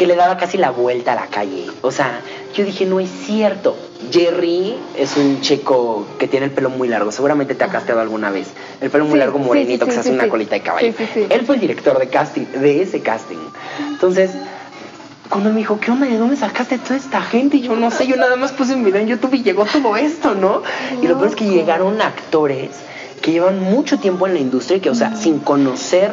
que 0.00 0.06
le 0.06 0.16
daba 0.16 0.38
casi 0.38 0.56
la 0.56 0.70
vuelta 0.70 1.12
a 1.12 1.14
la 1.14 1.26
calle. 1.26 1.66
O 1.82 1.90
sea, 1.90 2.22
yo 2.54 2.64
dije, 2.64 2.86
no 2.86 3.00
es 3.00 3.10
cierto. 3.10 3.76
Jerry 4.10 4.78
es 4.96 5.14
un 5.18 5.42
chico 5.42 6.06
que 6.18 6.26
tiene 6.26 6.46
el 6.46 6.52
pelo 6.52 6.70
muy 6.70 6.88
largo, 6.88 7.12
seguramente 7.12 7.54
te 7.54 7.64
ha 7.64 7.68
casteado 7.68 8.00
alguna 8.00 8.30
vez. 8.30 8.48
El 8.80 8.88
pelo 8.88 9.04
muy 9.04 9.18
largo, 9.18 9.38
morenito, 9.38 9.84
que 9.84 9.92
se 9.92 10.00
hace 10.00 10.10
una 10.10 10.30
colita 10.30 10.54
de 10.54 10.62
caballo. 10.62 10.94
Él 11.28 11.44
fue 11.44 11.56
el 11.56 11.60
director 11.60 11.98
de 11.98 12.08
casting, 12.08 12.46
de 12.46 12.80
ese 12.80 13.02
casting. 13.02 13.36
Entonces, 13.90 14.30
cuando 15.28 15.50
me 15.50 15.58
dijo, 15.58 15.78
¿qué 15.78 15.90
onda? 15.90 16.06
¿De 16.06 16.16
dónde 16.16 16.36
sacaste 16.36 16.78
toda 16.78 16.96
esta 16.96 17.20
gente? 17.20 17.58
Y 17.58 17.60
yo 17.60 17.76
no 17.76 17.90
sé, 17.90 18.06
yo 18.06 18.16
nada 18.16 18.36
más 18.36 18.52
puse 18.52 18.74
un 18.74 18.82
video 18.82 19.02
en 19.02 19.06
YouTube 19.06 19.34
y 19.34 19.42
llegó 19.42 19.66
todo 19.66 19.98
esto, 19.98 20.34
¿no? 20.34 20.62
Y 21.02 21.08
lo 21.08 21.18
peor 21.18 21.28
es 21.28 21.36
que 21.36 21.44
llegaron 21.44 22.00
actores 22.00 22.70
que 23.20 23.32
llevan 23.32 23.60
mucho 23.60 23.98
tiempo 23.98 24.26
en 24.26 24.32
la 24.32 24.40
industria 24.40 24.78
y 24.78 24.80
que, 24.80 24.88
o 24.88 24.94
sea, 24.94 25.14
sin 25.14 25.40
conocer 25.40 26.10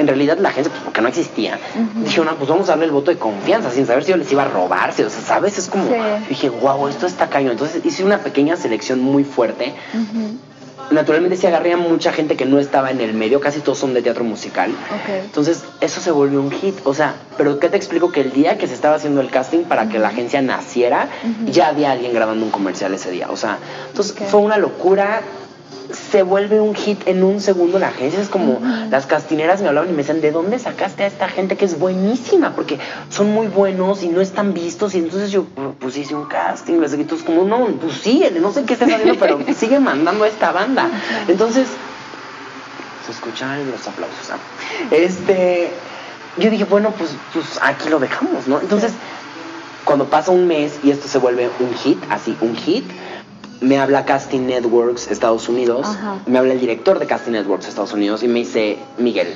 en 0.00 0.06
realidad 0.06 0.38
la 0.38 0.48
agencia, 0.48 0.72
pues 0.72 0.82
porque 0.82 1.00
no 1.00 1.08
existía, 1.08 1.58
dije, 2.04 2.20
no, 2.24 2.34
pues 2.36 2.48
vamos 2.48 2.68
a 2.68 2.72
darle 2.72 2.86
el 2.86 2.90
voto 2.90 3.10
de 3.10 3.18
confianza, 3.18 3.70
sin 3.70 3.86
saber 3.86 4.04
si 4.04 4.10
yo 4.10 4.16
les 4.16 4.30
iba 4.32 4.42
a 4.42 4.48
robarse, 4.48 5.04
o 5.04 5.10
sea, 5.10 5.20
¿sabes? 5.20 5.58
Es 5.58 5.68
como, 5.68 5.84
dije, 6.28 6.48
wow, 6.48 6.88
esto 6.88 7.06
está 7.06 7.28
cañón. 7.28 7.52
Entonces 7.52 7.84
hice 7.84 8.04
una 8.04 8.18
pequeña 8.18 8.56
selección 8.56 9.00
muy 9.00 9.24
fuerte. 9.24 9.74
Naturalmente 10.90 11.36
se 11.36 11.46
agarré 11.46 11.72
a 11.72 11.76
mucha 11.76 12.10
gente 12.10 12.36
que 12.36 12.46
no 12.46 12.58
estaba 12.58 12.90
en 12.90 13.00
el 13.00 13.14
medio, 13.14 13.38
casi 13.38 13.60
todos 13.60 13.78
son 13.78 13.94
de 13.94 14.02
teatro 14.02 14.24
musical. 14.24 14.72
Entonces 15.24 15.62
eso 15.80 16.00
se 16.00 16.10
volvió 16.10 16.40
un 16.40 16.50
hit. 16.50 16.74
O 16.84 16.94
sea, 16.94 17.14
pero 17.36 17.60
¿qué 17.60 17.68
te 17.68 17.76
explico? 17.76 18.10
Que 18.10 18.22
el 18.22 18.32
día 18.32 18.58
que 18.58 18.66
se 18.66 18.74
estaba 18.74 18.96
haciendo 18.96 19.20
el 19.20 19.30
casting 19.30 19.60
para 19.64 19.88
que 19.88 20.00
la 20.00 20.08
agencia 20.08 20.42
naciera, 20.42 21.08
ya 21.46 21.68
había 21.68 21.92
alguien 21.92 22.12
grabando 22.12 22.44
un 22.44 22.50
comercial 22.50 22.92
ese 22.92 23.12
día. 23.12 23.28
O 23.30 23.36
sea, 23.36 23.58
entonces 23.90 24.16
fue 24.28 24.40
una 24.40 24.58
locura 24.58 25.22
se 25.92 26.22
vuelve 26.22 26.60
un 26.60 26.74
hit 26.74 27.06
en 27.06 27.22
un 27.24 27.40
segundo 27.40 27.78
la 27.78 27.88
agencia. 27.88 28.20
Es 28.20 28.28
como 28.28 28.60
las 28.90 29.06
castineras 29.06 29.60
me 29.60 29.68
hablaban 29.68 29.88
y 29.90 29.92
me 29.92 29.98
decían, 29.98 30.20
¿de 30.20 30.30
dónde 30.30 30.58
sacaste 30.58 31.04
a 31.04 31.06
esta 31.06 31.28
gente 31.28 31.56
que 31.56 31.64
es 31.64 31.78
buenísima? 31.78 32.54
Porque 32.54 32.78
son 33.10 33.32
muy 33.32 33.48
buenos 33.48 34.02
y 34.02 34.08
no 34.08 34.20
están 34.20 34.54
vistos. 34.54 34.94
Y 34.94 34.98
entonces 34.98 35.30
yo 35.30 35.44
pues 35.78 35.96
hice 35.96 36.14
un 36.14 36.26
casting. 36.26 36.80
Les 36.80 36.92
entonces 36.92 37.26
como, 37.26 37.44
no, 37.44 37.66
pues 37.80 37.94
sigue, 37.94 38.30
no 38.30 38.52
sé 38.52 38.64
qué 38.64 38.74
estás 38.74 38.90
haciendo, 38.92 39.18
pero 39.18 39.40
sigue 39.56 39.80
mandando 39.80 40.24
a 40.24 40.28
esta 40.28 40.52
banda. 40.52 40.88
Entonces, 41.28 41.68
se 43.06 43.12
escuchan 43.12 43.70
los 43.70 43.86
aplausos. 43.86 44.30
Este, 44.90 45.70
yo 46.38 46.50
dije, 46.50 46.64
bueno, 46.64 46.92
pues, 46.96 47.10
pues 47.32 47.58
aquí 47.62 47.88
lo 47.88 47.98
dejamos, 47.98 48.46
¿no? 48.46 48.60
Entonces, 48.60 48.92
cuando 49.84 50.06
pasa 50.06 50.30
un 50.30 50.46
mes 50.46 50.78
y 50.82 50.90
esto 50.90 51.08
se 51.08 51.18
vuelve 51.18 51.50
un 51.58 51.74
hit, 51.74 51.98
así, 52.10 52.36
un 52.40 52.54
hit, 52.54 52.84
me 53.60 53.78
habla 53.78 54.04
Casting 54.04 54.46
Networks 54.46 55.10
Estados 55.10 55.48
Unidos, 55.48 55.86
me 56.26 56.38
habla 56.38 56.54
el 56.54 56.60
director 56.60 56.98
de 56.98 57.06
Casting 57.06 57.32
Networks 57.32 57.68
Estados 57.68 57.92
Unidos 57.92 58.22
y 58.22 58.28
me 58.28 58.40
dice, 58.40 58.78
Miguel, 58.98 59.28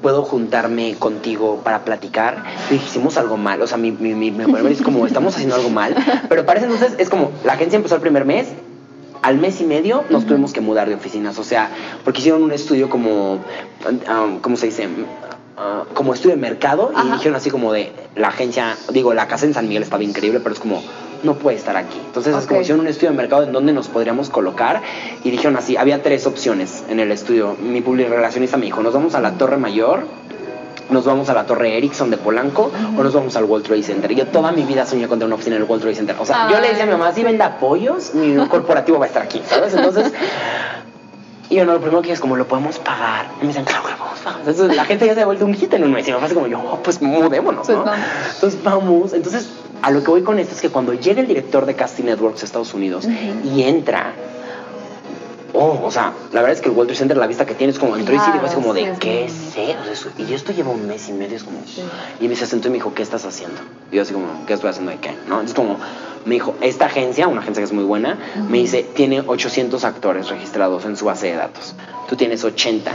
¿puedo 0.00 0.24
juntarme 0.24 0.96
contigo 0.98 1.60
para 1.62 1.84
platicar? 1.84 2.44
Y 2.70 2.74
hicimos 2.74 3.16
algo 3.16 3.36
mal, 3.36 3.62
o 3.62 3.66
sea, 3.66 3.78
mi, 3.78 3.92
mi, 3.92 4.14
mi, 4.14 4.32
es 4.70 4.82
como, 4.82 5.06
estamos 5.06 5.34
haciendo 5.34 5.54
algo 5.54 5.70
mal, 5.70 5.94
pero 6.28 6.44
parece 6.44 6.66
entonces, 6.66 6.94
es 6.98 7.08
como, 7.08 7.30
la 7.44 7.52
agencia 7.52 7.76
empezó 7.76 7.94
el 7.94 8.00
primer 8.00 8.24
mes, 8.24 8.48
al 9.22 9.38
mes 9.38 9.60
y 9.60 9.64
medio 9.64 10.02
nos 10.10 10.26
tuvimos 10.26 10.52
que 10.52 10.60
mudar 10.60 10.88
de 10.88 10.96
oficinas, 10.96 11.38
o 11.38 11.44
sea, 11.44 11.70
porque 12.04 12.18
hicieron 12.18 12.42
un 12.42 12.52
estudio 12.52 12.90
como, 12.90 13.34
um, 13.34 14.38
¿cómo 14.40 14.56
se 14.56 14.66
dice? 14.66 14.88
Uh, 14.88 15.94
como 15.94 16.14
estudio 16.14 16.34
de 16.34 16.40
mercado 16.40 16.92
y 16.92 17.12
dijeron 17.12 17.36
así 17.36 17.50
como 17.50 17.72
de 17.72 17.92
la 18.16 18.28
agencia, 18.28 18.74
digo, 18.90 19.14
la 19.14 19.28
casa 19.28 19.46
en 19.46 19.54
San 19.54 19.68
Miguel 19.68 19.82
estaba 19.84 20.02
increíble, 20.02 20.40
pero 20.40 20.54
es 20.54 20.60
como 20.60 20.82
no 21.22 21.34
puede 21.34 21.56
estar 21.56 21.76
aquí. 21.76 22.00
Entonces 22.04 22.36
es 22.36 22.46
como 22.46 22.60
hicieron 22.60 22.80
un 22.80 22.86
estudio 22.86 23.10
de 23.10 23.16
mercado 23.16 23.44
en 23.44 23.52
donde 23.52 23.72
nos 23.72 23.88
podríamos 23.88 24.30
colocar 24.30 24.82
y 25.24 25.30
dijeron 25.30 25.56
así, 25.56 25.76
había 25.76 26.02
tres 26.02 26.26
opciones 26.26 26.84
en 26.88 27.00
el 27.00 27.12
estudio. 27.12 27.56
Mi 27.60 27.80
relacionista 27.80 28.56
me 28.56 28.66
dijo, 28.66 28.82
nos 28.82 28.94
vamos 28.94 29.14
a 29.14 29.20
la 29.20 29.32
Torre 29.32 29.56
Mayor, 29.56 30.04
nos 30.90 31.04
vamos 31.04 31.28
a 31.28 31.34
la 31.34 31.46
Torre 31.46 31.76
Ericsson 31.76 32.10
de 32.10 32.16
Polanco 32.16 32.70
o 32.96 33.02
nos 33.02 33.14
vamos 33.14 33.36
al 33.36 33.44
World 33.44 33.66
Trade 33.66 33.82
Center. 33.82 34.14
Yo 34.14 34.26
toda 34.26 34.52
mi 34.52 34.62
vida 34.62 34.86
soñé 34.86 35.08
con 35.08 35.18
tener 35.18 35.26
una 35.26 35.36
oficina 35.36 35.56
en 35.56 35.62
el 35.62 35.68
World 35.68 35.82
Trade 35.82 35.96
Center. 35.96 36.16
O 36.18 36.26
sea, 36.26 36.48
yo 36.50 36.60
le 36.60 36.68
decía 36.68 36.84
a 36.84 36.86
mi 36.86 36.92
mamá, 36.92 37.12
si 37.12 37.22
venda 37.22 37.46
apoyos, 37.46 38.14
mi 38.14 38.36
corporativo 38.48 38.98
va 38.98 39.06
a 39.06 39.08
estar 39.08 39.22
aquí, 39.22 39.42
¿sabes? 39.46 39.74
Entonces... 39.74 40.12
Y 41.50 41.56
yo 41.56 41.66
no, 41.66 41.74
lo 41.74 41.80
primero 41.82 42.00
que 42.00 42.12
es 42.12 42.18
como, 42.18 42.34
¿lo 42.34 42.48
podemos 42.48 42.78
pagar? 42.78 43.26
Y 43.38 43.42
me 43.42 43.48
dicen, 43.48 43.66
claro 43.66 43.84
que 43.84 43.90
lo 43.90 43.98
podemos 43.98 44.20
pagar. 44.20 44.40
Entonces 44.40 44.74
la 44.74 44.86
gente 44.86 45.06
ya 45.06 45.14
se 45.14 45.20
ha 45.20 45.26
vuelto 45.26 45.44
un 45.44 45.52
hit 45.52 45.74
en 45.74 45.84
un 45.84 45.92
mes. 45.92 46.08
Y 46.08 46.12
me 46.12 46.16
pasa 46.16 46.32
como 46.32 46.46
yo, 46.46 46.58
oh, 46.58 46.78
pues 46.82 47.02
mudémonos, 47.02 47.68
¿no? 47.68 47.84
Pues 47.84 48.34
Entonces 48.36 48.62
vamos. 48.62 49.12
Entonces 49.12 49.50
a 49.82 49.90
lo 49.90 50.02
que 50.02 50.10
voy 50.10 50.22
con 50.22 50.38
esto 50.38 50.54
es 50.54 50.60
que 50.60 50.70
cuando 50.70 50.94
llega 50.94 51.20
el 51.20 51.26
director 51.26 51.66
de 51.66 51.74
Casting 51.74 52.04
Networks 52.04 52.42
a 52.42 52.46
Estados 52.46 52.72
Unidos 52.72 53.06
y 53.44 53.62
entra, 53.62 54.14
oh, 55.52 55.80
o 55.82 55.90
sea, 55.90 56.12
la 56.32 56.40
verdad 56.40 56.56
es 56.56 56.60
que 56.60 56.68
el 56.68 56.74
Trade 56.74 56.94
Center, 56.94 57.16
la 57.16 57.26
vista 57.26 57.44
que 57.44 57.54
tiene 57.54 57.72
es 57.72 57.78
como, 57.78 57.96
entró 57.96 58.14
y 58.14 58.18
sí, 58.18 58.24
así 58.44 58.54
como 58.54 58.72
de, 58.74 58.94
¿qué 59.00 59.24
es 59.24 59.56
eso? 59.56 60.10
Y 60.18 60.32
esto 60.32 60.52
lleva 60.52 60.70
un 60.70 60.86
mes 60.86 61.08
y 61.08 61.12
medio, 61.12 61.36
es 61.36 61.42
como, 61.42 61.58
y 62.20 62.28
me 62.28 62.36
se 62.36 62.46
sentó 62.46 62.68
y 62.68 62.70
me 62.70 62.76
dijo, 62.76 62.94
¿qué 62.94 63.02
estás 63.02 63.24
haciendo? 63.24 63.60
Y 63.90 63.96
yo 63.96 64.02
así 64.02 64.12
como, 64.14 64.46
¿qué 64.46 64.54
estoy 64.54 64.70
haciendo 64.70 64.92
de 64.92 64.98
qué? 64.98 65.10
¿No? 65.26 65.40
Entonces 65.40 65.54
como, 65.54 65.78
me 66.24 66.34
dijo, 66.34 66.54
esta 66.60 66.86
agencia, 66.86 67.26
una 67.26 67.40
agencia 67.40 67.60
que 67.60 67.66
es 67.66 67.72
muy 67.72 67.84
buena, 67.84 68.18
me 68.48 68.58
dice, 68.58 68.84
tiene 68.94 69.20
800 69.20 69.82
actores 69.84 70.28
registrados 70.28 70.84
en 70.84 70.96
su 70.96 71.06
base 71.06 71.26
de 71.26 71.34
datos. 71.34 71.74
Tú 72.08 72.14
tienes 72.14 72.44
80 72.44 72.92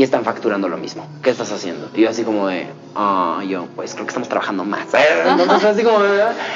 y 0.00 0.02
están 0.02 0.24
facturando 0.24 0.66
lo 0.66 0.78
mismo. 0.78 1.06
¿Qué 1.22 1.28
estás 1.28 1.52
haciendo? 1.52 1.90
Y 1.94 2.00
yo 2.00 2.08
así 2.08 2.22
como 2.22 2.48
de, 2.48 2.68
ah, 2.94 3.42
yo, 3.46 3.66
pues 3.76 3.92
creo 3.92 4.06
que 4.06 4.08
estamos 4.08 4.30
trabajando 4.30 4.64
más. 4.64 4.86
Entonces, 5.26 5.62
así 5.62 5.82
como, 5.82 5.98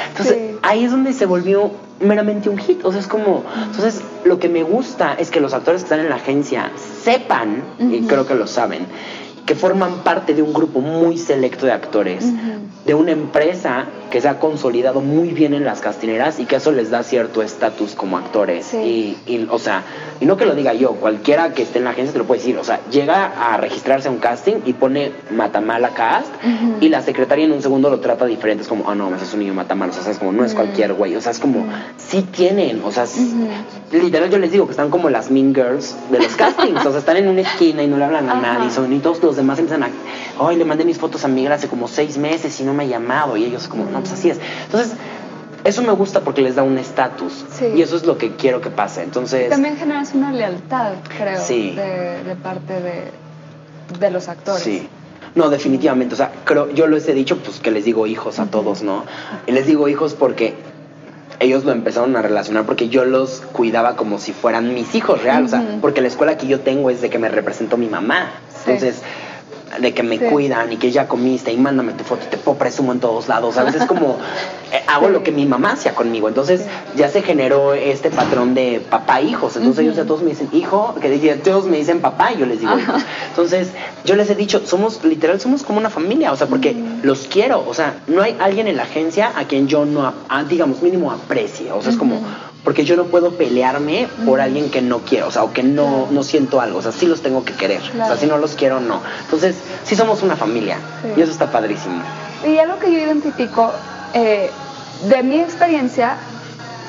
entonces 0.09 0.57
ahí 0.63 0.85
es 0.85 0.91
donde 0.91 1.13
se 1.13 1.27
volvió 1.27 1.71
meramente 2.01 2.49
un 2.49 2.57
hit. 2.57 2.83
O 2.87 2.91
sea, 2.91 3.03
es 3.03 3.07
como, 3.07 3.45
entonces 3.55 4.01
lo 4.25 4.39
que 4.39 4.49
me 4.49 4.63
gusta 4.63 5.13
es 5.19 5.31
que 5.31 5.41
los 5.41 5.53
actores 5.53 5.83
que 5.83 5.85
están 5.85 6.01
en 6.01 6.09
la 6.09 6.17
agencia 6.17 6.71
sepan, 7.03 7.63
y 7.79 8.07
creo 8.07 8.27
que 8.27 8.35
lo 8.35 8.47
saben, 8.47 8.87
que 9.47 9.55
forman 9.55 10.03
parte 10.05 10.35
de 10.35 10.43
un 10.43 10.53
grupo 10.53 10.81
muy 10.81 11.19
selecto 11.19 11.67
de 11.67 11.73
actores, 11.73 12.25
de 12.87 12.95
una 12.95 13.13
empresa 13.13 13.87
que 14.11 14.21
se 14.21 14.29
ha 14.29 14.39
consolidado 14.39 15.01
muy 15.01 15.31
bien 15.31 15.55
en 15.55 15.65
las 15.65 15.81
castineras 15.81 16.39
y 16.39 16.45
que 16.45 16.57
eso 16.57 16.71
les 16.71 16.91
da 16.91 17.03
cierto 17.03 17.43
estatus 17.43 17.95
como 17.95 18.17
actores. 18.17 18.73
Y, 18.75 19.17
y, 19.27 19.47
o 19.51 19.59
sea, 19.59 19.83
y 20.21 20.27
no 20.27 20.37
que 20.37 20.47
lo 20.47 20.55
diga 20.55 20.73
yo, 20.73 20.93
cualquiera 20.93 21.53
que 21.53 21.63
esté 21.63 21.79
en 21.79 21.85
la 21.85 21.91
agencia 21.91 22.13
te 22.13 22.19
lo 22.19 22.25
puede 22.25 22.41
decir. 22.41 22.57
O 22.59 22.65
sea, 22.65 22.81
llega 22.91 23.53
a 23.53 23.57
registrarse 23.57 24.09
a 24.09 24.11
un 24.11 24.19
casting 24.19 24.57
y 24.65 24.73
pone 24.75 25.13
Matamala 25.31 25.91
Cast 25.91 26.29
y 26.81 26.89
la 26.89 27.03
secretaria 27.03 27.45
en 27.45 27.53
un 27.53 27.63
segundo 27.63 27.91
lo 27.91 28.01
trata 28.01 28.25
diferente. 28.27 28.63
Es 28.63 28.69
como, 28.69 28.89
ah, 28.89 28.95
no, 28.95 29.15
es 29.15 29.33
un 29.35 29.41
niño 29.41 29.55
Matamala. 29.55 29.93
O 29.93 29.95
sea, 29.95 30.13
es 30.13 30.19
como, 30.19 30.33
no 30.33 30.45
es 30.45 30.55
cualquier 30.55 30.95
güey. 30.95 31.17
O 31.17 31.21
sea, 31.21 31.33
es 31.33 31.39
como, 31.39 31.67
sí 31.97 32.23
tienen. 32.23 32.83
O 32.85 32.93
sea, 32.93 33.07
literal 33.91 34.31
yo 34.31 34.39
les 34.39 34.53
digo 34.53 34.67
que 34.67 34.73
están 34.73 34.91
como 34.91 35.11
las 35.11 35.31
mean 35.31 35.55
girls 35.55 35.97
de 36.11 36.21
los 36.21 36.35
castings. 36.37 36.87
o 36.87 36.91
sea, 36.91 36.99
están 37.01 37.17
en 37.17 37.29
una 37.29 37.41
esquina 37.41 37.83
y 37.83 37.87
no 37.87 37.97
le 37.97 38.05
hablan 38.05 38.31
a 38.31 38.35
nadie. 38.35 38.71
Son, 38.71 38.93
y 38.93 39.01
todos 39.01 39.23
los 39.23 39.34
demás 39.37 39.59
empiezan 39.59 39.83
a, 39.85 39.91
ay, 40.41 40.57
le 40.57 40.65
mandé 40.65 40.85
mis 40.85 40.99
fotos 40.99 41.25
a 41.25 41.29
Miguel 41.29 41.53
hace 41.53 41.69
como 41.69 41.89
seis 41.89 42.19
meses 42.19 42.59
y 42.61 42.65
no 42.65 42.75
me 42.75 42.85
ha 42.85 42.87
llamado. 42.87 43.37
Y 43.37 43.45
ellos 43.45 43.69
como, 43.69 43.85
no, 43.85 44.01
pues 44.01 44.13
así 44.13 44.31
es. 44.31 44.39
Entonces, 44.65 44.95
eso 45.65 45.83
me 45.83 45.93
gusta 45.93 46.21
porque 46.21 46.43
les 46.43 46.57
da 46.57 46.63
un 46.63 46.79
estatus. 46.79 47.45
Y 47.75 47.83
eso 47.83 47.97
es 47.97 48.05
lo 48.05 48.19
que 48.19 48.37
quiero 48.37 48.61
que 48.61 48.71
pase. 48.71 49.03
Entonces. 49.03 49.49
También 49.51 49.77
generas 49.77 50.15
una 50.15 50.33
lealtad, 50.33 50.93
creo, 51.17 51.45
de, 51.47 52.37
parte 52.43 52.81
de, 52.81 53.11
de, 53.99 54.11
los 54.11 54.29
actores. 54.29 54.63
Sí. 54.63 54.89
No, 55.35 55.49
definitivamente. 55.49 56.15
O 56.15 56.17
sea, 56.17 56.33
creo, 56.45 56.71
yo 56.71 56.87
les 56.87 57.09
he 57.09 57.15
dicho, 57.15 57.39
pues 57.39 57.61
que 57.61 57.71
les 57.71 57.85
digo 57.85 58.07
hijos 58.07 58.39
a 58.39 58.47
todos, 58.47 58.83
¿no? 58.83 59.05
Y 59.47 59.53
les 59.53 59.67
digo 59.67 59.89
hijos 59.89 60.15
porque 60.15 60.55
ellos 61.41 61.65
lo 61.65 61.73
empezaron 61.73 62.15
a 62.17 62.23
relacionar 62.23 62.65
porque 62.65 62.89
yo 62.89 63.05
los 63.05 63.41
cuidaba 63.53 63.97
como 63.97 64.19
si 64.19 64.33
fueran 64.33 64.73
mis 64.75 64.95
hijos 64.95 65.23
real, 65.23 65.45
o 65.45 65.49
sea, 65.49 65.79
porque 65.81 66.01
la 66.01 66.09
escuela 66.09 66.37
que 66.37 66.47
yo 66.47 66.61
tengo 66.61 66.91
es 66.91 67.01
de 67.01 67.11
que 67.11 67.19
me 67.19 67.29
representó 67.29 67.77
mi 67.77 67.87
mamá. 67.87 68.31
Entonces, 68.67 69.03
de 69.81 69.93
que 69.93 70.03
me 70.03 70.19
cuidan 70.19 70.73
y 70.73 70.77
que 70.77 70.91
ya 70.91 71.09
comiste 71.09 71.53
y 71.53 71.57
mándame 71.57 71.93
tu 71.93 72.05
foto, 72.05 72.27
te 72.27 72.37
puedo 72.37 72.59
presumo 72.59 72.93
en 72.93 73.01
todos 73.01 73.29
lados. 73.29 73.57
A 73.57 73.65
veces 73.65 73.87
como 73.87 74.19
eh, 74.73 74.83
hago 74.87 75.09
lo 75.09 75.23
que 75.23 75.33
mi 75.33 75.47
mamá 75.47 75.73
hacía 75.73 75.95
conmigo. 75.95 76.29
Entonces 76.29 76.65
ya 76.97 77.09
se 77.09 77.23
generó 77.23 77.75
este 77.75 78.11
patrón 78.11 78.55
de 78.55 78.83
papá-hijos. 78.89 79.57
Entonces 79.57 79.85
ellos 79.85 79.97
ya 79.97 80.05
todos 80.05 80.23
me 80.23 80.31
dicen 80.31 80.49
hijo, 80.53 80.95
que 81.01 81.09
todos 81.43 81.67
me 81.67 81.77
dicen 81.77 82.01
papá 82.01 82.33
y 82.33 82.39
yo 82.39 82.47
les 82.47 82.61
digo 82.61 82.79
hijo. 82.79 82.93
Entonces 83.31 83.71
yo 84.05 84.17
les 84.17 84.31
he 84.31 84.35
dicho, 84.35 84.63
somos 84.65 85.05
literal, 85.05 85.41
somos 85.41 85.63
como 85.63 85.79
una 85.79 85.91
familia, 85.91 86.33
o 86.33 86.37
sea, 86.37 86.47
porque 86.47 86.77
los 87.03 87.27
quiero. 87.27 87.65
O 87.67 87.75
sea, 87.75 87.95
no 88.07 88.23
hay 88.23 88.37
alguien 88.41 88.69
en 88.69 88.77
la 88.77 88.85
agencia 88.85 89.33
a 89.37 89.45
quien 89.45 89.67
yo 89.67 89.85
no, 89.85 90.13
digamos, 90.49 90.83
mínimo 90.83 91.11
aprecie. 91.11 91.73
O 91.73 91.83
sea, 91.83 91.91
es 91.91 91.97
como 91.97 92.21
porque 92.65 92.85
yo 92.85 92.97
no 92.97 93.05
puedo 93.05 93.33
pelearme 93.33 94.09
por 94.25 94.41
alguien 94.41 94.71
que 94.71 94.81
no 94.81 95.01
quiero, 95.01 95.29
o 95.29 95.31
sea, 95.31 95.45
o 95.45 95.53
que 95.53 95.63
no, 95.63 96.09
no 96.11 96.23
siento 96.23 96.61
algo, 96.61 96.79
o 96.79 96.83
sea, 96.83 96.93
sí 96.93 97.07
los 97.07 97.21
tengo 97.21 97.45
que 97.45 97.53
querer, 97.53 97.83
o 97.83 98.07
sea, 98.07 98.17
si 98.17 98.27
no 98.27 98.39
los 98.39 98.55
quiero, 98.55 98.81
no. 98.81 99.03
Entonces, 99.23 99.57
sí 99.85 99.95
somos 99.95 100.23
una 100.23 100.35
familia 100.35 100.79
y 101.17 101.21
eso 101.21 101.31
está 101.31 101.51
padrísimo. 101.51 102.03
Y 102.47 102.59
algo 102.59 102.79
que 102.79 102.91
yo 102.91 102.99
identifico, 102.99 103.71
eh, 104.15 104.51
de 105.09 105.23
mi 105.23 105.41
experiencia, 105.41 106.17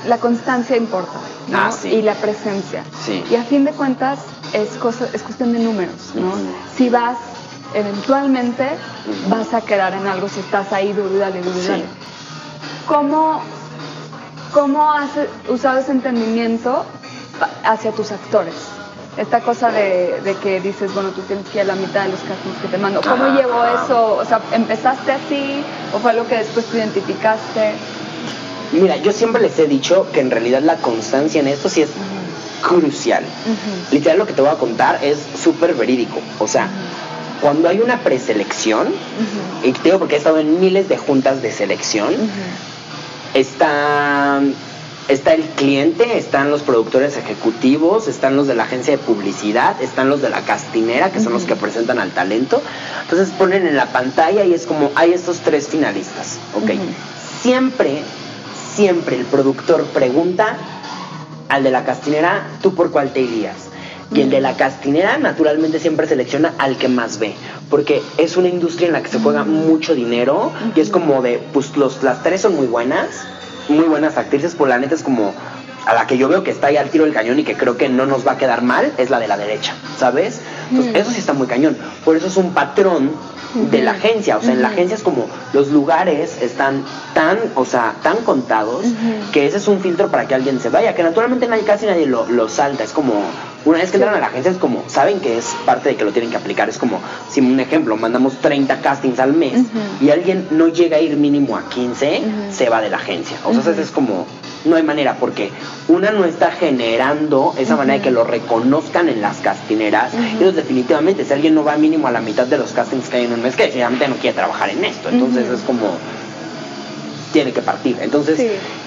la 0.08 0.18
constancia 0.18 0.78
importa, 0.78 1.20
¿no? 1.50 1.58
Ah, 1.58 1.72
y 1.84 2.02
la 2.02 2.14
presencia. 2.14 2.84
Sí. 3.06 3.24
Y 3.30 3.36
a 3.36 3.44
fin 3.44 3.66
de 3.66 3.72
cuentas 3.72 4.20
es, 4.54 4.70
cosa, 4.78 5.08
es 5.12 5.24
cuestión 5.24 5.52
de 5.52 5.60
números, 5.60 6.14
¿no? 6.16 6.34
Si 6.78 6.90
vas, 6.90 7.18
eventualmente 7.74 8.70
vas 9.28 9.54
a 9.54 9.62
quedar 9.62 9.94
en 9.94 10.08
algo 10.08 10.30
si 10.30 10.40
estás 10.40 10.72
ahí, 10.72 10.94
duro, 10.94 11.18
dale, 11.18 11.42
duro, 11.42 11.60
¿Cómo 12.88 13.42
¿Cómo 14.56 14.89
has 14.89 15.10
usado 15.50 15.80
ese 15.80 15.91
entendimiento 15.91 16.86
hacia 17.65 17.91
tus 17.91 18.13
actores? 18.13 18.54
Esta 19.18 19.41
cosa 19.41 19.70
de, 19.70 20.34
que 20.41 20.62
dices, 20.62 20.94
bueno, 20.94 21.10
tú 21.10 21.24
tienes 21.24 21.46
que 21.50 21.58
ir 21.58 21.63
a 21.63 21.65
la 21.65 21.76
mitad 21.76 22.06
de 22.06 22.12
los 22.12 22.22
castings 22.22 22.56
que 22.62 22.70
te 22.70 22.78
mando. 22.78 23.02
¿Cómo 23.02 23.36
llegó 23.36 23.65
eso? 23.65 24.15
O 24.15 24.24
sea, 24.24 24.39
¿empezaste 24.54 25.12
así 25.12 25.62
o 25.94 26.00
fue 26.00 26.12
algo 26.12 26.26
que 26.28 26.38
después 26.38 26.68
tú 26.68 26.78
identificaste? 26.78 27.74
Mira, 28.72 28.96
yo 28.96 29.12
siempre 29.12 29.41
les 29.41 29.60
he 29.60 29.68
dicho 29.68 30.08
que 30.13 30.22
en 30.22 30.32
realidad 30.32 30.62
la 30.62 30.78
constancia 30.78 31.41
en 31.41 31.50
esto 31.50 31.68
sí 31.68 31.82
es 31.82 31.89
crucial. 32.62 33.26
Literal 33.91 34.20
lo 34.20 34.26
que 34.26 34.32
te 34.32 34.41
voy 34.41 34.52
a 34.52 34.56
contar 34.56 35.04
es 35.04 35.18
súper 35.38 35.74
verídico. 35.74 36.22
O 36.39 36.48
sea, 36.48 36.70
cuando 37.41 37.68
hay 37.68 37.82
una 37.82 38.00
preselección, 38.00 38.88
y 39.63 39.74
te 39.74 39.84
digo 39.84 40.00
porque 40.00 40.15
he 40.15 40.18
estado 40.18 40.39
en 40.39 40.62
miles 40.62 40.88
de 40.88 40.96
juntas 40.96 41.41
de 41.41 41.52
selección, 41.52 42.13
está, 43.36 44.41
está 45.10 45.34
el 45.34 45.43
cliente, 45.43 46.17
están 46.17 46.50
los 46.50 46.63
productores 46.63 47.17
ejecutivos, 47.17 48.08
están 48.08 48.36
los 48.36 48.48
de 48.48 48.56
la 48.56 48.63
agencia 48.63 48.98
de 48.98 49.04
publicidad, 49.04 49.80
están 49.82 50.10
los 50.10 50.21
de 50.21 50.30
la 50.30 50.41
castinera, 50.41 51.12
que 51.12 51.19
son 51.19 51.34
los 51.34 51.43
que 51.43 51.56
presentan 51.56 52.00
al 52.00 52.12
talento. 52.12 52.62
Entonces 53.04 53.30
ponen 53.38 53.67
en 53.67 53.76
la 53.76 53.91
pantalla 53.91 54.43
y 54.45 54.54
es 54.54 54.65
como, 54.65 54.91
hay 54.95 55.13
estos 55.13 55.41
tres 55.41 55.67
finalistas, 55.67 56.39
¿ok? 56.56 56.71
Siempre, 57.41 58.02
siempre 58.74 59.17
el 59.17 59.26
productor 59.26 59.84
pregunta 59.86 60.58
al 61.50 61.63
de 61.63 61.71
la 61.71 61.86
castinera, 61.86 62.48
¿tú 62.63 62.74
por 62.74 62.89
cuál 62.89 63.12
te 63.12 63.21
irías? 63.21 63.64
Y 64.13 64.22
el 64.22 64.30
de 64.30 64.39
la 64.39 64.56
castinera 64.56 65.18
naturalmente 65.18 65.80
siempre 65.80 66.08
selecciona 66.08 66.54
al 66.60 66.78
que 66.78 66.88
más 66.88 67.18
ve, 67.18 67.34
porque 67.70 68.02
es 68.18 68.38
una 68.38 68.48
industria 68.48 68.88
en 68.88 68.94
la 68.94 69.02
que 69.02 69.10
se 69.10 69.20
juega 69.20 69.44
mucho 69.44 69.96
dinero 69.96 70.52
y 70.76 70.80
es 70.80 70.89
como 70.89 71.22
de, 71.22 71.41
pues 71.54 71.76
los, 71.76 72.04
las 72.04 72.22
tres 72.22 72.41
son 72.41 72.56
muy 72.56 72.68
buenas, 72.68 73.26
muy 73.68 73.86
buenas 73.86 74.18
actrices, 74.18 74.52
por 74.52 74.68
pues 74.68 74.70
la 74.70 74.80
neta 74.80 74.94
es 74.94 75.02
como 75.02 75.34
a 75.86 75.94
la 75.94 76.08
que 76.08 76.18
yo 76.18 76.28
veo 76.28 76.44
que 76.44 76.52
está 76.52 76.68
ahí 76.68 76.78
al 76.78 76.89
tiro 76.89 77.06
del 77.06 77.13
cañón 77.13 77.39
y 77.39 77.44
que 77.44 77.56
creo 77.56 77.78
que 77.78 77.89
no 77.89 78.06
nos 78.06 78.28
va 78.28 78.34
a 78.34 78.38
quedar 78.38 78.62
mal 78.62 78.91
es 78.98 79.10
la 79.10 79.20
de 79.20 79.28
la 79.28 79.38
derecha, 79.38 79.74
¿sabes? 79.98 80.41
Entonces, 80.70 80.96
eso 80.96 81.12
sí 81.12 81.20
está 81.20 81.34
muy 81.34 81.48
cañón. 81.48 81.78
Por 82.04 82.15
eso 82.15 82.28
es 82.28 82.38
un 82.38 82.54
patrón 82.54 83.12
de 83.72 83.82
la 83.82 83.91
agencia. 83.91 84.38
O 84.38 84.41
sea, 84.41 84.54
en 84.54 84.62
la 84.62 84.70
agencia 84.70 84.96
es 84.96 85.04
como 85.04 85.28
los 85.54 85.70
lugares 85.70 86.41
están 86.41 86.84
tan, 87.13 87.38
o 87.56 87.65
sea, 87.65 87.94
tan 88.02 88.18
contados 88.18 88.86
que 89.32 89.46
ese 89.46 89.58
es 89.58 89.68
un 89.68 89.80
filtro 89.80 90.10
para 90.10 90.28
que 90.28 90.36
alguien 90.36 90.60
se 90.60 90.70
vaya. 90.70 90.96
Que 90.96 91.04
naturalmente 91.04 91.48
nadie, 91.48 91.63
casi 91.63 91.86
nadie 91.86 92.08
lo, 92.08 92.28
lo 92.28 92.50
salta. 92.50 92.84
Es 92.84 92.91
como, 92.91 93.13
una 93.65 93.80
vez 93.80 93.91
que 93.91 93.97
entran 93.97 94.15
a 94.15 94.19
la 94.19 94.28
agencia, 94.28 94.51
es 94.51 94.58
como, 94.58 94.84
saben 94.88 95.19
que 95.19 95.38
es 95.38 95.56
parte 95.65 95.89
de 95.89 95.95
que 95.95 96.06
lo 96.06 96.12
tienen 96.12 96.32
que 96.32 96.38
aplicar. 96.38 96.69
Es 96.69 96.78
como, 96.78 96.99
si 97.30 97.41
un 97.41 97.60
ejemplo, 97.60 97.97
mandamos 97.97 98.39
30 98.39 98.82
castings 98.82 99.19
al 99.19 99.34
mes 99.34 99.65
y 99.99 100.10
alguien 100.12 100.47
no 100.51 100.67
llega 100.67 100.97
a 100.97 101.01
ir 101.01 101.17
mínimo 101.17 101.58
a 101.58 101.67
15, 101.67 102.21
se 102.51 102.69
va 102.69 102.82
de 102.82 102.89
la 102.89 102.97
agencia. 102.97 103.38
O 103.43 103.54
sea, 103.54 103.73
es 103.73 103.91
como 103.91 104.25
no 104.65 104.75
hay 104.75 104.84
manera, 104.84 105.17
porque 105.19 105.51
una 105.88 106.12
no 106.12 106.25
está 106.25 106.51
generando 106.51 107.54
esa 107.58 107.75
manera 107.75 107.99
de 107.99 108.04
que 108.04 108.12
lo 108.12 108.23
reconozcan 108.23 109.10
en 109.10 109.21
las 109.21 109.38
castineras. 109.38 110.13
Entonces, 110.13 110.56
definitivamente, 110.56 111.23
si 111.23 111.34
alguien 111.34 111.56
no 111.56 111.63
va 111.63 111.78
mínimo 111.78 112.08
a 112.08 112.12
la 112.12 112.21
mitad 112.21 112.47
de 112.47 112.58
los 112.58 112.71
castings 112.71 113.10
que 113.10 113.17
hay 113.17 113.25
en 113.25 113.34
un 113.34 113.41
mes, 113.41 113.56
que 113.56 113.63
definitivamente 113.63 114.08
no 114.08 114.15
quiere 114.15 114.36
trabajar 114.36 114.69
en 114.69 114.84
esto. 114.84 115.10
Entonces, 115.10 115.49
es 115.49 115.62
como. 115.62 115.97
Tiene 117.36 117.52
que 117.52 117.62
partir. 117.62 117.98
Entonces, 118.00 118.41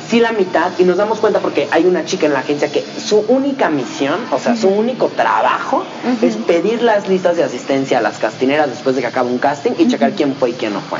sí. 0.08 0.20
la 0.20 0.32
mitad, 0.32 0.70
y 0.78 0.84
nos 0.84 0.96
damos 0.96 1.18
cuenta 1.18 1.40
porque 1.40 1.68
hay 1.70 1.84
una 1.84 2.06
chica 2.06 2.24
en 2.24 2.32
la 2.32 2.38
agencia 2.38 2.72
que 2.72 2.82
su 2.98 3.18
única 3.28 3.68
misión, 3.68 4.18
o 4.32 4.38
sea, 4.38 4.56
su 4.56 4.68
único 4.68 5.08
trabajo 5.08 5.84
es 6.22 6.36
pedir 6.36 6.80
las 6.80 7.08
listas 7.10 7.36
de 7.36 7.44
asistencia 7.44 7.98
a 7.98 8.00
las 8.00 8.16
castineras 8.16 8.70
después 8.70 8.96
de 8.96 9.02
que 9.02 9.08
acaba 9.08 9.28
un 9.28 9.36
casting 9.36 9.72
y 9.76 9.86
checar 9.88 10.12
quién 10.12 10.34
fue 10.34 10.50
y 10.50 10.52
quién 10.54 10.72
no 10.72 10.80
fue. 10.80 10.98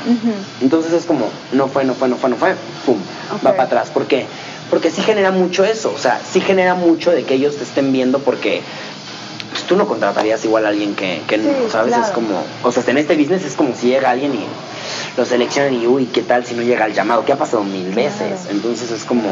Entonces 0.61 0.93
es 0.93 1.07
como, 1.07 1.31
no 1.53 1.69
fue, 1.69 1.85
no 1.85 1.95
fue, 1.95 2.09
no 2.09 2.17
fue, 2.17 2.29
no 2.29 2.37
fue, 2.37 2.55
pum, 2.85 2.99
va 3.35 3.53
para 3.53 3.63
atrás. 3.63 3.89
¿Por 3.89 4.07
qué? 4.07 4.27
porque 4.71 4.91
sí 4.91 5.01
genera 5.01 5.31
mucho 5.31 5.65
eso, 5.65 5.91
o 5.95 5.99
sea, 5.99 6.21
sí 6.31 6.43
genera 6.43 6.75
mucho 6.75 7.11
de 7.11 7.25
que 7.25 7.35
ellos 7.35 7.57
te 7.57 7.65
estén 7.65 7.91
viendo 7.91 8.19
porque 8.19 8.61
pues, 9.51 9.63
tú 9.65 9.77
no 9.77 9.87
contratarías 9.87 10.45
igual 10.45 10.67
a 10.67 10.69
alguien 10.69 10.95
que, 10.95 11.23
que 11.27 11.39
no, 11.39 11.51
¿sabes? 11.71 11.97
Es 11.97 12.11
como, 12.11 12.45
o 12.63 12.73
sea, 12.73 12.83
en 12.87 12.99
este 12.99 13.17
business 13.17 13.45
es 13.45 13.57
como 13.57 13.75
si 13.75 13.89
llega 13.89 14.11
alguien 14.11 14.35
y 14.35 14.47
lo 15.19 15.25
seleccionan 15.25 15.75
y, 15.75 15.87
uy, 15.87 16.07
¿qué 16.07 16.23
tal 16.23 16.47
si 16.47 16.55
no 16.55 16.63
llega 16.63 16.87
el 16.87 16.95
llamado? 16.95 17.25
¿Qué 17.25 17.33
ha 17.33 17.37
pasado 17.37 17.65
mil 17.65 17.91
veces? 17.91 18.47
Entonces 18.51 18.93
es 18.93 19.05
como, 19.05 19.29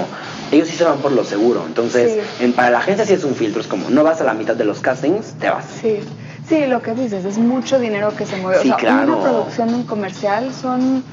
ellos 0.50 0.68
sí 0.68 0.76
se 0.76 0.82
van 0.82 0.98
por 0.98 1.12
lo 1.12 1.24
seguro. 1.24 1.62
Entonces, 1.64 2.18
en, 2.40 2.52
para 2.52 2.70
la 2.70 2.78
agencia 2.78 3.06
sí 3.06 3.14
es 3.14 3.22
un 3.22 3.36
filtro, 3.36 3.60
es 3.60 3.68
como, 3.68 3.88
no 3.88 4.02
vas 4.02 4.20
a 4.20 4.24
la 4.24 4.34
mitad 4.34 4.56
de 4.56 4.64
los 4.64 4.80
castings, 4.80 5.34
te 5.38 5.48
vas. 5.48 5.64
Sí. 5.80 6.00
Sí, 6.48 6.66
lo 6.66 6.82
que 6.82 6.92
dices, 6.94 7.24
es 7.24 7.38
mucho 7.38 7.78
dinero 7.78 8.12
que 8.16 8.26
se 8.26 8.36
mueve. 8.36 8.62
Sí, 8.62 8.68
o 8.68 8.72
sea, 8.72 8.76
claro. 8.76 9.16
una 9.16 9.22
producción 9.22 9.68
en 9.70 9.82
comercial 9.84 10.52
son 10.52 11.04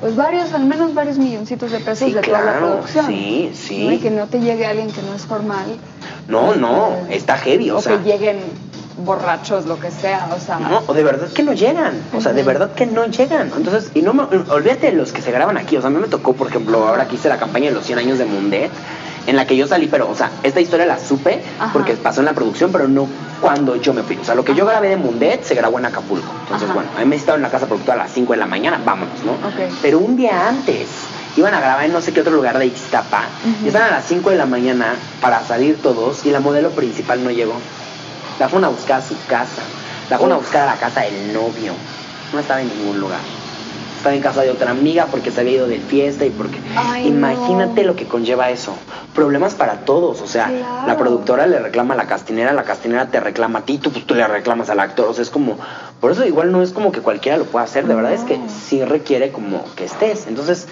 pues 0.00 0.14
varios, 0.14 0.52
al 0.52 0.64
menos 0.64 0.94
varios 0.94 1.18
milloncitos 1.18 1.72
de 1.72 1.80
pesos 1.80 2.12
de 2.12 2.20
toda 2.20 2.42
la 2.42 2.58
producción. 2.58 3.06
Sí, 3.06 3.50
sí. 3.54 3.88
Y 3.88 3.98
que 3.98 4.10
no 4.10 4.26
te 4.26 4.40
llegue 4.40 4.66
alguien 4.66 4.90
que 4.90 5.02
no 5.02 5.14
es 5.14 5.22
formal. 5.22 5.76
No, 6.28 6.54
no, 6.54 6.92
este, 7.02 7.16
está 7.16 7.38
heavy, 7.38 7.70
o, 7.70 7.78
o 7.78 7.82
que 7.82 7.98
lleguen 7.98 8.38
borrachos, 9.04 9.66
lo 9.66 9.78
que 9.78 9.90
sea, 9.90 10.28
o 10.34 10.40
sea. 10.40 10.58
No, 10.58 10.82
o 10.86 10.94
de 10.94 11.02
verdad 11.02 11.28
que 11.28 11.42
no 11.42 11.52
llegan, 11.52 12.02
o 12.14 12.20
sea, 12.20 12.32
de 12.32 12.42
verdad 12.42 12.72
que 12.72 12.86
no 12.86 13.06
llegan. 13.06 13.50
Entonces, 13.56 13.90
y 13.94 14.02
no 14.02 14.14
me, 14.14 14.22
olvídate 14.22 14.90
de 14.90 14.92
los 14.92 15.12
que 15.12 15.22
se 15.22 15.32
graban 15.32 15.56
aquí, 15.56 15.76
o 15.76 15.80
sea, 15.80 15.88
a 15.88 15.90
mí 15.90 15.98
me 15.98 16.08
tocó, 16.08 16.34
por 16.34 16.48
ejemplo, 16.48 16.86
ahora 16.88 17.06
que 17.06 17.16
hice 17.16 17.28
la 17.28 17.38
campaña 17.38 17.66
de 17.66 17.74
los 17.74 17.84
100 17.84 17.98
años 17.98 18.18
de 18.18 18.24
Mundet, 18.24 18.70
en 19.26 19.36
la 19.36 19.46
que 19.46 19.56
yo 19.56 19.66
salí, 19.66 19.88
pero, 19.88 20.08
o 20.10 20.14
sea, 20.14 20.30
esta 20.42 20.60
historia 20.60 20.86
la 20.86 20.98
supe 20.98 21.42
porque 21.74 21.92
pasó 21.94 22.20
en 22.20 22.26
la 22.26 22.32
producción, 22.32 22.72
pero 22.72 22.88
no 22.88 23.06
cuando 23.42 23.76
yo 23.76 23.92
me 23.92 24.02
fui. 24.02 24.16
O 24.16 24.24
sea, 24.24 24.34
lo 24.34 24.44
que 24.44 24.54
yo 24.54 24.64
grabé 24.64 24.88
de 24.88 24.96
Mundet 24.96 25.44
se 25.44 25.54
grabó 25.54 25.78
en 25.78 25.84
Acapulco. 25.84 26.32
Entonces, 26.44 26.72
bueno, 26.72 26.88
a 26.96 27.00
mí 27.00 27.06
me 27.06 27.16
estaba 27.16 27.36
en 27.36 27.42
la 27.42 27.50
casa 27.50 27.66
productora 27.66 27.94
a 28.00 28.04
las 28.04 28.12
5 28.12 28.32
de 28.32 28.38
la 28.38 28.46
mañana, 28.46 28.80
vámonos, 28.84 29.22
¿no? 29.24 29.32
Pero 29.82 29.98
un 29.98 30.16
día 30.16 30.48
antes 30.48 30.88
iban 31.36 31.54
a 31.54 31.60
grabar 31.60 31.84
en 31.84 31.92
no 31.92 32.00
sé 32.00 32.12
qué 32.12 32.22
otro 32.22 32.32
lugar 32.32 32.58
de 32.58 32.66
Ixtapa. 32.66 33.24
Y 33.62 33.68
estaban 33.68 33.88
a 33.88 33.96
las 33.96 34.06
5 34.06 34.30
de 34.30 34.36
la 34.36 34.46
mañana 34.46 34.94
para 35.20 35.42
salir 35.44 35.76
todos 35.82 36.24
y 36.24 36.30
la 36.30 36.40
modelo 36.40 36.70
principal 36.70 37.22
no 37.22 37.30
llegó. 37.30 37.54
La 38.38 38.48
fueron 38.48 38.64
a 38.66 38.68
buscar 38.68 39.00
a 39.00 39.02
su 39.02 39.14
casa. 39.26 39.62
La 40.10 40.18
fueron 40.18 40.36
a 40.36 40.40
buscar 40.40 40.62
a 40.68 40.74
la 40.74 40.80
casa 40.80 41.00
del 41.02 41.32
novio. 41.32 41.72
No 42.32 42.38
estaba 42.40 42.60
en 42.60 42.68
ningún 42.68 43.00
lugar. 43.00 43.20
Estaba 43.96 44.14
en 44.14 44.22
casa 44.22 44.42
de 44.42 44.50
otra 44.50 44.70
amiga 44.70 45.06
porque 45.10 45.32
se 45.32 45.40
había 45.40 45.54
ido 45.54 45.66
de 45.66 45.80
fiesta 45.80 46.24
y 46.24 46.30
porque... 46.30 46.58
Ay, 46.76 47.08
Imagínate 47.08 47.80
no. 47.82 47.88
lo 47.88 47.96
que 47.96 48.06
conlleva 48.06 48.48
eso. 48.50 48.72
Problemas 49.12 49.54
para 49.54 49.80
todos. 49.84 50.22
O 50.22 50.26
sea, 50.28 50.46
Claro. 50.46 50.86
la 50.86 50.96
productora 50.96 51.46
le 51.48 51.58
reclama 51.58 51.94
a 51.94 51.96
la 51.96 52.06
castinera, 52.06 52.52
la 52.52 52.62
castinera 52.62 53.06
te 53.10 53.18
reclama 53.18 53.58
a 53.58 53.62
ti, 53.62 53.78
tú, 53.78 53.90
pues, 53.90 54.06
tú 54.06 54.14
le 54.14 54.24
reclamas 54.28 54.70
al 54.70 54.78
actor. 54.78 55.08
O 55.08 55.14
sea, 55.14 55.22
es 55.22 55.30
como... 55.30 55.56
Por 56.00 56.12
eso 56.12 56.24
igual 56.24 56.52
no 56.52 56.62
es 56.62 56.70
como 56.70 56.92
que 56.92 57.00
cualquiera 57.00 57.38
lo 57.38 57.44
pueda 57.46 57.64
hacer. 57.64 57.88
De 57.88 57.94
verdad 57.96 58.12
es 58.12 58.20
que 58.22 58.38
sí 58.68 58.84
requiere 58.84 59.32
como 59.32 59.64
que 59.74 59.86
estés. 59.86 60.28
Entonces, 60.28 60.68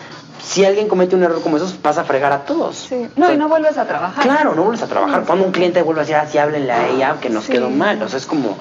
si 0.47 0.65
alguien 0.65 0.87
comete 0.87 1.17
un 1.17 1.25
error 1.25 1.43
como 1.43 1.57
esos, 1.57 1.81
vas 1.83 1.99
a 1.99 2.05
fregar 2.05 2.33
a 2.33 2.45
todos. 2.45 2.87
Sí. 2.89 3.09
No, 3.17 3.25
O 3.25 3.27
sea, 3.27 3.35
y 3.35 3.39
no 3.39 3.49
vuelves 3.49 3.77
a 3.79 3.85
trabajar. 3.87 4.23
Claro, 4.23 4.55
no 4.55 4.63
vuelves 4.63 4.83
a 4.83 4.87
trabajar. 4.87 5.25
Cuando 5.27 5.45
un 5.45 5.51
cliente 5.51 5.83
vuelve 5.83 6.03
a 6.03 6.05
decir, 6.05 6.17
así 6.17 6.39
háblenle 6.39 6.71
a 6.73 6.89
ella, 6.89 7.17
que 7.21 7.31
nos 7.31 7.45
Sí. 7.45 7.53
quedó 7.53 7.69
mal. 7.69 8.01
O 8.03 8.09
sea, 8.09 8.19
es 8.19 8.27
como, 8.27 8.57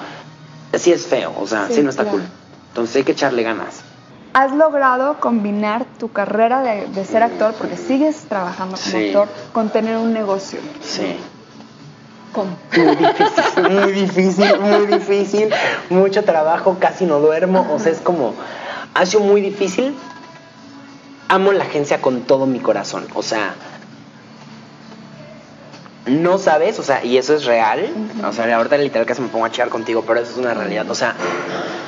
sí 0.74 0.92
es 0.92 1.06
feo, 1.06 1.32
o 1.38 1.46
sea, 1.46 1.68
sí, 1.68 1.74
Sí, 1.76 1.82
no 1.82 1.90
está 1.90 2.02
claro. 2.02 2.18
cool. 2.18 2.26
Entonces 2.70 2.96
hay 2.96 3.04
que 3.04 3.12
echarle 3.12 3.42
ganas. 3.44 3.82
Has 4.34 4.52
logrado 4.52 5.18
combinar 5.20 5.86
tu 5.98 6.10
carrera 6.12 6.60
de, 6.60 6.88
de 6.88 7.04
ser 7.04 7.22
actor, 7.22 7.54
porque 7.54 7.76
sigues 7.76 8.16
trabajando 8.28 8.76
como 8.76 8.90
Sí. 8.90 9.06
actor, 9.06 9.28
con 9.52 9.70
tener 9.70 9.96
un 9.96 10.12
negocio. 10.12 10.58
Sí. 10.82 11.16
¿Cómo? 12.32 12.50
Muy 12.76 12.96
difícil, 12.96 13.62
muy 13.70 13.92
difícil, 13.92 14.60
muy 14.60 14.86
difícil. 14.86 15.50
Mucho 15.88 16.24
trabajo, 16.24 16.76
casi 16.78 17.06
no 17.06 17.18
duermo. 17.20 17.66
O 17.72 17.78
sea, 17.78 17.92
es 17.92 18.00
como, 18.00 18.34
ha 18.92 19.06
sido 19.06 19.22
muy 19.22 19.40
difícil. 19.40 19.94
Amo 21.28 21.52
la 21.52 21.64
agencia 21.64 22.00
con 22.00 22.22
todo 22.22 22.46
mi 22.46 22.60
corazón. 22.60 23.06
O 23.14 23.22
sea, 23.22 23.54
no 26.06 26.38
sabes, 26.38 26.78
o 26.78 26.82
sea, 26.82 27.04
y 27.04 27.16
eso 27.16 27.34
es 27.34 27.44
real. 27.44 27.88
O 28.24 28.32
sea, 28.32 28.56
ahorita 28.56 28.78
literal 28.78 29.06
casi 29.06 29.22
me 29.22 29.28
pongo 29.28 29.44
a 29.44 29.50
checar 29.50 29.68
contigo, 29.68 30.04
pero 30.06 30.20
eso 30.20 30.32
es 30.32 30.38
una 30.38 30.54
realidad. 30.54 30.88
O 30.90 30.94
sea, 30.94 31.14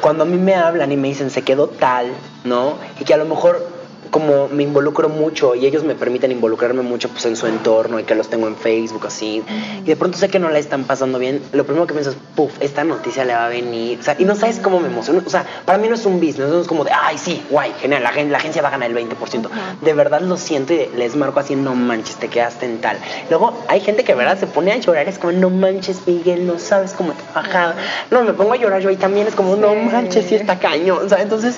cuando 0.01 0.25
a 0.25 0.27
mí 0.27 0.37
me 0.37 0.55
hablan 0.55 0.91
y 0.93 0.97
me 0.97 1.09
dicen 1.09 1.31
se 1.31 1.43
quedó 1.43 1.69
tal, 1.69 2.13
¿no? 2.45 2.79
Y 2.99 3.05
que 3.05 3.15
a 3.15 3.17
lo 3.17 3.27
mejor 3.27 3.78
como 4.11 4.49
me 4.49 4.63
involucro 4.63 5.09
mucho 5.09 5.55
y 5.55 5.67
ellos 5.67 5.85
me 5.85 5.95
permiten 5.95 6.33
involucrarme 6.33 6.83
mucho 6.83 7.09
pues 7.09 7.27
en 7.27 7.37
su 7.37 7.47
entorno 7.47 7.99
y 8.01 8.05
que 8.05 8.15
los 8.15 8.29
tengo 8.29 8.47
en 8.47 8.57
Facebook 8.57 9.07
así 9.07 9.43
y 9.83 9.87
de 9.87 9.97
pronto 9.97 10.19
sé 10.19 10.29
que 10.29 10.39
no 10.39 10.49
la 10.51 10.59
están 10.59 10.85
pasando 10.85 11.19
bien 11.19 11.43
lo 11.53 11.65
primero 11.65 11.87
que 11.87 11.95
pienso 11.95 12.11
es 12.11 12.17
puff 12.35 12.53
esta 12.61 12.85
noticia 12.85 13.25
le 13.25 13.35
va 13.35 13.47
a 13.47 13.49
venir 13.49 13.99
o 14.01 14.03
sea 14.03 14.17
y 14.19 14.25
no 14.25 14.35
sabes 14.35 14.59
cómo 14.61 14.81
me 14.81 14.89
emociona 14.89 15.23
o 15.25 15.31
sea 15.31 15.45
para 15.65 15.79
mí 15.79 15.89
no 15.89 15.95
es 15.95 16.07
un 16.07 16.21
business 16.21 16.49
no 16.49 16.61
es 16.61 16.67
como 16.67 16.85
de 16.85 16.91
ay 16.93 17.19
sí 17.19 17.43
guay 17.51 17.73
genial 17.81 18.03
la, 18.03 18.13
la 18.13 18.39
agencia 18.39 18.63
va 18.63 18.69
a 18.69 18.73
ganar 18.73 18.91
el 18.91 18.97
20% 18.97 19.47
Ajá. 19.47 19.77
de 19.81 19.93
verdad 19.93 20.21
lo 20.21 20.37
siento 20.37 20.73
y 20.75 20.89
les 20.97 21.17
marco 21.17 21.41
así 21.41 21.55
no 21.57 21.75
manches 21.75 22.17
te 22.17 22.29
quedaste 22.29 22.67
en 22.67 22.81
tal 22.81 22.99
luego 23.31 23.53
hay 23.69 23.81
gente 23.81 24.05
que 24.05 24.15
verdad 24.15 24.39
se 24.39 24.47
pone 24.47 24.73
a 24.73 24.77
llorar 24.79 25.09
es 25.09 25.19
como 25.19 25.33
no 25.33 25.51
manches 25.51 26.07
Miguel 26.07 26.47
no 26.47 26.59
sabes 26.59 26.93
cómo 26.93 27.13
te 27.13 27.23
ha 27.33 27.43
bajado 27.43 27.75
no 28.11 28.23
me 28.23 28.33
pongo 28.33 28.53
a 28.53 28.57
llorar 28.57 28.81
yo 28.81 28.91
y 28.91 28.97
también 28.97 29.27
es 29.27 29.35
como 29.35 29.57
no 29.57 29.75
manches 29.75 30.27
sí 30.27 30.35
está 30.35 30.59
cañón 30.59 31.05
o 31.05 31.09
sea 31.09 31.21
entonces 31.21 31.57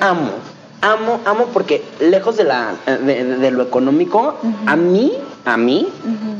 amo 0.00 0.32
amo 0.80 1.20
amo 1.24 1.46
porque 1.52 1.82
lejos 2.00 2.36
de 2.36 2.44
la 2.44 2.74
de, 2.86 3.24
de- 3.24 3.50
lo 3.50 3.62
económico 3.64 4.36
a 4.66 4.76
mí 4.76 5.12
a 5.44 5.56
mí 5.56 5.88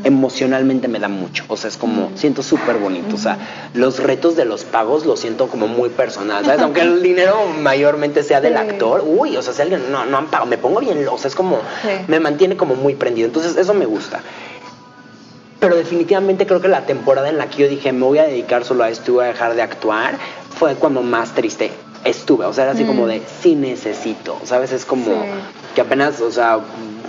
emocionalmente 0.03 0.87
me 0.87 0.99
da 0.99 1.07
mucho. 1.09 1.43
O 1.47 1.57
sea 1.57 1.67
es 1.69 1.77
como 1.77 2.11
siento 2.15 2.41
súper 2.43 2.77
bonito 2.77 3.15
o 3.15 3.17
sea 3.17 3.37
los 3.73 3.99
retos 3.99 4.35
de 4.35 4.45
los 4.45 4.63
pagos 4.63 5.05
lo 5.05 5.17
siento 5.17 5.47
como 5.47 5.67
muy 5.67 5.89
personal 5.89 6.45
sabes 6.45 6.61
aunque 6.61 6.81
el 6.81 7.01
dinero 7.01 7.35
mayormente 7.59 8.23
sea 8.23 8.39
del 8.39 8.53
Sí. 8.53 8.59
actor 8.59 9.03
uy 9.05 9.35
o 9.35 9.41
sea 9.41 9.53
si 9.53 9.61
alguien 9.61 9.91
no 9.91 10.05
no 10.05 10.17
han 10.17 10.27
pagado 10.27 10.45
me 10.49 10.57
pongo 10.57 10.79
bien 10.79 11.05
o 11.11 11.17
sea 11.17 11.27
es 11.27 11.35
como 11.35 11.57
Sí. 11.81 11.89
me 12.07 12.19
mantiene 12.19 12.55
como 12.55 12.75
muy 12.75 12.95
prendido. 12.95 13.27
Entonces 13.27 13.57
eso 13.57 13.73
me 13.73 13.85
gusta. 13.85 14.21
Pero 15.59 15.75
definitivamente 15.75 16.47
creo 16.47 16.61
que 16.61 16.69
la 16.69 16.85
temporada 16.85 17.27
en 17.27 17.37
la 17.37 17.47
que 17.49 17.63
yo 17.63 17.67
dije 17.67 17.91
me 17.91 18.05
voy 18.05 18.19
a 18.19 18.23
dedicar 18.23 18.63
solo 18.63 18.83
a 18.85 18.89
esto 18.89 19.11
y 19.11 19.13
voy 19.15 19.25
a 19.25 19.27
dejar 19.27 19.55
de 19.55 19.61
actuar 19.61 20.17
fue 20.57 20.75
cuando 20.75 21.01
más 21.01 21.33
triste 21.35 21.71
estuve. 22.05 22.45
O 22.45 22.53
sea, 22.53 22.65
era 22.65 22.73
así 22.73 22.83
Mm. 22.83 22.87
como 22.87 23.07
de 23.07 23.21
sí 23.41 23.55
necesito. 23.55 24.37
¿Sabes? 24.43 24.71
Es 24.71 24.85
como 24.85 25.05
Sí. 25.05 25.11
que 25.75 25.81
apenas, 25.81 26.19
o 26.21 26.31
sea, 26.31 26.59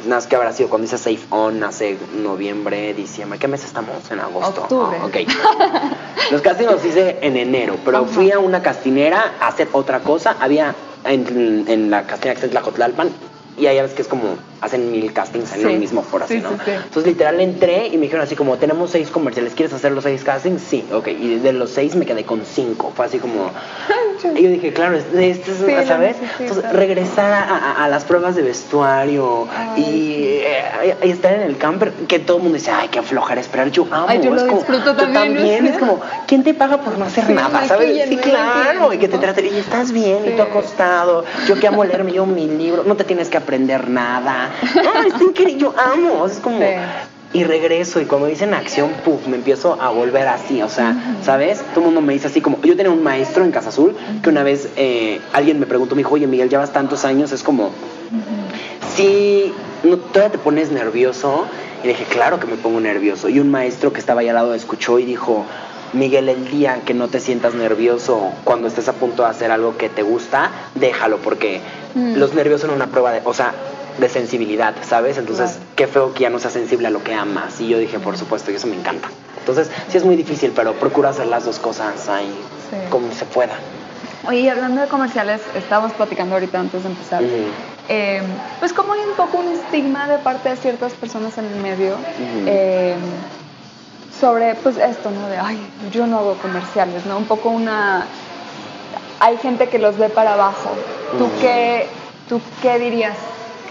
más 0.09 0.26
que 0.26 0.34
habrá 0.36 0.53
sido 0.53 0.68
cuando 0.70 0.86
hice 0.86 0.97
Safe 0.99 1.20
On 1.30 1.62
hace 1.62 1.99
noviembre, 2.22 2.95
diciembre. 2.95 3.38
¿Qué 3.38 3.49
mes 3.49 3.64
estamos? 3.64 4.11
En 4.11 4.20
agosto. 4.20 4.62
Octubre. 4.62 4.97
Ah, 5.01 5.07
ok. 5.07 5.16
Los 6.30 6.43
castings 6.43 6.70
los 6.70 6.84
hice 6.84 7.18
en 7.22 7.36
enero, 7.36 7.76
pero 7.84 7.99
Ajá. 7.99 8.07
fui 8.07 8.30
a 8.30 8.38
una 8.38 8.62
castinera 8.62 9.32
a 9.41 9.49
hacer 9.49 9.68
otra 9.72 10.01
cosa. 10.01 10.36
Había 10.41 10.74
en, 11.05 11.64
en 11.68 11.91
la 11.91 12.03
castinera 12.07 12.34
que 12.38 12.47
está 12.47 12.47
en 12.47 12.51
Tlacotlalpan 12.53 13.11
y 13.59 13.66
ahí 13.66 13.80
ves 13.80 13.93
que 13.95 14.03
es 14.03 14.09
como 14.09 14.36
hacen 14.61 14.91
mil 14.93 15.13
castings 15.13 15.53
en 15.55 15.61
Sí. 15.63 15.67
el 15.69 15.79
mismo 15.79 16.03
foro, 16.03 16.25
así, 16.25 16.37
Sí, 16.37 16.41
¿no? 16.43 16.51
sí. 16.65 16.71
Entonces 16.73 17.07
literal 17.07 17.41
entré 17.41 17.87
y 17.89 17.97
me 17.97 18.03
dijeron 18.03 18.23
así 18.23 18.37
como, 18.37 18.57
tenemos 18.59 18.91
seis 18.91 19.09
comerciales, 19.11 19.55
¿quieres 19.55 19.73
hacer 19.75 19.93
los 19.93 20.05
seis 20.05 20.23
castings? 20.25 20.61
Sí, 20.63 20.85
ok. 20.93 21.09
Y 21.09 21.37
de 21.39 21.53
los 21.53 21.71
seis 21.71 21.95
me 21.97 22.05
quedé 22.07 22.25
con 22.25 22.45
cinco. 22.45 22.93
Fue 22.95 23.07
así 23.07 23.19
como... 23.19 23.51
Y 24.35 24.43
yo 24.43 24.51
dije, 24.51 24.73
claro, 24.75 24.97
es- 24.97 25.07
este 25.15 25.51
es, 25.81 25.89
¿sabes? 25.89 26.17
Entonces 26.39 26.71
regresar 26.75 27.33
a, 27.33 27.43
a- 27.57 27.85
a 27.85 27.89
las 27.89 28.05
pruebas 28.05 28.37
de 28.37 28.43
vestuario 28.43 29.49
Ay, 29.57 29.81
y, 29.81 29.85
sí. 29.85 30.41
eh, 30.45 30.97
y 31.05 31.11
estar 31.11 31.33
en 31.33 31.41
el 31.41 31.57
camper, 31.57 31.93
que 32.07 32.19
todo 32.19 32.37
el 32.37 32.43
mundo 32.43 32.59
dice, 32.59 32.71
ay, 32.71 32.89
qué 32.89 33.01
flojera 33.01 33.41
esperar. 33.41 33.71
Yo 33.71 33.87
amo, 33.91 34.07
Ay, 34.09 34.21
yo 34.23 34.35
es 34.35 34.43
lo 34.43 34.47
como, 34.49 34.59
disfruto 34.59 34.95
yo 34.95 35.09
también, 35.11 35.67
es 35.67 35.79
como, 35.79 36.01
¿quién 36.27 36.43
te 36.45 36.53
paga 36.53 36.83
por 36.83 36.99
no 36.99 37.07
hacer 37.07 37.31
nada? 37.31 37.67
¿Sabes? 37.67 38.09
Sí, 38.11 38.17
claro, 38.19 38.93
y 38.93 38.99
que 38.99 39.09
te 39.09 39.17
traten, 39.17 39.47
y 39.47 39.59
estás 39.59 39.91
bien, 39.91 40.19
y 40.27 40.37
tú 40.37 40.43
acostado, 40.43 41.25
yo 41.49 41.59
que 41.59 41.67
amo 41.67 41.83
leer, 41.85 42.05
me 42.05 42.13
llevo 42.13 42.27
mi 42.27 42.47
libro, 42.47 42.85
no 42.85 42.97
te 42.97 43.05
tienes 43.05 43.31
que 43.31 43.39
aprender 43.39 43.89
nada. 43.89 44.49
No, 44.84 45.03
es 45.03 45.20
increíble, 45.20 45.57
yo 45.59 45.74
amo, 45.78 46.26
es 46.26 46.38
como... 46.38 46.59
Sí. 46.59 46.64
Y 47.32 47.44
regreso 47.44 48.01
y 48.01 48.07
cuando 48.07 48.26
dicen 48.26 48.55
acción, 48.55 48.90
puff, 49.05 49.28
me 49.28 49.36
empiezo 49.36 49.80
a 49.80 49.90
volver 49.90 50.26
así, 50.26 50.62
o 50.62 50.68
sea, 50.68 50.96
¿sabes? 51.22 51.61
Todo 51.72 51.78
el 51.78 51.84
mundo 51.86 52.01
me 52.01 52.12
dice 52.12 52.26
así 52.26 52.40
como, 52.40 52.61
yo 52.62 52.76
tenía 52.76 52.90
un 52.90 53.05
maestro 53.05 53.44
en 53.44 53.53
Casa 53.53 53.68
Azul 53.68 53.94
que 54.20 54.28
una 54.30 54.42
vez 54.42 54.68
eh, 54.74 55.20
alguien 55.32 55.61
me 55.61 55.66
preguntó, 55.66 55.94
me 55.94 56.01
dijo, 56.01 56.14
oye 56.14 56.26
Miguel, 56.26 56.48
llevas 56.51 56.72
tantos 56.72 57.05
años, 57.05 57.30
es 57.30 57.44
como, 57.44 57.70
si 58.96 59.53
no, 59.84 59.96
todavía 59.96 60.32
te 60.32 60.38
pones 60.38 60.72
nervioso, 60.72 61.46
y 61.84 61.88
dije, 61.88 62.05
claro 62.05 62.40
que 62.40 62.46
me 62.46 62.57
pongo 62.57 62.80
nervioso. 62.80 63.28
Y 63.28 63.38
un 63.38 63.48
maestro 63.51 63.92
que 63.92 64.01
estaba 64.01 64.22
ahí 64.22 64.28
al 64.28 64.34
lado 64.34 64.53
escuchó 64.55 64.98
y 64.98 65.05
dijo, 65.05 65.44
Miguel, 65.92 66.28
el 66.28 66.51
día 66.51 66.80
que 66.84 66.94
no 66.94 67.07
te 67.09 67.20
sientas 67.20 67.55
nervioso 67.55 68.32
cuando 68.44 68.66
estés 68.66 68.88
a 68.88 68.92
punto 68.92 69.22
de 69.22 69.28
hacer 69.28 69.51
algo 69.51 69.76
que 69.76 69.88
te 69.88 70.03
gusta, 70.03 70.51
déjalo, 70.74 71.18
porque 71.18 71.61
Mm. 71.94 72.16
los 72.18 72.34
nervios 72.34 72.61
son 72.61 72.70
una 72.70 72.86
prueba 72.86 73.11
de, 73.11 73.20
o 73.24 73.34
sea, 73.34 73.53
de 74.01 74.09
sensibilidad, 74.09 74.74
¿sabes? 74.82 75.18
Entonces, 75.18 75.51
Claro. 75.53 75.66
qué 75.76 75.86
feo 75.86 76.14
que 76.14 76.20
ya 76.20 76.30
no 76.30 76.38
seas 76.38 76.55
sensible 76.55 76.88
a 76.88 76.90
lo 76.90 77.03
que 77.05 77.14
amas. 77.14 77.61
Y 77.61 77.68
yo 77.68 77.78
dije, 77.78 77.98
por 77.98 78.16
supuesto, 78.18 78.51
y 78.51 78.55
eso 78.57 78.66
me 78.66 78.76
encanta. 78.76 79.09
Entonces, 79.38 79.70
sí 79.88 79.96
es 79.98 80.05
muy 80.05 80.16
difícil, 80.16 80.53
pero 80.55 80.72
procura 80.74 81.11
hacer 81.11 81.26
las 81.26 81.44
dos 81.44 81.59
cosas 81.59 82.09
ahí 82.09 82.32
Sí. 82.70 82.76
como 82.90 83.12
se 83.12 83.24
pueda. 83.24 83.55
Oye, 84.26 84.40
y 84.40 84.48
hablando 84.48 84.80
de 84.80 84.86
comerciales, 84.88 85.40
estábamos 85.57 85.92
platicando 85.92 86.34
ahorita 86.34 86.61
antes 86.61 86.82
de 86.82 86.88
empezar. 86.90 87.22
Eh, 87.88 88.22
pues 88.61 88.72
como 88.72 88.92
hay 88.92 89.01
un 89.01 89.14
poco 89.16 89.38
un 89.38 89.48
estigma 89.53 90.07
de 90.09 90.18
parte 90.18 90.51
de 90.51 90.57
ciertas 90.57 90.92
personas 90.92 91.36
en 91.38 91.46
el 91.46 91.57
medio 91.57 91.96
eh, 92.46 92.94
sobre 94.20 94.55
pues 94.57 94.76
esto, 94.76 95.11
¿no? 95.11 95.26
De, 95.28 95.38
ay, 95.38 95.59
yo 95.90 96.07
no 96.07 96.18
hago 96.18 96.34
comerciales, 96.34 97.07
¿no? 97.07 97.16
Un 97.18 97.24
poco 97.24 97.48
una... 97.48 98.07
Hay 99.20 99.36
gente 99.38 99.68
que 99.68 99.78
los 99.78 99.96
ve 99.98 100.09
para 100.11 100.34
abajo. 100.34 100.70
¿Tú, 101.18 101.28
qué, 101.40 101.86
¿Tú 102.28 102.40
qué 102.62 102.78
dirías? 102.78 103.16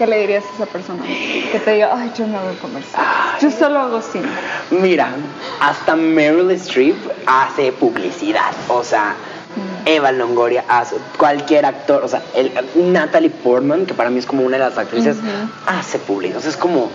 ¿Qué 0.00 0.06
le 0.06 0.18
dirías 0.20 0.44
a 0.50 0.54
esa 0.54 0.64
persona? 0.64 1.02
Que 1.04 1.60
te 1.62 1.72
diga, 1.72 1.90
ay, 1.92 2.10
yo 2.16 2.26
no 2.26 2.38
hago 2.38 2.56
comerciales. 2.62 3.06
Yo 3.42 3.50
solo 3.50 3.80
hago 3.80 4.00
cine. 4.00 4.28
Mira, 4.70 5.12
hasta 5.60 5.94
Meryl 5.94 6.50
Streep 6.52 6.96
hace 7.26 7.70
publicidad. 7.72 8.50
O 8.68 8.82
sea, 8.82 9.14
Eva 9.84 10.10
Longoria 10.10 10.64
hace, 10.68 10.96
cualquier 11.18 11.66
actor, 11.66 12.02
o 12.02 12.08
sea, 12.08 12.22
el, 12.34 12.50
Natalie 12.76 13.28
Portman, 13.28 13.84
que 13.84 13.92
para 13.92 14.08
mí 14.08 14.20
es 14.20 14.24
como 14.24 14.42
una 14.42 14.56
de 14.56 14.64
las 14.64 14.78
actrices, 14.78 15.18
hace 15.66 15.98
publicidad. 15.98 16.38
O 16.38 16.40
sea, 16.40 16.50
es 16.50 16.56
como, 16.56 16.88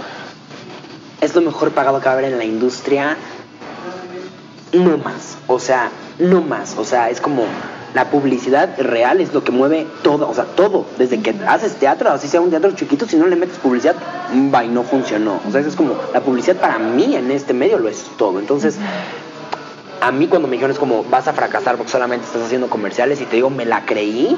es 1.22 1.36
lo 1.36 1.42
mejor 1.42 1.74
pagado 1.74 2.00
que 2.00 2.06
va 2.06 2.14
a 2.14 2.18
haber 2.18 2.32
en 2.32 2.40
la 2.40 2.46
industria. 2.46 3.18
No 4.74 4.98
más, 4.98 5.38
o 5.46 5.60
sea, 5.60 5.92
no 6.18 6.42
más. 6.42 6.76
O 6.76 6.84
sea, 6.84 7.12
es 7.12 7.22
como 7.22 7.44
la 7.96 8.12
publicidad 8.12 8.78
real 8.78 9.22
es 9.22 9.34
lo 9.34 9.46
que 9.46 9.54
mueve 9.54 9.88
todo, 10.04 10.30
o 10.30 10.34
sea, 10.34 10.44
todo. 10.44 10.86
Desde 10.98 11.22
que 11.22 11.34
haces 11.48 11.76
teatro, 11.76 12.12
así 12.12 12.28
sea 12.28 12.42
un 12.42 12.50
teatro 12.50 12.72
chiquito, 12.72 13.08
si 13.08 13.16
no 13.16 13.26
le 13.26 13.38
metes 13.38 13.58
publicidad, 13.58 13.96
va 14.54 14.66
y 14.66 14.68
no 14.68 14.84
funcionó. 14.84 15.40
O 15.48 15.52
sea, 15.52 15.62
eso 15.62 15.70
es 15.70 15.78
como 15.78 15.96
la 16.14 16.20
publicidad 16.20 16.58
para 16.58 16.78
mí 16.78 17.16
en 17.16 17.32
este 17.32 17.54
medio 17.54 17.80
lo 17.80 17.88
es 17.88 18.04
todo. 18.18 18.40
Entonces, 18.42 18.78
a 20.02 20.12
mí 20.12 20.28
cuando 20.28 20.48
me 20.48 20.54
dijeron 20.54 20.72
es 20.72 20.80
como 20.80 21.04
vas 21.04 21.28
a 21.28 21.34
fracasar 21.34 21.78
porque 21.78 21.92
solamente 21.92 22.26
estás 22.26 22.44
haciendo 22.44 22.70
comerciales 22.70 23.22
y 23.22 23.26
te 23.26 23.38
digo 23.38 23.50
me 23.50 23.66
la 23.66 23.86
creí 23.86 24.38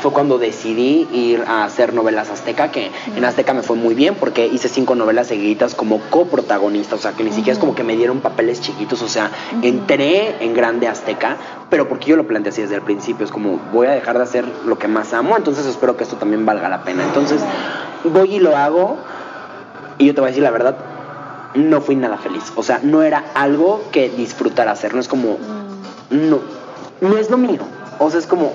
fue 0.00 0.12
cuando 0.12 0.38
decidí 0.38 1.08
ir 1.12 1.44
a 1.46 1.64
hacer 1.64 1.94
novelas 1.94 2.30
azteca 2.30 2.70
que 2.70 2.90
en 3.16 3.24
azteca 3.24 3.52
me 3.54 3.62
fue 3.62 3.76
muy 3.76 3.94
bien 3.94 4.14
porque 4.14 4.46
hice 4.46 4.68
cinco 4.68 4.94
novelas 4.94 5.26
seguiditas 5.28 5.74
como 5.74 6.00
coprotagonista 6.10 6.94
o 6.94 6.98
sea 6.98 7.12
que 7.12 7.24
ni 7.24 7.32
siquiera 7.32 7.52
es 7.52 7.58
como 7.58 7.74
que 7.74 7.84
me 7.84 7.96
dieron 7.96 8.20
papeles 8.20 8.60
chiquitos 8.60 9.02
o 9.02 9.08
sea 9.08 9.30
entré 9.62 10.44
en 10.44 10.54
grande 10.54 10.86
azteca 10.86 11.36
pero 11.70 11.88
porque 11.88 12.06
yo 12.10 12.16
lo 12.16 12.26
planteé 12.26 12.50
así 12.50 12.62
desde 12.62 12.76
el 12.76 12.82
principio 12.82 13.24
es 13.24 13.32
como 13.32 13.60
voy 13.72 13.88
a 13.88 13.92
dejar 13.92 14.18
de 14.18 14.24
hacer 14.24 14.44
lo 14.64 14.78
que 14.78 14.88
más 14.88 15.12
amo 15.12 15.36
entonces 15.36 15.66
espero 15.66 15.96
que 15.96 16.04
esto 16.04 16.16
también 16.16 16.46
valga 16.46 16.68
la 16.68 16.82
pena 16.84 17.02
entonces 17.02 17.42
voy 18.04 18.36
y 18.36 18.38
lo 18.38 18.56
hago 18.56 18.98
y 19.98 20.06
yo 20.06 20.14
te 20.14 20.20
voy 20.20 20.28
a 20.28 20.30
decir 20.30 20.44
la 20.44 20.52
verdad, 20.52 20.76
no 21.58 21.80
fui 21.80 21.96
nada 21.96 22.16
feliz. 22.16 22.52
O 22.56 22.62
sea, 22.62 22.80
no 22.82 23.02
era 23.02 23.24
algo 23.34 23.82
que 23.92 24.08
disfrutara 24.08 24.72
hacer. 24.72 24.94
No 24.94 25.00
es 25.00 25.08
como, 25.08 25.36
no. 26.10 26.40
no 27.00 27.16
es 27.16 27.30
lo 27.30 27.36
mío. 27.36 27.60
O 27.98 28.10
sea, 28.10 28.20
es 28.20 28.26
como, 28.26 28.52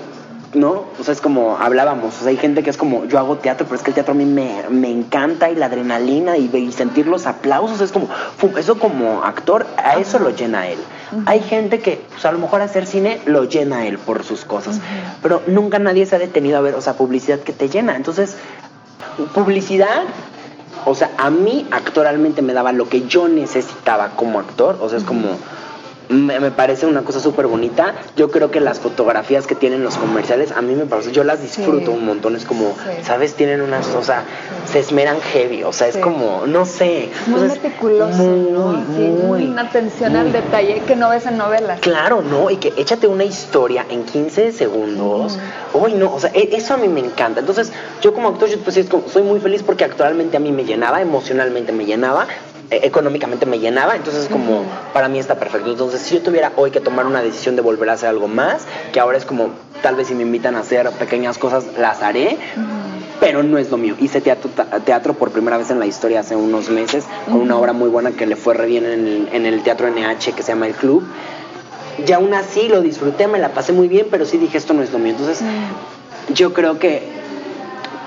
¿no? 0.54 0.84
O 0.98 1.04
sea, 1.04 1.12
es 1.12 1.20
como 1.20 1.58
hablábamos, 1.58 2.14
o 2.16 2.18
sea, 2.20 2.28
hay 2.28 2.36
gente 2.36 2.62
que 2.62 2.70
es 2.70 2.76
como, 2.76 3.04
yo 3.06 3.18
hago 3.18 3.36
teatro, 3.36 3.66
pero 3.66 3.76
es 3.76 3.82
que 3.82 3.90
el 3.90 3.94
teatro 3.94 4.12
a 4.12 4.16
mí 4.16 4.24
me, 4.24 4.64
me 4.70 4.90
encanta 4.90 5.50
y 5.50 5.54
la 5.54 5.66
adrenalina 5.66 6.36
y, 6.36 6.50
y 6.54 6.72
sentir 6.72 7.06
los 7.06 7.26
aplausos, 7.26 7.80
es 7.80 7.92
como, 7.92 8.08
eso 8.56 8.78
como 8.78 9.22
actor, 9.24 9.66
a 9.76 9.96
eso 9.96 10.18
lo 10.18 10.30
llena 10.30 10.68
él. 10.68 10.78
Hay 11.26 11.40
gente 11.40 11.80
que, 11.80 12.04
pues 12.10 12.24
a 12.24 12.32
lo 12.32 12.38
mejor 12.38 12.60
hacer 12.60 12.86
cine 12.86 13.20
lo 13.26 13.44
llena 13.44 13.86
él 13.86 13.98
por 13.98 14.24
sus 14.24 14.44
cosas, 14.44 14.80
pero 15.22 15.42
nunca 15.46 15.78
nadie 15.78 16.06
se 16.06 16.16
ha 16.16 16.18
detenido 16.18 16.58
a 16.58 16.60
ver, 16.60 16.74
o 16.74 16.80
sea, 16.80 16.94
publicidad 16.94 17.40
que 17.40 17.52
te 17.52 17.68
llena. 17.68 17.94
Entonces, 17.94 18.36
publicidad, 19.32 20.02
o 20.86 20.94
sea, 20.94 21.10
a 21.16 21.30
mí 21.30 21.66
actualmente 21.70 22.42
me 22.42 22.52
daba 22.52 22.72
lo 22.72 22.88
que 22.88 23.06
yo 23.06 23.28
necesitaba 23.28 24.10
como 24.10 24.40
actor, 24.40 24.78
o 24.80 24.88
sea, 24.88 24.98
es 24.98 25.04
como 25.04 25.38
me, 26.08 26.38
me 26.40 26.50
parece 26.50 26.86
una 26.86 27.02
cosa 27.02 27.20
súper 27.20 27.46
bonita. 27.46 27.94
Yo 28.16 28.30
creo 28.30 28.50
que 28.50 28.60
las 28.60 28.78
fotografías 28.80 29.46
que 29.46 29.54
tienen 29.54 29.82
los 29.82 29.96
comerciales, 29.96 30.52
a 30.52 30.62
mí 30.62 30.74
me 30.74 30.84
parece, 30.86 31.12
yo 31.12 31.24
las 31.24 31.40
disfruto 31.42 31.86
Sí. 31.92 31.96
un 31.96 32.04
montón. 32.06 32.36
Es 32.36 32.44
como, 32.44 32.68
Sí. 32.70 33.02
¿sabes? 33.04 33.34
Tienen 33.34 33.60
unas, 33.62 33.86
o 33.94 34.02
sea, 34.02 34.24
se 34.70 34.80
esmeran 34.80 35.20
heavy, 35.20 35.62
o 35.64 35.72
sea, 35.72 35.88
es 35.88 35.96
como, 35.96 36.46
no 36.46 36.64
sé. 36.66 37.10
Muy 37.26 37.40
Entonces, 37.40 37.62
meticuloso, 37.62 38.22
muy, 38.22 38.76
muy, 39.08 39.44
una 39.46 39.62
atención 39.62 40.16
al 40.16 40.32
detalle 40.32 40.82
que 40.86 40.96
no 40.96 41.08
ves 41.10 41.26
en 41.26 41.38
novelas. 41.38 41.80
Claro, 41.80 42.22
¿no? 42.22 42.50
Y 42.50 42.56
que 42.56 42.72
échate 42.76 43.06
una 43.06 43.24
historia 43.24 43.86
en 43.88 44.04
15 44.04 44.52
segundos. 44.52 45.38
Uy, 45.72 45.94
no, 45.94 46.12
o 46.14 46.20
sea, 46.20 46.30
e- 46.34 46.50
eso 46.56 46.74
a 46.74 46.76
mí 46.76 46.88
me 46.88 47.00
encanta. 47.00 47.40
Entonces, 47.40 47.72
yo 48.02 48.12
como 48.14 48.28
actor, 48.28 48.48
yo, 48.48 48.58
pues, 48.58 48.78
soy 49.12 49.22
muy 49.22 49.40
feliz 49.40 49.62
porque 49.62 49.84
actualmente 49.84 50.36
a 50.36 50.40
mí 50.40 50.52
me 50.52 50.64
llenaba, 50.64 51.00
emocionalmente 51.00 51.72
me 51.72 51.84
llenaba, 51.86 52.26
e- 52.70 52.86
económicamente 52.86 53.46
me 53.46 53.58
llenaba. 53.58 53.96
Entonces, 53.96 54.28
como, 54.28 54.64
para 54.92 55.08
mí 55.08 55.18
está 55.18 55.36
perfecto. 55.36 55.70
Entonces, 55.70 56.00
si 56.02 56.14
yo 56.14 56.22
tuviera 56.22 56.52
hoy 56.56 56.70
que 56.70 56.80
tomar 56.80 57.06
una 57.06 57.22
decisión 57.22 57.56
de 57.56 57.62
volver 57.62 57.90
a 57.90 57.94
hacer 57.94 58.08
algo 58.08 58.28
más, 58.28 58.64
que 58.92 59.00
ahora 59.00 59.18
es 59.18 59.24
como, 59.24 59.50
tal 59.82 59.96
vez 59.96 60.08
si 60.08 60.14
me 60.14 60.22
invitan 60.22 60.56
a 60.56 60.60
hacer 60.60 60.90
pequeñas 60.92 61.38
cosas, 61.38 61.64
las 61.78 62.02
haré. 62.02 62.38
Pero 63.20 63.42
no 63.42 63.58
es 63.58 63.70
lo 63.70 63.78
mío. 63.78 63.94
Hice 63.98 64.20
teatro, 64.20 64.50
teatro 64.84 65.14
por 65.14 65.30
primera 65.30 65.56
vez 65.56 65.70
en 65.70 65.78
la 65.78 65.86
historia 65.86 66.20
hace 66.20 66.36
unos 66.36 66.68
meses, 66.68 67.04
con 67.26 67.40
una 67.40 67.56
obra 67.56 67.72
muy 67.72 67.88
buena 67.88 68.10
que 68.10 68.26
le 68.26 68.36
fue 68.36 68.54
re 68.54 68.66
bien 68.66 68.84
en 68.84 69.06
el, 69.06 69.28
en 69.32 69.46
el 69.46 69.62
Teatro 69.62 69.88
NH 69.88 70.32
que 70.34 70.42
se 70.42 70.52
llama 70.52 70.66
El 70.66 70.74
Club 70.74 71.04
y 72.06 72.12
aún 72.12 72.34
así 72.34 72.68
lo 72.68 72.80
disfruté, 72.80 73.28
me 73.28 73.38
la 73.38 73.50
pasé 73.50 73.72
muy 73.72 73.88
bien, 73.88 74.08
pero 74.10 74.24
sí 74.26 74.36
dije 74.38 74.58
esto 74.58 74.74
no 74.74 74.82
es 74.82 74.92
lo 74.92 74.98
mío. 74.98 75.12
Entonces, 75.12 75.40
yo 76.32 76.52
creo 76.52 76.78
que 76.78 77.02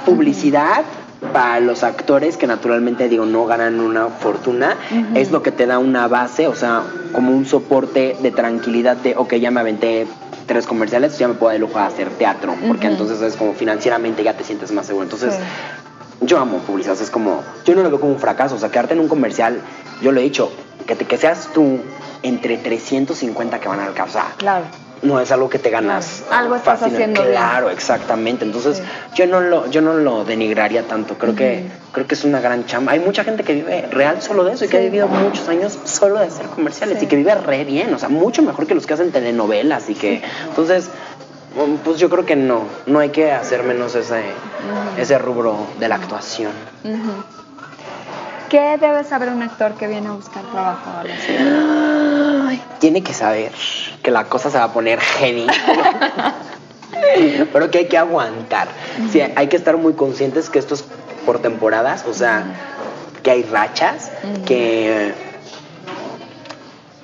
publicidad 0.05 0.83
para 1.33 1.59
los 1.59 1.83
actores 1.83 2.37
que 2.37 2.45
naturalmente 2.47 3.09
digo 3.09 3.25
no 3.25 3.45
ganan 3.45 3.79
una 3.79 4.07
fortuna 4.07 4.75
es 5.15 5.31
lo 5.31 5.41
que 5.41 5.51
te 5.51 5.65
da 5.65 5.79
una 5.79 6.07
base, 6.07 6.47
o 6.47 6.55
sea, 6.55 6.83
como 7.13 7.31
un 7.31 7.45
soporte 7.45 8.15
de 8.21 8.31
tranquilidad 8.31 8.97
de, 8.97 9.15
ok, 9.17 9.33
ya 9.35 9.49
me 9.51 9.59
aventé 9.59 10.05
tres 10.45 10.65
comerciales, 10.67 11.17
ya 11.17 11.27
me 11.27 11.33
puedo 11.33 11.51
el 11.53 11.61
lujo 11.61 11.79
de 11.79 11.85
hacer 11.85 12.09
teatro, 12.11 12.55
porque 12.67 12.87
entonces 12.87 13.21
es 13.21 13.35
como 13.35 13.53
financieramente 13.53 14.23
ya 14.23 14.33
te 14.37 14.43
sientes 14.43 14.71
más 14.71 14.85
seguro. 14.85 15.03
Entonces, 15.03 15.33
Sí. 15.33 15.41
yo 16.21 16.39
amo 16.39 16.59
publicidad, 16.59 16.93
o 16.93 16.95
sea, 16.97 17.05
es 17.05 17.11
como, 17.11 17.43
yo 17.65 17.75
no 17.75 17.83
lo 17.83 17.89
veo 17.89 17.99
como 17.99 18.13
un 18.13 18.19
fracaso, 18.19 18.55
o 18.55 18.59
sea, 18.59 18.69
quedarte 18.69 18.93
en 18.93 18.99
un 19.01 19.07
comercial, 19.07 19.59
yo 20.01 20.11
lo 20.11 20.19
he 20.19 20.23
dicho, 20.23 20.51
que, 20.85 20.95
te, 20.95 21.05
que 21.05 21.17
seas 21.17 21.49
tú 21.53 21.79
entre 22.23 22.57
350 22.57 23.59
que 23.59 23.67
van 23.67 23.79
a 23.79 23.85
alcanzar. 23.85 24.25
Claro. 24.37 24.65
No 25.03 25.19
es 25.19 25.31
algo 25.31 25.47
que 25.49 25.59
te 25.59 25.69
ganas. 25.69 26.23
Claro, 26.27 26.43
algo 26.43 26.55
estás 26.55 26.79
fácil. 26.79 26.95
haciendo 26.95 27.21
bien. 27.21 27.33
Claro, 27.33 27.69
exactamente. 27.69 28.45
Entonces, 28.45 28.77
Sí. 28.77 28.83
yo 29.15 29.27
no 29.27 29.41
lo, 29.41 29.67
yo 29.69 29.81
no 29.81 29.93
lo 29.93 30.25
denigraría 30.25 30.83
tanto. 30.83 31.17
Creo 31.17 31.35
que, 31.35 31.65
creo 31.91 32.07
que 32.07 32.15
es 32.15 32.23
una 32.23 32.39
gran 32.39 32.65
chamba. 32.65 32.93
Hay 32.93 32.99
mucha 32.99 33.23
gente 33.23 33.43
que 33.43 33.53
vive 33.53 33.83
real 33.91 34.21
solo 34.21 34.43
de 34.43 34.53
eso 34.53 34.65
y 34.65 34.67
que 34.69 34.77
ha 34.77 34.81
vivido 34.81 35.07
muchos 35.07 35.47
años 35.49 35.77
solo 35.83 36.19
de 36.19 36.25
hacer 36.27 36.47
comerciales 36.47 36.97
Sí. 36.99 37.05
y 37.05 37.07
que 37.07 37.15
vive 37.15 37.35
re 37.35 37.63
bien, 37.63 37.93
o 37.93 37.99
sea, 37.99 38.09
mucho 38.09 38.41
mejor 38.41 38.65
que 38.65 38.73
los 38.75 38.87
que 38.87 38.93
hacen 38.95 39.11
telenovelas 39.11 39.89
y 39.89 39.93
que, 39.95 40.23
entonces, 40.49 40.89
um, 41.55 41.77
pues 41.77 41.99
yo 41.99 42.09
creo 42.09 42.25
que 42.25 42.35
no, 42.35 42.63
no 42.87 42.97
hay 42.99 43.09
que 43.09 43.31
hacer 43.31 43.61
menos 43.63 43.93
ese, 43.95 44.23
ese 44.97 45.17
rubro 45.19 45.57
de 45.79 45.87
la 45.89 45.95
actuación. 45.95 46.51
¿Qué 48.49 48.77
debe 48.79 49.03
saber 49.03 49.29
un 49.29 49.41
actor 49.41 49.73
que 49.73 49.87
viene 49.87 50.07
a 50.07 50.11
buscar 50.11 50.43
trabajo 50.43 50.89
a 50.97 51.03
la 51.03 51.17
ciudad? 51.17 52.47
Ay, 52.47 52.61
tiene 52.79 53.03
que 53.03 53.13
saber 53.13 53.51
que 54.01 54.11
la 54.11 54.25
cosa 54.25 54.49
se 54.49 54.57
va 54.57 54.65
a 54.65 54.73
poner 54.73 54.99
heavy. 54.99 55.47
Pero 57.53 57.69
que 57.69 57.79
hay 57.79 57.87
que 57.87 57.97
aguantar. 57.97 58.69
Sí, 59.11 59.21
hay 59.21 59.47
que 59.47 59.57
estar 59.57 59.77
muy 59.77 59.93
conscientes 59.93 60.49
que 60.49 60.59
esto 60.59 60.75
es 60.75 60.85
por 61.25 61.39
temporadas, 61.39 62.05
o 62.07 62.13
sea, 62.13 62.45
que 63.21 63.31
hay 63.31 63.43
rachas, 63.43 64.11
que 64.45 65.13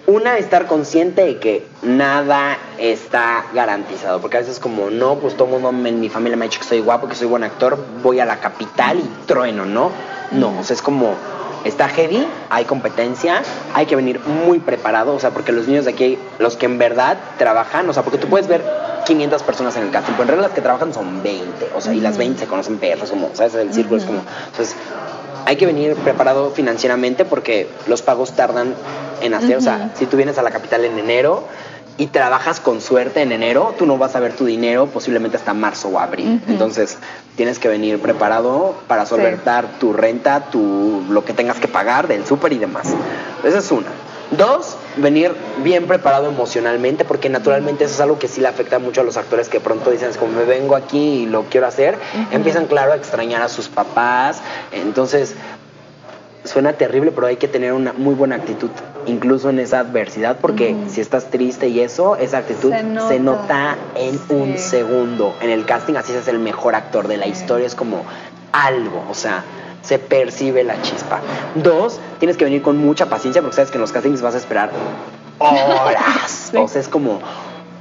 una 0.05 0.37
estar 0.37 0.67
consciente 0.67 1.23
de 1.23 1.39
que 1.39 1.65
nada 1.81 2.57
está 2.77 3.45
garantizado, 3.53 4.19
porque 4.19 4.37
a 4.37 4.39
veces 4.41 4.59
como 4.59 4.89
no, 4.89 5.15
pues 5.15 5.35
todo 5.35 5.45
el 5.45 5.61
mundo 5.61 5.87
en 5.87 5.99
mi 5.99 6.09
familia 6.09 6.35
me 6.35 6.45
ha 6.45 6.47
dicho 6.47 6.59
que 6.59 6.67
soy 6.67 6.81
guapo, 6.81 7.07
que 7.07 7.15
soy 7.15 7.27
buen 7.27 7.43
actor, 7.43 7.77
voy 8.01 8.19
a 8.19 8.25
la 8.25 8.39
capital 8.39 8.99
y 8.99 9.25
trueno, 9.25 9.65
¿no? 9.65 9.91
No, 10.31 10.59
o 10.59 10.63
sea, 10.63 10.75
es 10.75 10.81
como 10.81 11.15
está 11.63 11.87
heavy, 11.87 12.27
hay 12.49 12.65
competencia, 12.65 13.41
hay 13.73 13.85
que 13.85 13.95
venir 13.95 14.19
muy 14.19 14.59
preparado, 14.59 15.15
o 15.15 15.19
sea, 15.19 15.29
porque 15.29 15.53
los 15.53 15.67
niños 15.67 15.85
de 15.85 15.91
aquí, 15.91 16.17
los 16.39 16.57
que 16.57 16.65
en 16.65 16.77
verdad 16.77 17.17
trabajan, 17.37 17.89
o 17.89 17.93
sea, 17.93 18.03
porque 18.03 18.17
tú 18.17 18.27
puedes 18.27 18.47
ver 18.47 18.63
500 19.05 19.43
personas 19.43 19.75
en 19.77 19.83
el 19.83 19.91
casting, 19.91 20.13
pero 20.13 20.23
en 20.23 20.27
realidad 20.29 20.47
las 20.49 20.55
que 20.55 20.61
trabajan 20.61 20.93
son 20.93 21.23
20, 21.23 21.69
o 21.75 21.79
sea, 21.79 21.93
y 21.93 22.01
las 22.01 22.17
20 22.17 22.41
se 22.41 22.47
conocen 22.47 22.77
perros, 22.77 23.09
como, 23.09 23.29
¿sabes? 23.33 23.55
El 23.55 23.73
círculo 23.73 23.99
es 23.99 24.05
como, 24.05 24.19
entonces, 24.47 24.75
hay 25.45 25.55
que 25.55 25.65
venir 25.65 25.95
preparado 25.95 26.51
financieramente 26.51 27.25
porque 27.25 27.69
los 27.87 28.01
pagos 28.01 28.33
tardan 28.33 28.73
en 29.21 29.33
hacer, 29.33 29.57
o 29.57 29.61
sea, 29.61 29.91
si 29.95 30.05
tú 30.05 30.17
vienes 30.17 30.37
a 30.37 30.41
la 30.41 30.51
capital 30.51 30.85
en 30.85 30.97
enero 30.99 31.45
y 31.97 32.07
trabajas 32.07 32.59
con 32.59 32.81
suerte 32.81 33.21
en 33.21 33.31
enero, 33.31 33.75
tú 33.77 33.85
no 33.85 33.97
vas 33.97 34.15
a 34.15 34.19
ver 34.19 34.33
tu 34.33 34.45
dinero 34.45 34.87
posiblemente 34.87 35.37
hasta 35.37 35.53
marzo 35.53 35.89
o 35.89 35.99
abril. 35.99 36.41
Entonces, 36.47 36.97
tienes 37.35 37.59
que 37.59 37.67
venir 37.67 37.99
preparado 37.99 38.75
para 38.87 39.05
solventar 39.05 39.67
tu 39.79 39.93
renta, 39.93 40.49
tu 40.49 41.03
lo 41.09 41.23
que 41.23 41.33
tengas 41.33 41.59
que 41.59 41.67
pagar 41.67 42.07
del 42.07 42.25
súper 42.25 42.53
y 42.53 42.57
demás. 42.57 42.93
Esa 43.43 43.59
es 43.59 43.71
una. 43.71 43.89
Dos, 44.31 44.77
venir 44.97 45.33
bien 45.63 45.87
preparado 45.87 46.27
emocionalmente, 46.27 47.05
porque 47.05 47.29
naturalmente 47.29 47.85
eso 47.85 47.93
es 47.93 48.01
algo 48.01 48.19
que 48.19 48.27
sí 48.27 48.41
le 48.41 48.47
afecta 48.47 48.79
mucho 48.79 49.01
a 49.01 49.03
los 49.03 49.17
actores 49.17 49.49
que 49.49 49.59
pronto 49.59 49.91
dicen, 49.91 50.09
es 50.09 50.17
como 50.17 50.33
me 50.33 50.45
vengo 50.45 50.75
aquí 50.75 51.23
y 51.23 51.25
lo 51.25 51.43
quiero 51.43 51.67
hacer, 51.67 51.97
empiezan 52.31 52.67
claro 52.67 52.93
a 52.93 52.95
extrañar 52.95 53.41
a 53.41 53.49
sus 53.49 53.69
papás, 53.69 54.41
entonces 54.71 55.35
suena 56.43 56.73
terrible, 56.73 57.11
pero 57.11 57.27
hay 57.27 57.37
que 57.37 57.47
tener 57.47 57.73
una 57.73 57.93
muy 57.93 58.15
buena 58.15 58.35
actitud, 58.35 58.69
incluso 59.05 59.49
en 59.49 59.59
esa 59.59 59.79
adversidad, 59.79 60.37
porque 60.41 60.75
si 60.89 61.01
estás 61.01 61.29
triste 61.29 61.67
y 61.69 61.79
eso, 61.79 62.15
esa 62.17 62.39
actitud 62.39 62.71
Se 62.71 63.07
se 63.07 63.19
nota. 63.19 63.77
en 63.95 64.19
un 64.29 64.57
segundo. 64.57 65.35
En 65.41 65.49
el 65.49 65.65
casting 65.65 65.95
así 65.95 66.13
es 66.13 66.27
el 66.27 66.39
mejor 66.39 66.75
actor 66.75 67.07
de 67.07 67.17
la 67.17 67.27
historia, 67.27 67.65
es 67.65 67.75
como 67.75 68.03
algo, 68.51 69.03
o 69.09 69.13
sea, 69.13 69.43
se 69.83 69.99
percibe 69.99 70.63
la 70.63 70.81
chispa. 70.81 71.19
Dos, 71.55 71.99
tienes 72.19 72.35
que 72.37 72.45
venir 72.45 72.61
con 72.63 72.77
mucha 72.77 73.05
paciencia 73.07 73.41
porque 73.41 73.55
sabes 73.55 73.69
que 73.69 73.77
en 73.77 73.81
los 73.81 73.91
castings 73.91 74.21
vas 74.21 74.33
a 74.33 74.37
esperar 74.39 74.71
horas, 75.39 76.49
Sí. 76.51 76.57
o 76.57 76.67
sea, 76.67 76.81
es 76.81 76.87
como 76.87 77.19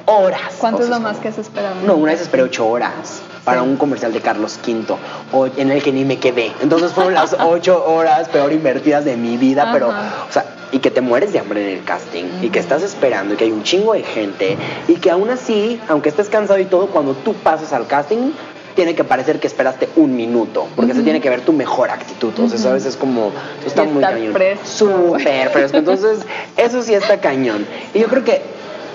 horas. 0.07 0.55
¿Cuánto 0.59 0.80
O 0.80 0.82
es 0.84 0.88
lo 0.90 1.00
más 1.00 1.18
que 1.18 1.28
has 1.28 1.38
esperado? 1.38 1.76
no, 1.86 1.94
una 1.94 2.12
vez 2.12 2.20
esperé 2.20 2.42
ocho 2.42 2.66
horas 2.66 3.22
para 3.44 3.61
Sí. 3.62 3.68
un 3.68 3.76
comercial 3.76 4.12
de 4.12 4.20
Carlos 4.20 4.59
V, 4.66 4.94
o 5.32 5.46
en 5.46 5.70
el 5.70 5.82
que 5.82 5.92
ni 5.92 6.05
me 6.05 6.18
quedé. 6.18 6.53
Entonces 6.61 6.92
fueron 6.92 7.14
las 7.14 7.34
ocho 7.40 7.84
horas 7.86 8.28
peor 8.28 8.53
invertidas 8.53 9.05
de 9.05 9.16
mi 9.16 9.36
vida, 9.36 9.70
pero, 9.72 9.88
o 9.88 10.32
sea, 10.32 10.44
y 10.72 10.78
que 10.78 10.90
te 10.90 11.00
mueres 11.03 11.32
de 11.32 11.38
hambre 11.40 11.70
en 11.72 11.78
el 11.78 11.84
casting, 11.84 12.24
y 12.40 12.48
que 12.50 12.59
estás 12.59 12.82
esperando, 12.82 13.34
y 13.34 13.36
que 13.36 13.44
hay 13.44 13.53
un 13.53 13.62
chingo 13.62 13.92
de 13.94 14.03
gente, 14.05 14.57
y 14.88 14.94
que 14.94 15.11
aún 15.11 15.28
así, 15.30 15.80
aunque 15.88 16.09
estés 16.09 16.28
cansado 16.28 16.59
y 16.61 16.64
todo, 16.64 16.86
cuando 16.86 17.14
tú 17.14 17.34
pasas 17.34 17.72
al 17.72 17.86
casting, 17.86 18.30
tiene 18.75 18.95
que 18.95 19.05
parecer 19.05 19.41
que 19.41 19.47
esperaste 19.47 19.89
un 19.97 20.16
minuto, 20.16 20.66
porque 20.77 20.95
se 20.95 21.03
tiene 21.03 21.20
que 21.20 21.29
ver 21.31 21.43
tu 21.43 21.53
mejor 21.53 21.91
actitud. 21.91 22.33
O 22.39 22.49
sea, 22.49 22.59
¿sabes? 22.59 22.87
Es 22.87 22.97
como, 22.97 23.31
está 23.66 23.85
Y 23.85 23.89
muy 23.89 24.03
cañón. 24.03 24.33
fresco. 24.33 24.66
Súper 24.66 25.51
fresco. 25.51 25.77
Entonces, 25.79 26.20
eso 26.57 26.83
sí 26.83 26.95
está 26.95 27.20
cañón. 27.20 27.66
Y 27.95 28.01
yo 28.01 28.09
creo 28.09 28.25
que 28.25 28.43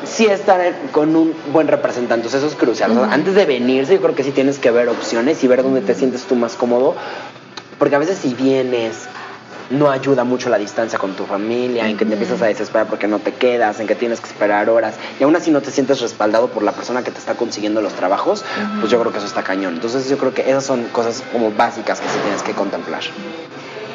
sí 0.06 0.26
estar 0.26 0.62
con 0.92 1.16
un 1.16 1.34
buen 1.52 1.68
representante, 1.68 2.28
o 2.28 2.30
sea, 2.30 2.40
eso 2.40 2.48
es 2.48 2.56
crucial. 2.56 2.92
O 2.92 2.96
sea, 2.96 3.14
antes 3.14 3.36
de 3.36 3.46
venirse, 3.46 3.94
yo 3.96 4.02
creo 4.02 4.16
que 4.16 4.24
sí 4.24 4.32
tienes 4.32 4.60
que 4.60 4.72
ver 4.72 4.90
opciones 4.90 5.44
y 5.44 5.48
ver 5.48 5.64
dónde 5.64 5.82
te 5.82 5.94
sientes 5.96 6.24
tú 6.24 6.36
más 6.36 6.56
cómodo, 6.56 6.96
porque 7.80 7.96
a 7.96 8.00
veces 8.00 8.18
si 8.20 8.34
vienes 8.34 9.08
no 9.70 9.90
ayuda 9.92 10.24
mucho 10.24 10.50
la 10.50 10.58
distancia 10.58 10.98
con 10.98 11.14
tu 11.14 11.26
familia, 11.26 11.88
en 11.90 11.98
que 11.98 12.06
te 12.06 12.14
empiezas 12.14 12.42
a 12.42 12.46
desesperar 12.46 12.88
porque 12.88 13.08
no 13.08 13.20
te 13.20 13.34
quedas, 13.34 13.80
en 13.80 13.88
que 13.88 13.96
tienes 13.96 14.20
que 14.22 14.28
esperar 14.28 14.70
horas, 14.70 14.96
y 15.20 15.24
aún 15.24 15.36
así 15.36 15.52
no 15.52 15.62
te 15.62 15.72
sientes 15.72 16.00
respaldado 16.02 16.48
por 16.48 16.64
la 16.64 16.72
persona 16.72 17.04
que 17.04 17.12
te 17.12 17.20
está 17.20 17.34
consiguiendo 17.36 17.82
los 17.82 17.94
trabajos, 17.94 18.46
pues 18.80 18.92
yo 18.92 19.00
creo 19.00 19.12
que 19.12 19.18
eso 19.18 19.28
está 19.28 19.44
cañón. 19.44 19.74
Entonces 19.76 20.10
yo 20.10 20.18
creo 20.18 20.34
que 20.34 20.50
esas 20.50 20.64
son 20.66 20.84
cosas 20.86 21.24
como 21.32 21.52
básicas 21.52 22.00
que 22.00 22.08
sí 22.08 22.18
tienes 22.24 22.42
que 22.44 22.54
contemplar. 22.54 23.02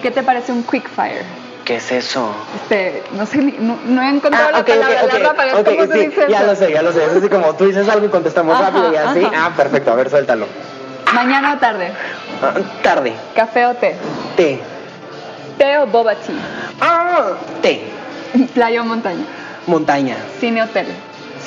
¿Qué 0.02 0.10
te 0.10 0.22
parece 0.22 0.52
un 0.52 0.62
quick 0.64 0.88
fire? 0.90 1.22
¿Qué 1.64 1.76
es 1.76 1.92
eso? 1.92 2.34
Este, 2.56 3.04
no 3.12 3.24
sé, 3.24 3.36
no, 3.38 3.78
no 3.86 4.02
he 4.02 4.08
encontrado 4.08 4.48
Ah, 4.48 4.52
la 4.52 4.58
ok, 4.60 4.66
palabra, 4.66 5.00
ok, 5.04 5.12
la 5.12 5.14
ok, 5.14 5.22
ráfaga, 5.22 5.60
ok, 5.60 5.64
¿cómo 5.68 5.86
se 5.86 5.92
sí, 5.92 6.06
dice 6.06 6.26
ya 6.28 6.42
lo 6.42 6.56
sé, 6.56 6.72
ya 6.72 6.82
lo 6.82 6.92
sé. 6.92 7.04
Es 7.04 7.10
así 7.16 7.28
como 7.28 7.54
tú 7.54 7.66
dices 7.66 7.88
algo 7.88 8.06
y 8.06 8.08
contestamos 8.08 8.54
Ajá, 8.56 8.64
rápido 8.70 8.92
y 8.92 8.96
así. 8.96 9.24
ajá. 9.24 9.46
Ah, 9.46 9.52
perfecto, 9.56 9.92
a 9.92 9.94
ver, 9.94 10.10
suéltalo. 10.10 10.46
Mañana 11.14 11.54
o 11.54 11.58
tarde, 11.58 11.92
Ah, 12.42 12.54
tarde, 12.82 13.12
café 13.36 13.66
o 13.66 13.74
té, 13.74 13.94
té. 14.36 14.60
Té 15.62 15.78
o 15.78 15.86
boba 15.86 16.14
tea, 16.16 16.34
Ah, 16.80 17.34
té. 17.62 17.80
playa 18.54 18.82
o 18.82 18.84
montaña, 18.84 19.24
Montaña, 19.68 20.16
cine 20.40 20.60
o 20.62 20.66
tele, 20.66 20.90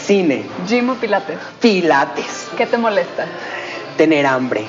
Cine. 0.05 0.45
Gym 0.68 0.89
o 0.89 0.95
pilates. 0.95 1.38
Pilates. 1.59 2.47
¿Qué 2.57 2.66
te 2.66 2.78
molesta? 2.78 3.26
Tener 3.97 4.26
hambre. 4.26 4.63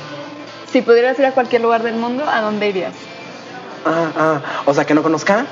Si 0.72 0.82
pudieras 0.82 1.16
ir 1.20 1.26
a 1.26 1.30
cualquier 1.32 1.62
lugar 1.62 1.82
del 1.84 1.94
mundo, 1.94 2.24
¿a 2.28 2.40
dónde 2.40 2.68
irías? 2.68 2.94
Ah, 3.84 4.11
ah. 4.16 4.40
O 4.64 4.74
sea, 4.74 4.84
que 4.84 4.94
no 4.94 5.03
conozca. 5.03 5.47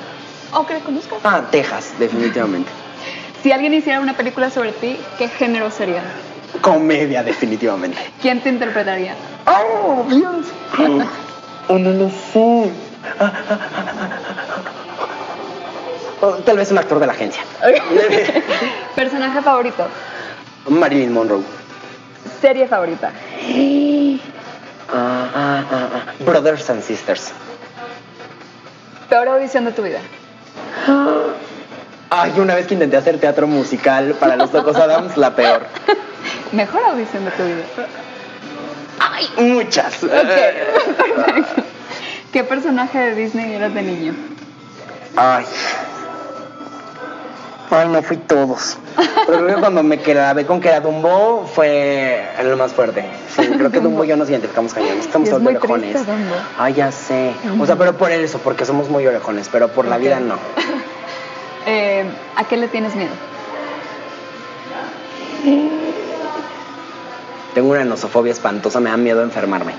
¿O 0.52 0.66
que 0.66 0.78
conozcas? 0.78 1.18
Ah, 1.22 1.42
Texas, 1.50 1.94
definitivamente. 1.98 2.70
Si 3.44 3.52
alguien 3.52 3.74
hiciera 3.74 4.00
una 4.00 4.14
película 4.14 4.48
sobre 4.48 4.72
ti, 4.72 4.96
¿qué 5.18 5.28
género 5.28 5.70
sería? 5.70 6.02
Comedia, 6.62 7.22
definitivamente. 7.22 7.98
¿Quién 8.22 8.40
te 8.40 8.48
interpretaría? 8.48 9.14
¡Oh, 9.46 10.04
Dios! 10.08 10.46
Oh, 11.68 11.78
no 11.78 11.90
lo 11.92 12.10
sé. 12.10 12.70
Tal 16.44 16.56
vez 16.56 16.70
un 16.70 16.78
actor 16.78 16.98
de 16.98 17.06
la 17.06 17.12
agencia. 17.12 17.42
Personaje 18.94 19.42
favorito. 19.42 19.86
Marilyn 20.68 21.12
Monroe. 21.12 21.42
Serie 22.40 22.66
favorita. 22.66 23.10
Ah, 24.92 25.28
ah, 25.34 25.64
ah. 25.70 26.12
Brothers 26.20 26.70
and 26.70 26.82
Sisters. 26.82 27.32
Peor 29.08 29.28
audición 29.28 29.64
de 29.64 29.72
tu 29.72 29.82
vida. 29.82 29.98
Ay, 32.10 32.32
una 32.38 32.54
vez 32.54 32.66
que 32.66 32.74
intenté 32.74 32.96
hacer 32.96 33.18
teatro 33.18 33.46
musical 33.46 34.14
para 34.18 34.36
los 34.36 34.52
Locos 34.52 34.76
Adams, 34.76 35.16
la 35.16 35.34
peor. 35.34 35.62
Mejor 36.52 36.84
audición 36.84 37.24
de 37.24 37.30
tu 37.32 37.44
vida. 37.44 37.64
Ay, 39.00 39.28
muchas. 39.36 40.02
Ok, 40.04 40.10
perfecto. 40.10 41.62
¿Qué 42.34 42.42
personaje 42.42 42.98
de 42.98 43.14
Disney 43.14 43.54
eras 43.54 43.72
de 43.74 43.82
niño? 43.82 44.12
Ay. 45.14 45.44
Ay, 47.70 47.88
no 47.90 48.02
fui 48.02 48.16
todos. 48.16 48.76
Pero 48.96 49.38
creo 49.38 49.54
que 49.54 49.60
cuando 49.60 49.84
me 49.84 50.00
quedé 50.00 50.44
con 50.44 50.60
que 50.60 50.66
era 50.66 50.80
Dumbo 50.80 51.46
fue 51.46 52.26
el 52.40 52.56
más 52.56 52.72
fuerte. 52.72 53.04
Sí, 53.36 53.46
creo 53.56 53.70
que 53.70 53.78
Dumbo 53.78 54.02
y 54.02 54.08
yo 54.08 54.16
nos 54.16 54.28
identificamos 54.28 54.74
cañón. 54.74 54.98
Estamos 54.98 55.28
es 55.28 55.30
todos 55.30 55.44
muy 55.44 55.54
orejones. 55.54 55.92
triste, 55.92 56.10
Dumbo. 56.10 56.34
Ay, 56.58 56.74
ya 56.74 56.90
sé. 56.90 57.34
O 57.60 57.66
sea, 57.66 57.76
pero 57.76 57.96
por 57.96 58.10
eso, 58.10 58.40
porque 58.40 58.64
somos 58.64 58.88
muy 58.88 59.06
orejones, 59.06 59.48
pero 59.48 59.68
por 59.68 59.86
la 59.86 59.96
vida 59.96 60.18
no. 60.18 60.34
Eh, 61.66 62.04
¿A 62.36 62.44
qué 62.44 62.58
le 62.58 62.68
tienes 62.68 62.94
miedo? 62.94 63.12
Tengo 67.54 67.70
una 67.70 67.86
nosofobia 67.86 68.32
espantosa, 68.32 68.80
me 68.80 68.90
da 68.90 68.98
miedo 68.98 69.22
enfermarme. 69.22 69.72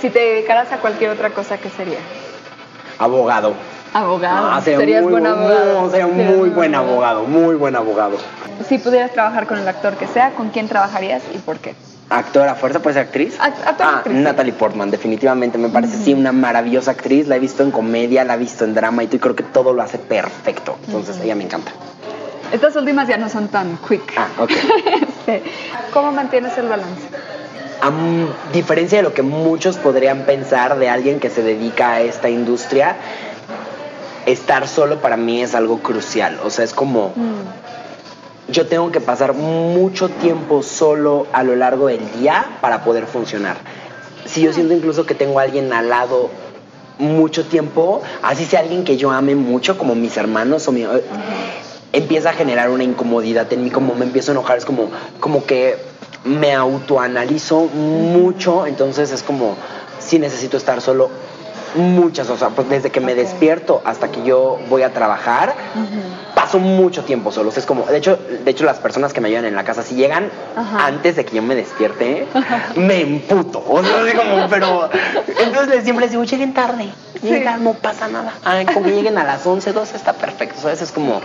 Si 0.00 0.10
te 0.10 0.18
dedicaras 0.18 0.70
a 0.72 0.78
cualquier 0.78 1.10
otra 1.10 1.30
cosa, 1.30 1.58
¿qué 1.58 1.70
sería? 1.70 1.98
Abogado. 2.98 3.54
Abogado. 3.94 4.48
Ah, 4.52 4.60
sería 4.60 4.78
Serías 4.78 5.02
muy 5.02 5.12
buen 5.12 5.24
bu- 5.24 5.28
abogado. 5.28 5.82
no, 5.82 5.90
sería 5.90 6.06
un 6.06 6.16
Serías 6.16 6.36
muy 6.36 6.48
buen 6.50 6.74
abogado, 6.74 7.22
muy 7.24 7.54
buen 7.54 7.76
abogado. 7.76 8.18
Si 8.68 8.78
pudieras 8.78 9.12
trabajar 9.12 9.46
con 9.46 9.58
el 9.58 9.66
actor 9.68 9.94
que 9.96 10.06
sea, 10.06 10.32
¿con 10.32 10.50
quién 10.50 10.68
trabajarías 10.68 11.22
y 11.34 11.38
por 11.38 11.58
qué? 11.58 11.74
Actora, 12.10 12.54
fuerza, 12.54 12.80
puede 12.80 12.94
ser 12.94 13.06
actriz. 13.06 13.38
Act- 13.40 13.66
actor, 13.66 13.86
ah, 13.86 13.96
actriz. 13.98 14.16
Natalie 14.16 14.52
Portman, 14.52 14.90
definitivamente 14.90 15.58
me 15.58 15.68
parece 15.70 15.96
sí 15.96 16.14
una 16.14 16.30
maravillosa 16.32 16.92
actriz. 16.92 17.26
La 17.26 17.36
he 17.36 17.38
visto 17.38 17.62
en 17.62 17.70
comedia, 17.70 18.22
la 18.24 18.34
he 18.34 18.38
visto 18.38 18.64
en 18.64 18.74
drama 18.74 19.02
y 19.02 19.06
tú 19.08 19.18
creo 19.18 19.34
que 19.34 19.42
todo 19.42 19.72
lo 19.72 19.82
hace 19.82 19.98
perfecto. 19.98 20.76
Entonces 20.86 21.18
ella 21.20 21.34
me 21.34 21.44
encanta. 21.44 21.72
Estas 22.52 22.76
últimas 22.76 23.08
ya 23.08 23.16
no 23.16 23.28
son 23.28 23.48
tan 23.48 23.76
quick. 23.88 24.12
Ah, 24.16 24.28
ok. 24.38 24.50
Este, 25.26 25.42
¿Cómo 25.92 26.12
mantienes 26.12 26.56
el 26.56 26.68
balance? 26.68 27.08
A 27.80 27.92
diferencia 28.52 28.98
de 28.98 29.02
lo 29.02 29.12
que 29.12 29.22
muchos 29.22 29.76
podrían 29.76 30.24
pensar 30.24 30.78
de 30.78 30.88
alguien 30.88 31.20
que 31.20 31.30
se 31.30 31.42
dedica 31.42 31.92
a 31.92 32.00
esta 32.00 32.28
industria, 32.28 32.96
estar 34.26 34.66
solo 34.66 35.00
para 35.00 35.16
mí 35.16 35.42
es 35.42 35.54
algo 35.54 35.78
crucial. 35.78 36.40
O 36.44 36.50
sea, 36.50 36.64
es 36.64 36.72
como 36.72 37.12
yo 38.48 38.66
tengo 38.66 38.92
que 38.92 39.00
pasar 39.00 39.34
mucho 39.34 40.08
tiempo 40.08 40.62
solo 40.62 41.26
a 41.32 41.42
lo 41.42 41.56
largo 41.56 41.88
del 41.88 42.00
día 42.12 42.58
para 42.60 42.84
poder 42.84 43.06
funcionar. 43.06 43.56
Si 44.24 44.42
yo 44.42 44.52
siento 44.52 44.74
incluso 44.74 45.06
que 45.06 45.14
tengo 45.14 45.38
a 45.38 45.42
alguien 45.42 45.72
al 45.72 45.88
lado 45.88 46.30
mucho 46.98 47.44
tiempo, 47.44 48.02
así 48.22 48.44
sea 48.44 48.60
alguien 48.60 48.84
que 48.84 48.96
yo 48.96 49.10
ame 49.10 49.34
mucho, 49.34 49.76
como 49.78 49.94
mis 49.94 50.16
hermanos 50.16 50.66
o 50.68 50.72
mi... 50.72 50.86
Empieza 51.92 52.30
a 52.30 52.32
generar 52.34 52.68
una 52.70 52.84
incomodidad 52.84 53.50
en 53.52 53.64
mí, 53.64 53.70
como 53.70 53.94
me 53.94 54.04
empiezo 54.04 54.32
a 54.32 54.34
enojar, 54.34 54.58
es 54.58 54.64
como, 54.64 54.90
como 55.18 55.46
que 55.46 55.76
me 56.24 56.54
autoanalizo 56.54 57.60
mucho, 57.66 58.66
entonces 58.66 59.12
es 59.12 59.22
como, 59.22 59.56
si 60.00 60.18
necesito 60.18 60.56
estar 60.56 60.80
solo 60.80 61.10
muchas, 61.76 62.30
o 62.30 62.36
sea, 62.36 62.48
pues 62.50 62.68
desde 62.68 62.90
que 62.90 63.00
me 63.00 63.14
despierto 63.14 63.82
hasta 63.84 64.08
que 64.10 64.22
yo 64.24 64.58
voy 64.68 64.82
a 64.82 64.92
trabajar, 64.92 65.54
paso 66.34 66.58
mucho 66.58 67.04
tiempo 67.04 67.30
solos. 67.32 67.56
Es 67.58 67.66
como, 67.66 67.84
de 67.84 67.98
hecho, 67.98 68.16
de 68.16 68.50
hecho 68.50 68.64
las 68.64 68.78
personas 68.78 69.12
que 69.12 69.20
me 69.20 69.28
ayudan 69.28 69.44
en 69.44 69.54
la 69.54 69.64
casa, 69.64 69.82
si 69.82 69.94
llegan 69.94 70.30
antes 70.78 71.16
de 71.16 71.24
que 71.24 71.36
yo 71.36 71.42
me 71.42 71.54
despierte, 71.54 72.26
me 72.76 73.02
emputo. 73.02 73.62
O 73.68 73.82
sea, 73.84 74.02
así 74.02 74.16
como, 74.16 74.48
pero 74.48 74.88
entonces 75.38 75.84
siempre 75.84 76.06
les 76.06 76.12
digo, 76.12 76.24
lleguen 76.24 76.54
tarde, 76.54 76.88
lleguen 77.22 77.38
Sí. 77.40 77.44
tarde, 77.44 77.62
no 77.62 77.74
pasa 77.74 78.08
nada. 78.08 78.32
Ay, 78.44 78.64
con 78.66 78.82
que 78.82 78.90
lleguen 78.92 79.18
a 79.18 79.24
las 79.24 79.46
11, 79.46 79.72
12 79.72 79.96
está 79.96 80.14
perfecto. 80.14 80.60
¿Sabes? 80.62 80.80
Es 80.82 80.92
como... 80.92 81.20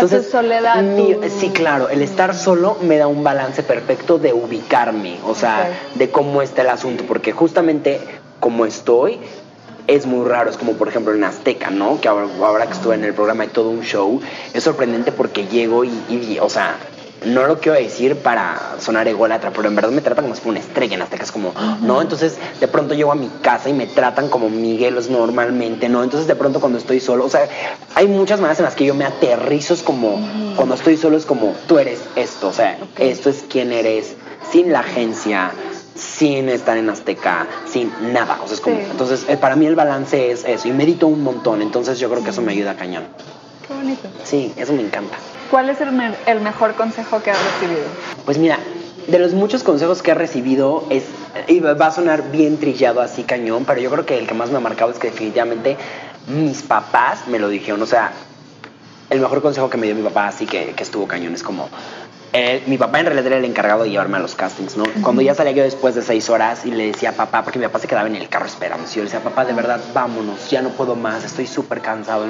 Tu 0.00 0.30
soledad, 0.30 0.82
mi- 0.82 1.14
tu- 1.14 1.28
sí, 1.28 1.50
claro, 1.50 1.88
el 1.88 2.02
estar 2.02 2.34
solo 2.34 2.76
me 2.82 2.96
da 2.98 3.06
un 3.08 3.22
balance 3.22 3.62
perfecto 3.62 4.18
de 4.18 4.32
ubicarme, 4.32 5.18
o 5.26 5.34
sea, 5.34 5.64
de 5.94 6.10
cómo 6.10 6.40
está 6.42 6.62
el 6.62 6.68
asunto, 6.70 7.04
porque 7.06 7.32
justamente 7.32 8.00
como 8.40 8.64
estoy, 8.66 9.18
es 9.88 10.06
muy 10.06 10.26
raro, 10.28 10.48
es 10.48 10.56
como 10.56 10.72
por 10.74 10.88
ejemplo 10.88 11.12
en 11.14 11.24
Azteca, 11.24 11.70
¿no? 11.70 12.00
Que 12.00 12.08
ahora, 12.08 12.26
ahora 12.40 12.66
que 12.66 12.72
estuve 12.72 12.94
en 12.94 13.04
el 13.04 13.12
programa 13.14 13.44
y 13.44 13.48
todo 13.48 13.68
un 13.68 13.82
show, 13.82 14.20
es 14.54 14.62
sorprendente 14.64 15.12
porque 15.12 15.46
llego 15.46 15.84
y, 15.84 15.90
y, 16.08 16.38
o 16.40 16.48
sea, 16.48 16.76
no 17.24 17.46
lo 17.46 17.58
quiero 17.60 17.78
decir 17.78 18.16
para 18.16 18.76
sonar 18.78 19.06
ególatra, 19.08 19.50
pero 19.54 19.68
en 19.68 19.74
verdad 19.74 19.90
me 19.90 20.00
tratan 20.00 20.24
como 20.24 20.34
si 20.34 20.40
fuera 20.42 20.58
una 20.58 20.66
estrella 20.66 20.94
en 20.96 21.02
Azteca, 21.02 21.24
es 21.24 21.32
como, 21.32 21.52
¿no? 21.80 22.00
Entonces 22.02 22.36
de 22.60 22.68
pronto 22.68 22.94
llego 22.94 23.12
a 23.12 23.14
mi 23.14 23.28
casa 23.42 23.68
y 23.68 23.72
me 23.72 23.86
tratan 23.86 24.28
como 24.28 24.48
Miguelos 24.50 25.08
normalmente, 25.10 25.88
¿no? 25.88 26.02
Entonces 26.02 26.26
de 26.26 26.34
pronto 26.36 26.60
cuando 26.60 26.78
estoy 26.78 27.00
solo, 27.00 27.24
o 27.24 27.28
sea, 27.28 27.48
hay 27.94 28.06
muchas 28.06 28.40
maneras 28.40 28.58
en 28.58 28.64
las 28.64 28.74
que 28.74 28.84
yo 28.84 28.94
me 28.94 29.04
aterrizo, 29.04 29.74
es 29.74 29.82
como, 29.82 30.18
cuando 30.56 30.74
estoy 30.74 30.96
solo 30.96 31.16
es 31.16 31.26
como, 31.26 31.54
tú 31.66 31.78
eres 31.78 32.00
esto, 32.16 32.48
o 32.48 32.52
sea, 32.52 32.78
esto 32.98 33.30
es 33.30 33.44
quién 33.48 33.72
eres, 33.72 34.14
sin 34.50 34.72
la 34.72 34.80
agencia, 34.80 35.52
sin 35.94 36.48
estar 36.48 36.76
en 36.76 36.90
Azteca, 36.90 37.46
sin 37.70 37.92
nada, 38.12 38.38
o 38.42 38.46
sea, 38.46 38.54
es 38.54 38.60
como, 38.60 38.76
Sí. 38.76 38.82
entonces 38.90 39.24
eh, 39.28 39.36
para 39.36 39.56
mí 39.56 39.66
el 39.66 39.76
balance 39.76 40.30
es 40.32 40.44
eso, 40.44 40.68
y 40.68 40.72
medito 40.72 41.06
un 41.06 41.22
montón, 41.22 41.62
entonces 41.62 41.98
yo 41.98 42.10
creo 42.10 42.24
que 42.24 42.30
eso 42.30 42.42
me 42.42 42.52
ayuda 42.52 42.74
cañón. 42.76 43.04
Qué 43.66 43.74
bonito. 43.74 44.08
Sí, 44.24 44.52
eso 44.56 44.72
me 44.72 44.82
encanta. 44.82 45.16
¿Cuál 45.50 45.68
es 45.70 45.80
el, 45.80 45.92
me- 45.92 46.14
el 46.26 46.40
mejor 46.40 46.74
consejo 46.74 47.22
que 47.22 47.30
has 47.30 47.38
recibido? 47.60 47.86
Pues 48.24 48.38
mira, 48.38 48.58
de 49.06 49.18
los 49.18 49.34
muchos 49.34 49.62
consejos 49.62 50.02
que 50.02 50.12
he 50.12 50.14
recibido 50.14 50.84
es, 50.90 51.04
y 51.48 51.60
va 51.60 51.86
a 51.86 51.90
sonar 51.90 52.30
bien 52.30 52.58
trillado 52.58 53.00
así 53.00 53.22
cañón, 53.24 53.64
pero 53.66 53.80
yo 53.80 53.90
creo 53.90 54.06
que 54.06 54.18
el 54.18 54.26
que 54.26 54.34
más 54.34 54.50
me 54.50 54.56
ha 54.56 54.60
marcado 54.60 54.90
es 54.90 54.98
que 54.98 55.10
definitivamente 55.10 55.76
mis 56.28 56.62
papás 56.62 57.26
me 57.28 57.38
lo 57.38 57.48
dijeron, 57.48 57.82
o 57.82 57.86
sea, 57.86 58.12
el 59.10 59.20
mejor 59.20 59.42
consejo 59.42 59.68
que 59.68 59.76
me 59.76 59.86
dio 59.86 59.94
mi 59.94 60.02
papá 60.02 60.28
así 60.28 60.46
que, 60.46 60.72
que 60.74 60.82
estuvo 60.82 61.06
cañón 61.06 61.34
es 61.34 61.42
como, 61.42 61.68
eh, 62.34 62.62
mi 62.66 62.78
papá 62.78 63.00
en 63.00 63.06
realidad 63.06 63.26
era 63.26 63.36
el 63.36 63.44
encargado 63.44 63.84
de 63.84 63.90
llevarme 63.90 64.16
a 64.16 64.20
los 64.20 64.34
castings, 64.34 64.76
¿no? 64.76 64.84
Cuando 65.02 65.20
ya 65.20 65.34
salía 65.34 65.52
yo 65.52 65.62
después 65.62 65.94
de 65.94 66.02
seis 66.02 66.30
horas 66.30 66.64
y 66.64 66.70
le 66.70 66.86
decía 66.86 67.10
a 67.10 67.12
papá, 67.12 67.44
porque 67.44 67.58
mi 67.58 67.66
papá 67.66 67.78
se 67.78 67.88
quedaba 67.88 68.08
en 68.08 68.16
el 68.16 68.28
carro 68.28 68.46
esperando, 68.46 68.86
y 68.86 68.94
yo 68.94 69.02
le 69.02 69.04
decía, 69.04 69.20
papá, 69.20 69.44
de 69.44 69.52
verdad, 69.52 69.80
vámonos, 69.92 70.50
ya 70.50 70.62
no 70.62 70.70
puedo 70.70 70.96
más, 70.96 71.24
estoy 71.24 71.46
súper 71.46 71.82
cansado. 71.82 72.24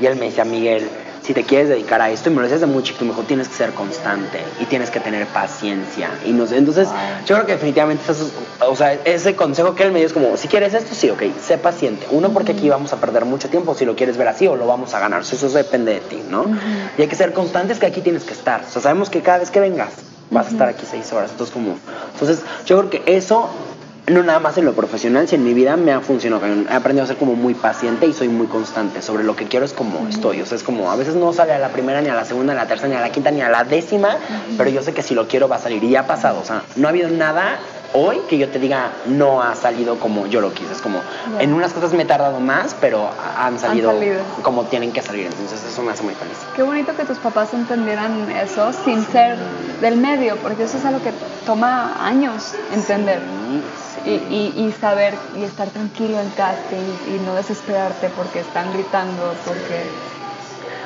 Y 0.00 0.06
él 0.06 0.16
me 0.16 0.26
decía, 0.26 0.44
Miguel, 0.44 0.88
si 1.26 1.34
te 1.34 1.42
quieres 1.42 1.68
dedicar 1.68 2.00
a 2.00 2.08
esto, 2.08 2.30
y 2.30 2.32
me 2.32 2.36
lo 2.36 2.42
decías 2.42 2.60
desde 2.60 2.72
muy 2.72 2.84
chiquito, 2.84 3.04
me 3.04 3.10
dijo, 3.10 3.24
tienes 3.24 3.48
que 3.48 3.56
ser 3.56 3.72
constante 3.72 4.38
y 4.60 4.64
tienes 4.66 4.92
que 4.92 5.00
tener 5.00 5.26
paciencia. 5.26 6.08
Y 6.24 6.30
no 6.30 6.46
sé, 6.46 6.56
entonces, 6.56 6.88
yo 7.26 7.34
creo 7.34 7.46
que 7.46 7.52
definitivamente, 7.54 8.04
o 8.60 8.76
sea, 8.76 8.92
ese 8.92 9.34
consejo 9.34 9.74
que 9.74 9.82
él 9.82 9.90
me 9.90 9.98
dio 9.98 10.06
es 10.06 10.12
como, 10.12 10.36
si 10.36 10.46
quieres 10.46 10.72
esto, 10.72 10.94
sí, 10.94 11.10
ok, 11.10 11.22
sé 11.44 11.58
paciente. 11.58 12.06
Uno, 12.12 12.30
porque 12.30 12.52
aquí 12.52 12.68
vamos 12.68 12.92
a 12.92 13.00
perder 13.00 13.24
mucho 13.24 13.48
tiempo 13.48 13.74
si 13.74 13.84
lo 13.84 13.96
quieres 13.96 14.16
ver 14.16 14.28
así 14.28 14.46
o 14.46 14.54
lo 14.54 14.68
vamos 14.68 14.94
a 14.94 15.00
ganar. 15.00 15.22
Eso, 15.22 15.34
eso 15.34 15.50
depende 15.50 15.94
de 15.94 16.00
ti, 16.00 16.22
¿no? 16.30 16.44
Y 16.96 17.02
hay 17.02 17.08
que 17.08 17.16
ser 17.16 17.32
constantes 17.32 17.80
que 17.80 17.86
aquí 17.86 18.02
tienes 18.02 18.22
que 18.22 18.32
estar. 18.32 18.60
O 18.60 18.70
sea, 18.70 18.80
sabemos 18.80 19.10
que 19.10 19.20
cada 19.20 19.38
vez 19.38 19.50
que 19.50 19.58
vengas 19.58 19.94
vas 20.30 20.46
a 20.46 20.50
estar 20.50 20.68
aquí 20.68 20.86
seis 20.88 21.12
horas. 21.12 21.32
Entonces, 21.32 21.52
como, 21.52 21.76
entonces, 22.12 22.44
yo 22.66 22.78
creo 22.78 22.90
que 22.90 23.16
eso 23.16 23.50
no 24.08 24.22
nada 24.22 24.38
más 24.38 24.56
en 24.56 24.64
lo 24.64 24.74
profesional, 24.74 25.26
sino 25.26 25.40
en 25.40 25.48
mi 25.48 25.54
vida 25.54 25.76
me 25.76 25.92
ha 25.92 26.00
funcionado. 26.00 26.46
He 26.46 26.72
aprendido 26.72 27.04
a 27.04 27.06
ser 27.06 27.16
como 27.16 27.34
muy 27.34 27.54
paciente 27.54 28.06
y 28.06 28.12
soy 28.12 28.28
muy 28.28 28.46
constante. 28.46 29.02
Sobre 29.02 29.24
lo 29.24 29.34
que 29.34 29.46
quiero 29.46 29.64
es 29.64 29.72
como 29.72 30.06
estoy. 30.08 30.40
O 30.40 30.46
sea, 30.46 30.56
es 30.56 30.62
como 30.62 30.90
a 30.90 30.96
veces 30.96 31.16
no 31.16 31.32
sale 31.32 31.52
a 31.52 31.58
la 31.58 31.70
primera, 31.70 32.00
ni 32.00 32.08
a 32.08 32.14
la 32.14 32.24
segunda, 32.24 32.52
ni 32.52 32.60
a 32.60 32.62
la 32.62 32.68
tercera, 32.68 32.88
ni 32.88 32.94
a 32.94 33.00
la 33.00 33.10
quinta, 33.10 33.30
ni 33.30 33.42
a 33.42 33.48
la 33.48 33.64
décima, 33.64 34.16
pero 34.56 34.70
yo 34.70 34.82
sé 34.82 34.94
que 34.94 35.02
si 35.02 35.14
lo 35.14 35.26
quiero 35.26 35.48
va 35.48 35.56
a 35.56 35.60
salir. 35.60 35.82
Y 35.82 35.90
ya 35.90 36.00
ha 36.00 36.06
pasado. 36.06 36.40
O 36.40 36.44
sea, 36.44 36.62
no 36.76 36.86
ha 36.86 36.90
habido 36.90 37.08
nada 37.10 37.58
hoy 37.94 38.20
que 38.28 38.36
yo 38.38 38.48
te 38.48 38.58
diga 38.58 38.90
no 39.06 39.42
ha 39.42 39.54
salido 39.54 39.98
como 39.98 40.26
yo 40.26 40.40
lo 40.40 40.52
quise. 40.52 40.72
Es 40.72 40.80
como 40.80 41.00
en 41.40 41.52
unas 41.52 41.72
cosas 41.72 41.92
me 41.92 42.02
he 42.02 42.06
tardado 42.06 42.38
más, 42.40 42.76
pero 42.80 43.10
han 43.38 43.58
salido, 43.58 43.92
salido. 43.92 44.20
como 44.42 44.64
tienen 44.64 44.92
que 44.92 45.02
salir. 45.02 45.26
Entonces 45.26 45.64
eso 45.64 45.82
me 45.82 45.92
hace 45.92 46.02
muy 46.02 46.14
feliz. 46.14 46.36
Qué 46.54 46.62
bonito 46.62 46.94
que 46.96 47.04
tus 47.04 47.18
papás 47.18 47.54
entendieran 47.54 48.30
eso 48.30 48.72
sin 48.84 49.04
ser 49.06 49.36
del 49.80 49.96
medio, 49.96 50.36
porque 50.36 50.64
eso 50.64 50.78
es 50.78 50.84
algo 50.84 51.02
que 51.02 51.12
toma 51.44 52.06
años 52.06 52.54
entender. 52.72 53.20
Y, 54.06 54.10
y- 54.10 54.66
y 54.68 54.72
saber 54.80 55.18
y 55.36 55.42
estar 55.44 55.68
tranquilo 55.70 56.20
en 56.20 56.30
casting 56.30 56.84
y 57.08 57.18
no 57.18 57.34
desesperarte 57.34 58.08
porque 58.10 58.40
están 58.40 58.72
gritando, 58.72 59.34
porque... 59.44 59.90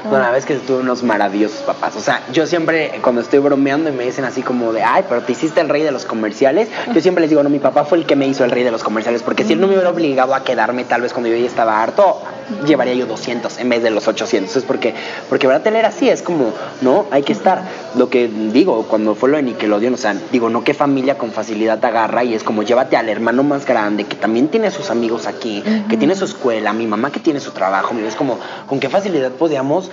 No, 0.05 0.13
la 0.13 0.19
verdad 0.19 0.39
es 0.39 0.47
que 0.47 0.55
tuve 0.57 0.79
unos 0.79 1.03
maravillosos 1.03 1.63
papás. 1.63 1.95
O 1.97 2.01
sea, 2.01 2.23
yo 2.33 2.47
siempre, 2.47 3.01
cuando 3.03 3.21
estoy 3.21 3.39
bromeando 3.39 3.91
y 3.91 3.93
me 3.93 4.05
dicen 4.05 4.25
así 4.25 4.41
como 4.41 4.73
de, 4.73 4.83
ay, 4.83 5.05
pero 5.07 5.21
te 5.21 5.33
hiciste 5.33 5.61
el 5.61 5.69
rey 5.69 5.83
de 5.83 5.91
los 5.91 6.07
comerciales, 6.07 6.69
yo 6.95 7.01
siempre 7.03 7.21
les 7.21 7.29
digo, 7.29 7.43
no, 7.43 7.51
mi 7.51 7.59
papá 7.59 7.85
fue 7.85 7.99
el 7.99 8.07
que 8.07 8.17
me 8.17 8.27
hizo 8.27 8.43
el 8.43 8.51
rey 8.51 8.65
de 8.65 8.71
los 8.71 8.83
comerciales, 8.83 9.23
porque 9.23 9.45
si 9.45 9.53
él 9.53 9.61
no 9.61 9.67
me 9.67 9.75
hubiera 9.75 9.91
obligado 9.91 10.35
a 10.35 10.43
quedarme 10.43 10.85
tal 10.85 11.03
vez 11.03 11.13
cuando 11.13 11.29
yo 11.29 11.37
ya 11.37 11.47
estaba 11.47 11.83
harto, 11.83 12.23
llevaría 12.67 12.95
yo 12.95 13.07
200 13.07 13.59
en 13.59 13.69
vez 13.69 13.83
de 13.83 13.91
los 13.91 14.09
800. 14.09 14.57
Es 14.57 14.65
porque, 14.65 14.95
porque 15.29 15.47
verdad 15.47 15.63
tener 15.63 15.85
así 15.85 16.09
es 16.09 16.23
como, 16.23 16.53
no, 16.81 17.07
hay 17.11 17.23
que 17.23 17.33
estar. 17.33 17.63
Lo 17.97 18.09
que 18.09 18.29
digo, 18.29 18.85
cuando 18.89 19.15
fue 19.15 19.29
lo 19.29 19.37
de 19.37 19.43
Nickelodeon, 19.45 19.95
o 19.95 19.97
sea, 19.97 20.17
digo, 20.33 20.51
no 20.51 20.65
qué 20.65 20.75
familia 20.75 21.19
con 21.19 21.31
facilidad 21.33 21.79
te 21.79 21.87
agarra 21.87 22.25
y 22.25 22.35
es 22.35 22.45
como, 22.45 22.63
llévate 22.63 22.97
al 22.97 23.09
hermano 23.09 23.43
más 23.43 23.67
grande 23.67 24.05
que 24.05 24.17
también 24.17 24.49
tiene 24.49 24.71
sus 24.71 24.91
amigos 24.91 25.27
aquí, 25.27 25.63
que 25.89 25.97
tiene 25.97 26.15
su 26.15 26.25
escuela, 26.25 26.73
mi 26.73 26.87
mamá 26.87 27.11
que 27.11 27.21
tiene 27.21 27.41
su 27.41 27.53
trabajo, 27.53 27.95
es 28.07 28.15
como, 28.15 28.39
con 28.67 28.81
qué 28.81 28.89
facilidad 28.89 29.33
podíamos 29.33 29.91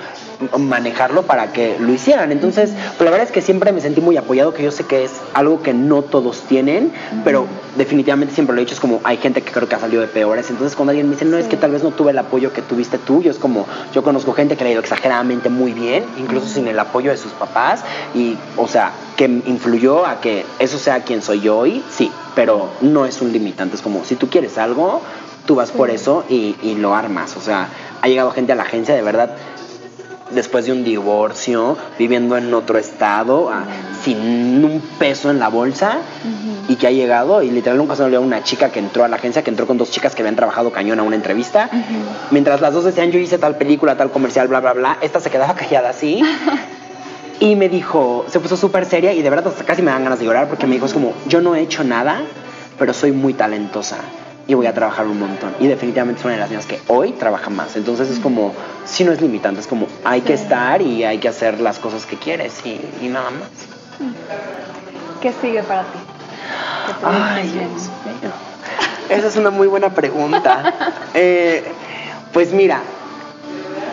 manejarlo 0.58 1.24
para 1.24 1.52
que 1.52 1.78
lo 1.80 1.94
hicieran. 1.94 2.32
Entonces, 2.32 2.72
pues 2.98 3.06
la 3.06 3.12
verdad 3.12 3.28
es 3.28 3.32
que 3.32 3.42
siempre 3.42 3.72
me 3.72 3.82
sentí 3.82 4.02
muy 4.02 4.18
apoyado, 4.18 4.54
que 4.54 4.64
yo 4.64 4.72
sé 4.72 4.86
que 4.86 5.04
es 5.04 5.12
algo 5.34 5.62
que 5.62 5.74
no 5.74 6.02
todos 6.02 6.42
tienen, 6.42 6.92
pero 7.24 7.48
definitivamente 7.76 8.34
siempre 8.34 8.56
lo 8.56 8.62
he 8.62 8.66
dicho, 8.66 8.74
es 8.74 8.80
como 8.80 9.02
hay 9.04 9.18
gente 9.18 9.42
que 9.42 9.52
creo 9.52 9.68
que 9.68 9.76
ha 9.76 9.80
salido 9.80 10.02
de 10.02 10.08
peores. 10.08 10.50
Entonces, 10.50 10.76
cuando 10.76 10.92
alguien 10.92 11.08
me 11.08 11.16
dice, 11.16 11.26
no, 11.26 11.38
es 11.38 11.48
que 11.48 11.58
tal 11.58 11.72
vez 11.72 11.84
no 11.84 11.92
tuve 11.92 12.12
el 12.12 12.18
apoyo 12.18 12.54
que 12.54 12.62
tuviste 12.62 12.98
tú, 12.98 13.22
yo 13.22 13.32
es 13.32 13.38
como, 13.38 13.66
yo 13.94 14.04
conozco 14.04 14.34
gente 14.34 14.56
que 14.56 14.64
le 14.64 14.70
ha 14.70 14.74
ido 14.74 14.82
exageradamente 14.82 15.50
muy 15.50 15.74
bien, 15.74 16.04
incluso 16.18 16.48
sin 16.48 16.68
el 16.68 16.80
apoyo 16.80 17.12
de 17.12 17.18
sus 17.18 17.32
papás, 17.32 17.84
y, 18.14 18.38
o 18.56 18.68
sea, 18.68 18.92
que 19.16 19.26
influyó 19.26 20.06
a 20.06 20.22
que 20.22 20.46
eso 20.60 20.78
sea 20.78 21.04
quien 21.04 21.22
soy 21.22 21.42
yo 21.42 21.58
hoy, 21.58 21.84
sí, 21.90 22.12
pero 22.36 22.70
no 22.82 23.06
es 23.06 23.22
un 23.22 23.32
limitante, 23.32 23.76
es 23.76 23.82
como, 23.82 24.06
si 24.06 24.16
tú 24.16 24.30
quieres 24.30 24.58
algo, 24.58 25.02
tú 25.46 25.56
vas 25.56 25.72
por 25.72 25.90
eso 25.90 26.26
y, 26.30 26.56
y 26.62 26.76
lo 26.76 26.94
armas, 26.94 27.36
o 27.38 27.42
sea, 27.42 27.70
ha 28.02 28.08
llegado 28.08 28.32
gente 28.32 28.52
a 28.52 28.56
la 28.56 28.64
agencia 28.64 28.94
de 28.94 29.02
verdad 29.02 29.32
después 30.32 30.66
de 30.66 30.72
un 30.72 30.84
divorcio, 30.84 31.78
viviendo 31.98 32.38
en 32.38 32.54
otro 32.54 32.78
estado, 32.78 33.52
sin 34.04 34.64
un 34.64 34.82
peso 35.00 35.30
en 35.30 35.40
la 35.40 35.50
bolsa, 35.50 36.00
y 36.68 36.76
que 36.76 36.88
ha 36.88 36.92
llegado, 36.92 37.42
y 37.42 37.50
literalmente 37.50 37.78
nunca 37.78 37.96
se 37.96 38.04
olvidó 38.04 38.22
una 38.22 38.44
chica 38.44 38.70
que 38.70 38.80
entró 38.80 39.04
a 39.04 39.08
la 39.08 39.18
agencia, 39.18 39.44
que 39.44 39.50
entró 39.50 39.68
con 39.68 39.78
dos 39.78 39.92
chicas 39.92 40.16
que 40.16 40.22
habían 40.22 40.36
trabajado 40.36 40.72
cañón 40.72 41.00
a 41.00 41.04
una 41.04 41.16
entrevista, 41.16 41.70
mientras 42.32 42.62
las 42.62 42.74
dos 42.74 42.84
decían, 42.84 43.12
yo 43.12 43.20
hice 43.20 43.38
tal 43.38 43.58
película, 43.58 43.98
tal 43.98 44.12
comercial, 44.12 44.48
bla, 44.48 44.60
bla, 44.60 44.74
bla, 44.74 44.98
esta 45.02 45.20
se 45.20 45.30
quedaba 45.30 45.54
callada 45.56 45.90
así. 45.90 46.22
y 47.40 47.56
me 47.56 47.70
dijo, 47.70 48.26
se 48.30 48.40
puso 48.40 48.58
súper 48.58 48.86
seria 48.86 49.14
y 49.14 49.22
de 49.22 49.30
verdad 49.30 49.48
hasta 49.48 49.64
casi 49.64 49.82
me 49.82 49.92
dan 49.92 50.04
ganas 50.04 50.20
de 50.20 50.26
llorar 50.26 50.48
porque 50.48 50.66
me 50.66 50.74
dijo, 50.74 50.88
es 50.88 50.94
como, 50.94 51.14
yo 51.28 51.42
no 51.42 51.56
he 51.56 51.62
hecho 51.62 51.84
nada, 51.84 52.22
pero 52.80 52.94
soy 52.94 53.12
muy 53.12 53.34
talentosa 53.34 53.98
y 54.48 54.54
voy 54.54 54.66
a 54.66 54.74
trabajar 54.74 55.06
un 55.06 55.20
montón. 55.20 55.54
Y 55.60 55.68
definitivamente 55.68 56.20
es 56.20 56.26
una 56.26 56.36
de 56.36 56.40
las 56.40 56.50
niñas 56.50 56.66
que 56.66 56.80
hoy 56.88 57.12
trabaja 57.12 57.50
más. 57.50 57.76
Entonces 57.76 58.10
es 58.10 58.20
como, 58.20 58.54
si 58.86 59.04
no 59.04 59.12
es 59.12 59.22
limitante, 59.22 59.60
es 59.60 59.68
como 59.68 59.88
hay 60.06 60.22
que 60.22 60.34
estar 60.34 60.82
y 60.82 61.04
hay 61.04 61.18
que 61.20 61.28
hacer 61.28 61.60
las 61.60 61.80
cosas 61.80 62.06
que 62.06 62.16
quieres 62.16 62.54
y, 62.66 63.08
nada 63.08 63.30
más. 63.30 63.50
¿Qué 65.22 65.34
sigue 65.42 65.64
para 65.64 65.82
ti? 65.84 66.00
Ay, 67.04 67.50
Dios 67.50 67.90
Esa 69.10 69.28
es 69.28 69.36
una 69.36 69.50
muy 69.50 69.68
buena 69.68 69.94
pregunta. 69.94 70.74
Eh, 71.20 71.64
pues 72.32 72.54
mira, 72.54 72.82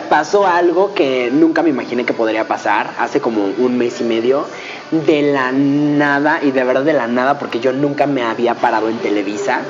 pasó 0.09 0.45
algo 0.45 0.93
que 0.93 1.31
nunca 1.31 1.63
me 1.63 1.69
imaginé 1.69 2.05
que 2.05 2.13
podría 2.13 2.47
pasar 2.47 2.91
hace 2.99 3.19
como 3.19 3.45
un 3.57 3.77
mes 3.79 3.99
y 4.01 4.03
medio 4.03 4.45
de 4.91 5.33
la 5.33 5.51
nada 5.51 6.39
y 6.43 6.51
de 6.51 6.63
verdad 6.63 6.83
de 6.83 6.93
la 6.93 7.07
nada 7.07 7.39
porque 7.39 7.59
yo 7.59 7.73
nunca 7.73 8.05
me 8.05 8.21
había 8.21 8.53
parado 8.53 8.89
en 8.89 8.97
Televisa 8.99 9.61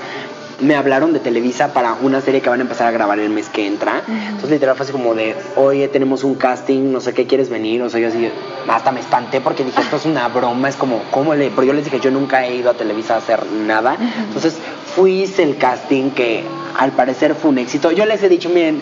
me 0.61 0.75
hablaron 0.75 1.13
de 1.13 1.19
Televisa 1.19 1.73
para 1.73 1.93
una 1.93 2.21
serie 2.21 2.41
que 2.41 2.49
van 2.49 2.59
a 2.59 2.63
empezar 2.63 2.87
a 2.87 2.91
grabar 2.91 3.19
el 3.19 3.29
mes 3.29 3.49
que 3.49 3.67
entra. 3.67 4.03
Entonces 4.07 4.51
literal 4.51 4.75
fue 4.75 4.85
así 4.85 4.91
como 4.91 5.13
de, 5.15 5.35
oye, 5.55 5.87
tenemos 5.87 6.23
un 6.23 6.35
casting, 6.35 6.91
no 6.91 7.01
sé 7.01 7.13
qué 7.13 7.27
quieres 7.27 7.49
venir. 7.49 7.81
O 7.81 7.89
sea, 7.89 7.99
yo 7.99 8.07
así, 8.07 8.29
hasta 8.67 8.91
me 8.91 8.99
espanté 8.99 9.41
porque 9.41 9.63
dije, 9.63 9.81
esto 9.81 9.97
es 9.97 10.05
una 10.05 10.27
broma, 10.27 10.69
es 10.69 10.75
como, 10.75 11.01
¿cómo 11.11 11.35
le? 11.35 11.49
Pero 11.49 11.63
yo 11.63 11.73
les 11.73 11.85
dije, 11.85 11.99
yo 11.99 12.11
nunca 12.11 12.45
he 12.45 12.55
ido 12.55 12.71
a 12.71 12.73
Televisa 12.73 13.15
a 13.15 13.17
hacer 13.17 13.45
nada. 13.45 13.97
Entonces 14.27 14.57
fui, 14.95 15.23
hice 15.23 15.43
el 15.43 15.57
casting 15.57 16.11
que 16.11 16.43
al 16.77 16.91
parecer 16.91 17.35
fue 17.35 17.51
un 17.51 17.57
éxito. 17.57 17.91
Yo 17.91 18.05
les 18.05 18.23
he 18.23 18.29
dicho, 18.29 18.49
miren, 18.49 18.81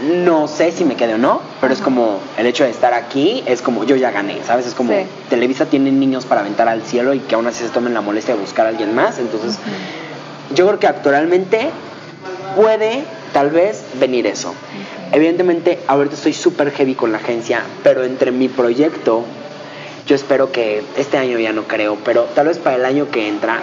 no 0.00 0.48
sé 0.48 0.72
si 0.72 0.84
me 0.84 0.96
quedé 0.96 1.14
o 1.14 1.18
no, 1.18 1.42
pero 1.60 1.74
es 1.74 1.80
como 1.80 2.20
el 2.38 2.46
hecho 2.46 2.64
de 2.64 2.70
estar 2.70 2.94
aquí, 2.94 3.42
es 3.46 3.60
como 3.60 3.84
yo 3.84 3.96
ya 3.96 4.10
gané, 4.10 4.38
¿sabes? 4.44 4.66
Es 4.66 4.74
como 4.74 4.94
Televisa 5.28 5.66
tiene 5.66 5.92
niños 5.92 6.24
para 6.24 6.40
aventar 6.40 6.68
al 6.68 6.82
cielo 6.82 7.12
y 7.12 7.18
que 7.20 7.34
aún 7.34 7.46
así 7.46 7.62
se 7.62 7.68
tomen 7.68 7.92
la 7.92 8.00
molestia 8.00 8.34
de 8.34 8.40
buscar 8.40 8.64
a 8.64 8.70
alguien 8.70 8.94
más, 8.94 9.18
entonces 9.18 9.58
yo 10.54 10.66
creo 10.66 10.78
que 10.78 10.86
actualmente 10.86 11.70
puede 12.56 13.04
tal 13.32 13.50
vez 13.50 13.84
venir 13.98 14.26
eso. 14.26 14.54
Evidentemente, 15.12 15.78
ahorita 15.86 16.14
estoy 16.14 16.32
súper 16.32 16.70
heavy 16.70 16.94
con 16.94 17.12
la 17.12 17.18
agencia, 17.18 17.62
pero 17.82 18.04
entre 18.04 18.30
mi 18.30 18.48
proyecto, 18.48 19.24
yo 20.06 20.14
espero 20.14 20.52
que 20.52 20.82
este 20.96 21.18
año 21.18 21.38
ya 21.38 21.52
no 21.52 21.64
creo, 21.64 21.96
pero 22.04 22.24
tal 22.34 22.48
vez 22.48 22.58
para 22.58 22.76
el 22.76 22.84
año 22.84 23.10
que 23.10 23.28
entra, 23.28 23.62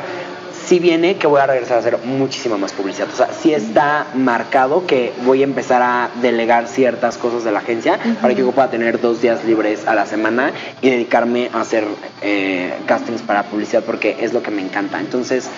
sí 0.68 0.80
viene 0.80 1.16
que 1.16 1.28
voy 1.28 1.40
a 1.40 1.48
regresar 1.48 1.78
a 1.78 1.80
hacer 1.80 2.00
muchísima 2.04 2.58
más 2.58 2.74
publicidad. 2.74 3.08
O 3.14 3.16
sea, 3.16 3.30
sí 3.32 3.54
está 3.54 4.08
marcado 4.14 4.86
que 4.86 5.14
voy 5.24 5.42
a 5.42 5.46
empezar 5.46 5.82
a 5.82 6.10
delegar 6.22 6.68
ciertas 6.68 7.18
cosas 7.18 7.46
de 7.46 7.54
la 7.54 7.60
agencia 7.60 7.98
para 8.22 8.36
que 8.36 8.42
yo 8.42 8.52
pueda 8.52 8.70
tener 8.70 9.00
dos 9.00 9.22
días 9.22 9.46
libres 9.46 9.88
a 9.88 9.96
la 9.96 10.06
semana 10.06 10.52
y 10.82 10.90
dedicarme 10.90 11.50
a 11.54 11.62
hacer 11.62 11.86
eh, 12.22 12.74
castings 12.86 13.22
para 13.22 13.44
publicidad 13.44 13.84
porque 13.86 14.18
es 14.20 14.34
lo 14.34 14.44
que 14.44 14.52
me 14.52 14.62
encanta. 14.62 15.00
Entonces, 15.00 15.50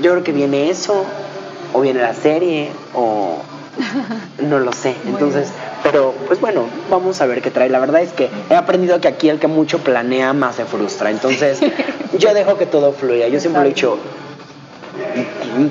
yo 0.00 0.12
creo 0.12 0.24
que 0.24 0.32
viene 0.32 0.70
eso, 0.70 1.04
o 1.72 1.80
viene 1.80 2.00
la 2.00 2.14
serie, 2.14 2.70
o 2.94 3.38
no 4.42 4.58
lo 4.58 4.72
sé. 4.72 4.94
Entonces, 5.06 5.48
pero 5.82 6.14
pues 6.26 6.40
bueno, 6.40 6.66
vamos 6.90 7.20
a 7.20 7.26
ver 7.26 7.42
qué 7.42 7.50
trae. 7.50 7.68
La 7.68 7.80
verdad 7.80 8.02
es 8.02 8.12
que 8.12 8.28
he 8.50 8.54
aprendido 8.54 9.00
que 9.00 9.08
aquí 9.08 9.28
el 9.28 9.38
que 9.38 9.46
mucho 9.46 9.78
planea 9.78 10.32
más 10.32 10.56
se 10.56 10.64
frustra. 10.64 11.10
Entonces, 11.10 11.60
yo 12.18 12.34
dejo 12.34 12.56
que 12.56 12.66
todo 12.66 12.92
fluya. 12.92 13.28
Yo 13.28 13.40
siempre 13.40 13.62
lo 13.62 13.66
he 13.66 13.70
dicho, 13.70 13.98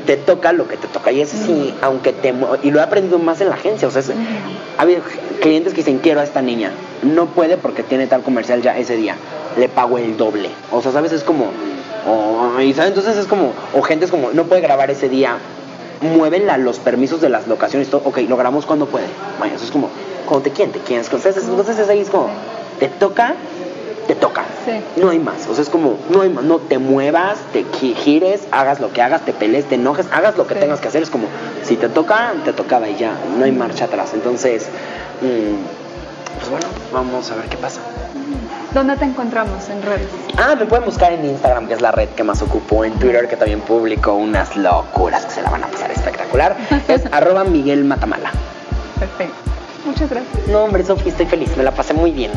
te 0.06 0.18
toca 0.18 0.52
lo 0.54 0.68
que 0.68 0.78
te 0.78 0.88
toca. 0.88 1.12
Y 1.12 1.22
es 1.22 1.34
así, 1.34 1.74
aunque 1.82 2.14
te. 2.14 2.34
Y 2.64 2.72
lo 2.72 2.80
he 2.80 2.84
aprendido 2.84 3.20
más 3.20 3.42
en 3.42 3.50
la 3.50 3.56
agencia. 3.56 3.88
O 3.88 3.92
sea, 3.92 4.02
ha 4.78 4.82
habido 4.82 5.02
clientes 5.42 5.74
que 5.74 5.82
dicen, 5.82 6.00
quiero 6.00 6.22
a 6.22 6.24
esta 6.24 6.42
niña. 6.42 6.72
No 7.02 7.28
puede 7.28 7.58
porque 7.58 7.84
tiene 7.84 8.08
tal 8.08 8.22
comercial 8.22 8.62
ya 8.62 8.78
ese 8.78 8.96
día. 8.96 9.16
Le 9.58 9.70
pago 9.70 9.98
el 9.98 10.18
doble. 10.18 10.50
O 10.72 10.82
sea, 10.82 10.92
¿sabes? 10.92 11.12
Es 11.12 11.24
como 11.24 11.52
o, 12.08 12.60
y 12.62 12.72
entonces 12.72 13.18
es 13.18 13.28
como, 13.28 13.54
o 13.74 13.82
gente 13.82 14.06
es 14.06 14.12
como, 14.12 14.32
no 14.32 14.46
puede 14.46 14.62
grabar 14.62 14.90
ese 14.92 15.10
día, 15.10 15.38
mueven 16.02 16.48
los 16.64 16.80
permisos 16.80 17.22
de 17.22 17.30
las 17.30 17.48
locaciones, 17.48 17.90
todo, 17.90 18.02
ok, 18.06 18.20
lo 18.28 18.38
grabamos 18.38 18.66
cuando 18.66 18.86
puede. 18.86 19.08
Bueno, 19.38 19.56
eso 19.56 19.66
es 19.66 19.72
como, 19.72 19.90
cuando 20.26 20.44
te 20.44 20.52
quieren, 20.52 20.72
te 20.72 20.80
quieren. 20.80 21.06
Entonces, 21.06 21.44
entonces 21.44 21.80
es 21.80 21.90
ahí 21.90 22.00
es 22.00 22.10
como, 22.10 22.30
te 22.80 22.88
toca, 22.88 23.36
te 24.08 24.16
toca. 24.16 24.44
No 24.96 25.10
hay 25.10 25.20
más. 25.20 25.48
O 25.48 25.54
sea, 25.54 25.62
es 25.62 25.70
como, 25.70 25.98
no 26.10 26.22
hay 26.22 26.30
más. 26.30 26.44
No 26.44 26.58
te 26.58 26.80
muevas, 26.80 27.38
te 27.54 27.64
gires, 27.94 28.42
hagas 28.52 28.80
lo 28.80 28.92
que 28.92 29.02
hagas, 29.02 29.24
te 29.24 29.34
pelees, 29.34 29.66
te 29.66 29.76
enojes, 29.76 30.08
hagas 30.12 30.36
lo 30.38 30.48
que 30.48 30.56
tengas 30.56 30.80
que 30.80 30.88
hacer. 30.88 31.04
Es 31.04 31.10
como, 31.10 31.28
si 31.64 31.76
te 31.76 31.90
toca, 31.90 32.34
te 32.44 32.54
tocaba 32.54 32.90
y 32.90 32.96
ya. 32.96 33.14
No 33.38 33.46
hay 33.46 33.52
marcha 33.52 33.86
atrás. 33.86 34.12
Entonces, 34.16 34.68
mm, 35.22 36.38
pues 36.40 36.50
bueno, 36.50 36.66
vamos 36.92 37.30
a 37.30 37.36
ver 37.36 37.46
qué 37.46 37.58
pasa. 37.58 37.82
¿Dónde 38.74 38.96
te 38.98 39.06
encontramos 39.06 39.68
en 39.70 39.82
redes? 39.82 40.08
Ah, 40.38 40.56
me 40.58 40.66
pueden 40.66 40.86
buscar 40.86 41.12
en 41.12 41.26
Instagram, 41.26 41.68
que 41.68 41.74
es 41.74 41.82
la 41.82 41.92
red 41.92 42.08
que 42.10 42.24
más 42.24 42.42
ocupo, 42.44 42.86
en 42.86 42.94
Twitter, 43.00 43.28
que 43.28 43.36
también 43.36 43.62
publico 43.62 44.14
unas 44.14 44.56
locuras 44.56 45.26
que 45.26 45.32
se 45.32 45.42
la 45.42 45.50
van 45.50 45.64
a 45.64 45.68
pasar 45.68 45.90
espectacular. 45.92 46.56
es 46.88 47.06
arroba 47.12 47.44
Miguel 47.44 47.84
Matamala. 47.84 48.32
Perfecto. 49.00 49.36
Muchas 49.86 50.10
gracias. 50.10 50.48
No, 50.48 50.66
hombre, 50.66 50.84
Sofía, 50.84 51.12
estoy 51.12 51.26
feliz, 51.26 51.56
me 51.58 51.64
la 51.64 51.72
pasé 51.72 51.96
muy 51.96 52.12
bien. 52.12 52.32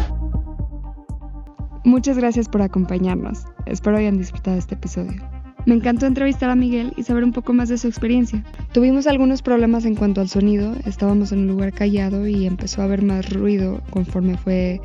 Muchas 1.85 2.17
gracias 2.17 2.49
por 2.49 2.63
acompañarnos. 2.63 3.45
Espero 3.67 3.99
hayan 3.99 4.17
disfrutado 4.17 4.57
este 4.57 4.75
episodio. 4.75 5.32
Me 5.65 5.75
encantó 5.75 6.07
entrevistar 6.07 6.51
a 6.51 6.57
Miguel 6.57 6.93
y 6.97 7.05
saber 7.05 7.23
un 7.23 7.33
poco 7.33 7.53
más 7.53 7.69
de 7.69 7.79
su 7.79 7.87
experiencia. 7.87 8.43
Tuvimos 8.73 9.07
algunos 9.07 9.43
problemas 9.43 9.85
en 9.85 9.95
cuanto 9.95 10.21
al 10.21 10.29
sonido, 10.29 10.75
estábamos 10.87 11.31
en 11.31 11.41
un 11.41 11.47
lugar 11.47 11.73
callado 11.73 12.27
y 12.27 12.47
empezó 12.47 12.81
a 12.81 12.85
haber 12.85 13.03
más 13.03 13.33
ruido 13.33 13.81
conforme 13.91 14.37
fue 14.37 14.81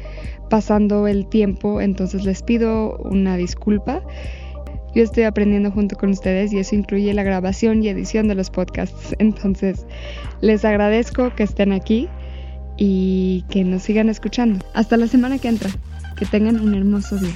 pasando 0.49 1.07
el 1.07 1.27
tiempo, 1.27 1.81
entonces 1.81 2.25
les 2.25 2.43
pido 2.43 2.97
una 2.97 3.37
disculpa. 3.37 4.03
Yo 4.95 5.03
estoy 5.03 5.23
aprendiendo 5.23 5.71
junto 5.71 5.95
con 5.95 6.11
ustedes 6.11 6.53
y 6.53 6.59
eso 6.59 6.75
incluye 6.75 7.13
la 7.13 7.23
grabación 7.23 7.83
y 7.83 7.89
edición 7.89 8.27
de 8.27 8.35
los 8.35 8.49
podcasts. 8.49 9.15
Entonces, 9.19 9.85
les 10.41 10.65
agradezco 10.65 11.35
que 11.35 11.43
estén 11.43 11.71
aquí 11.71 12.07
y 12.77 13.45
que 13.49 13.63
nos 13.63 13.83
sigan 13.83 14.09
escuchando. 14.09 14.65
Hasta 14.73 14.97
la 14.97 15.05
semana 15.05 15.37
que 15.37 15.49
entra. 15.49 15.69
Que 16.17 16.25
tengan 16.25 16.59
un 16.59 16.73
hermoso 16.73 17.17
día. 17.17 17.35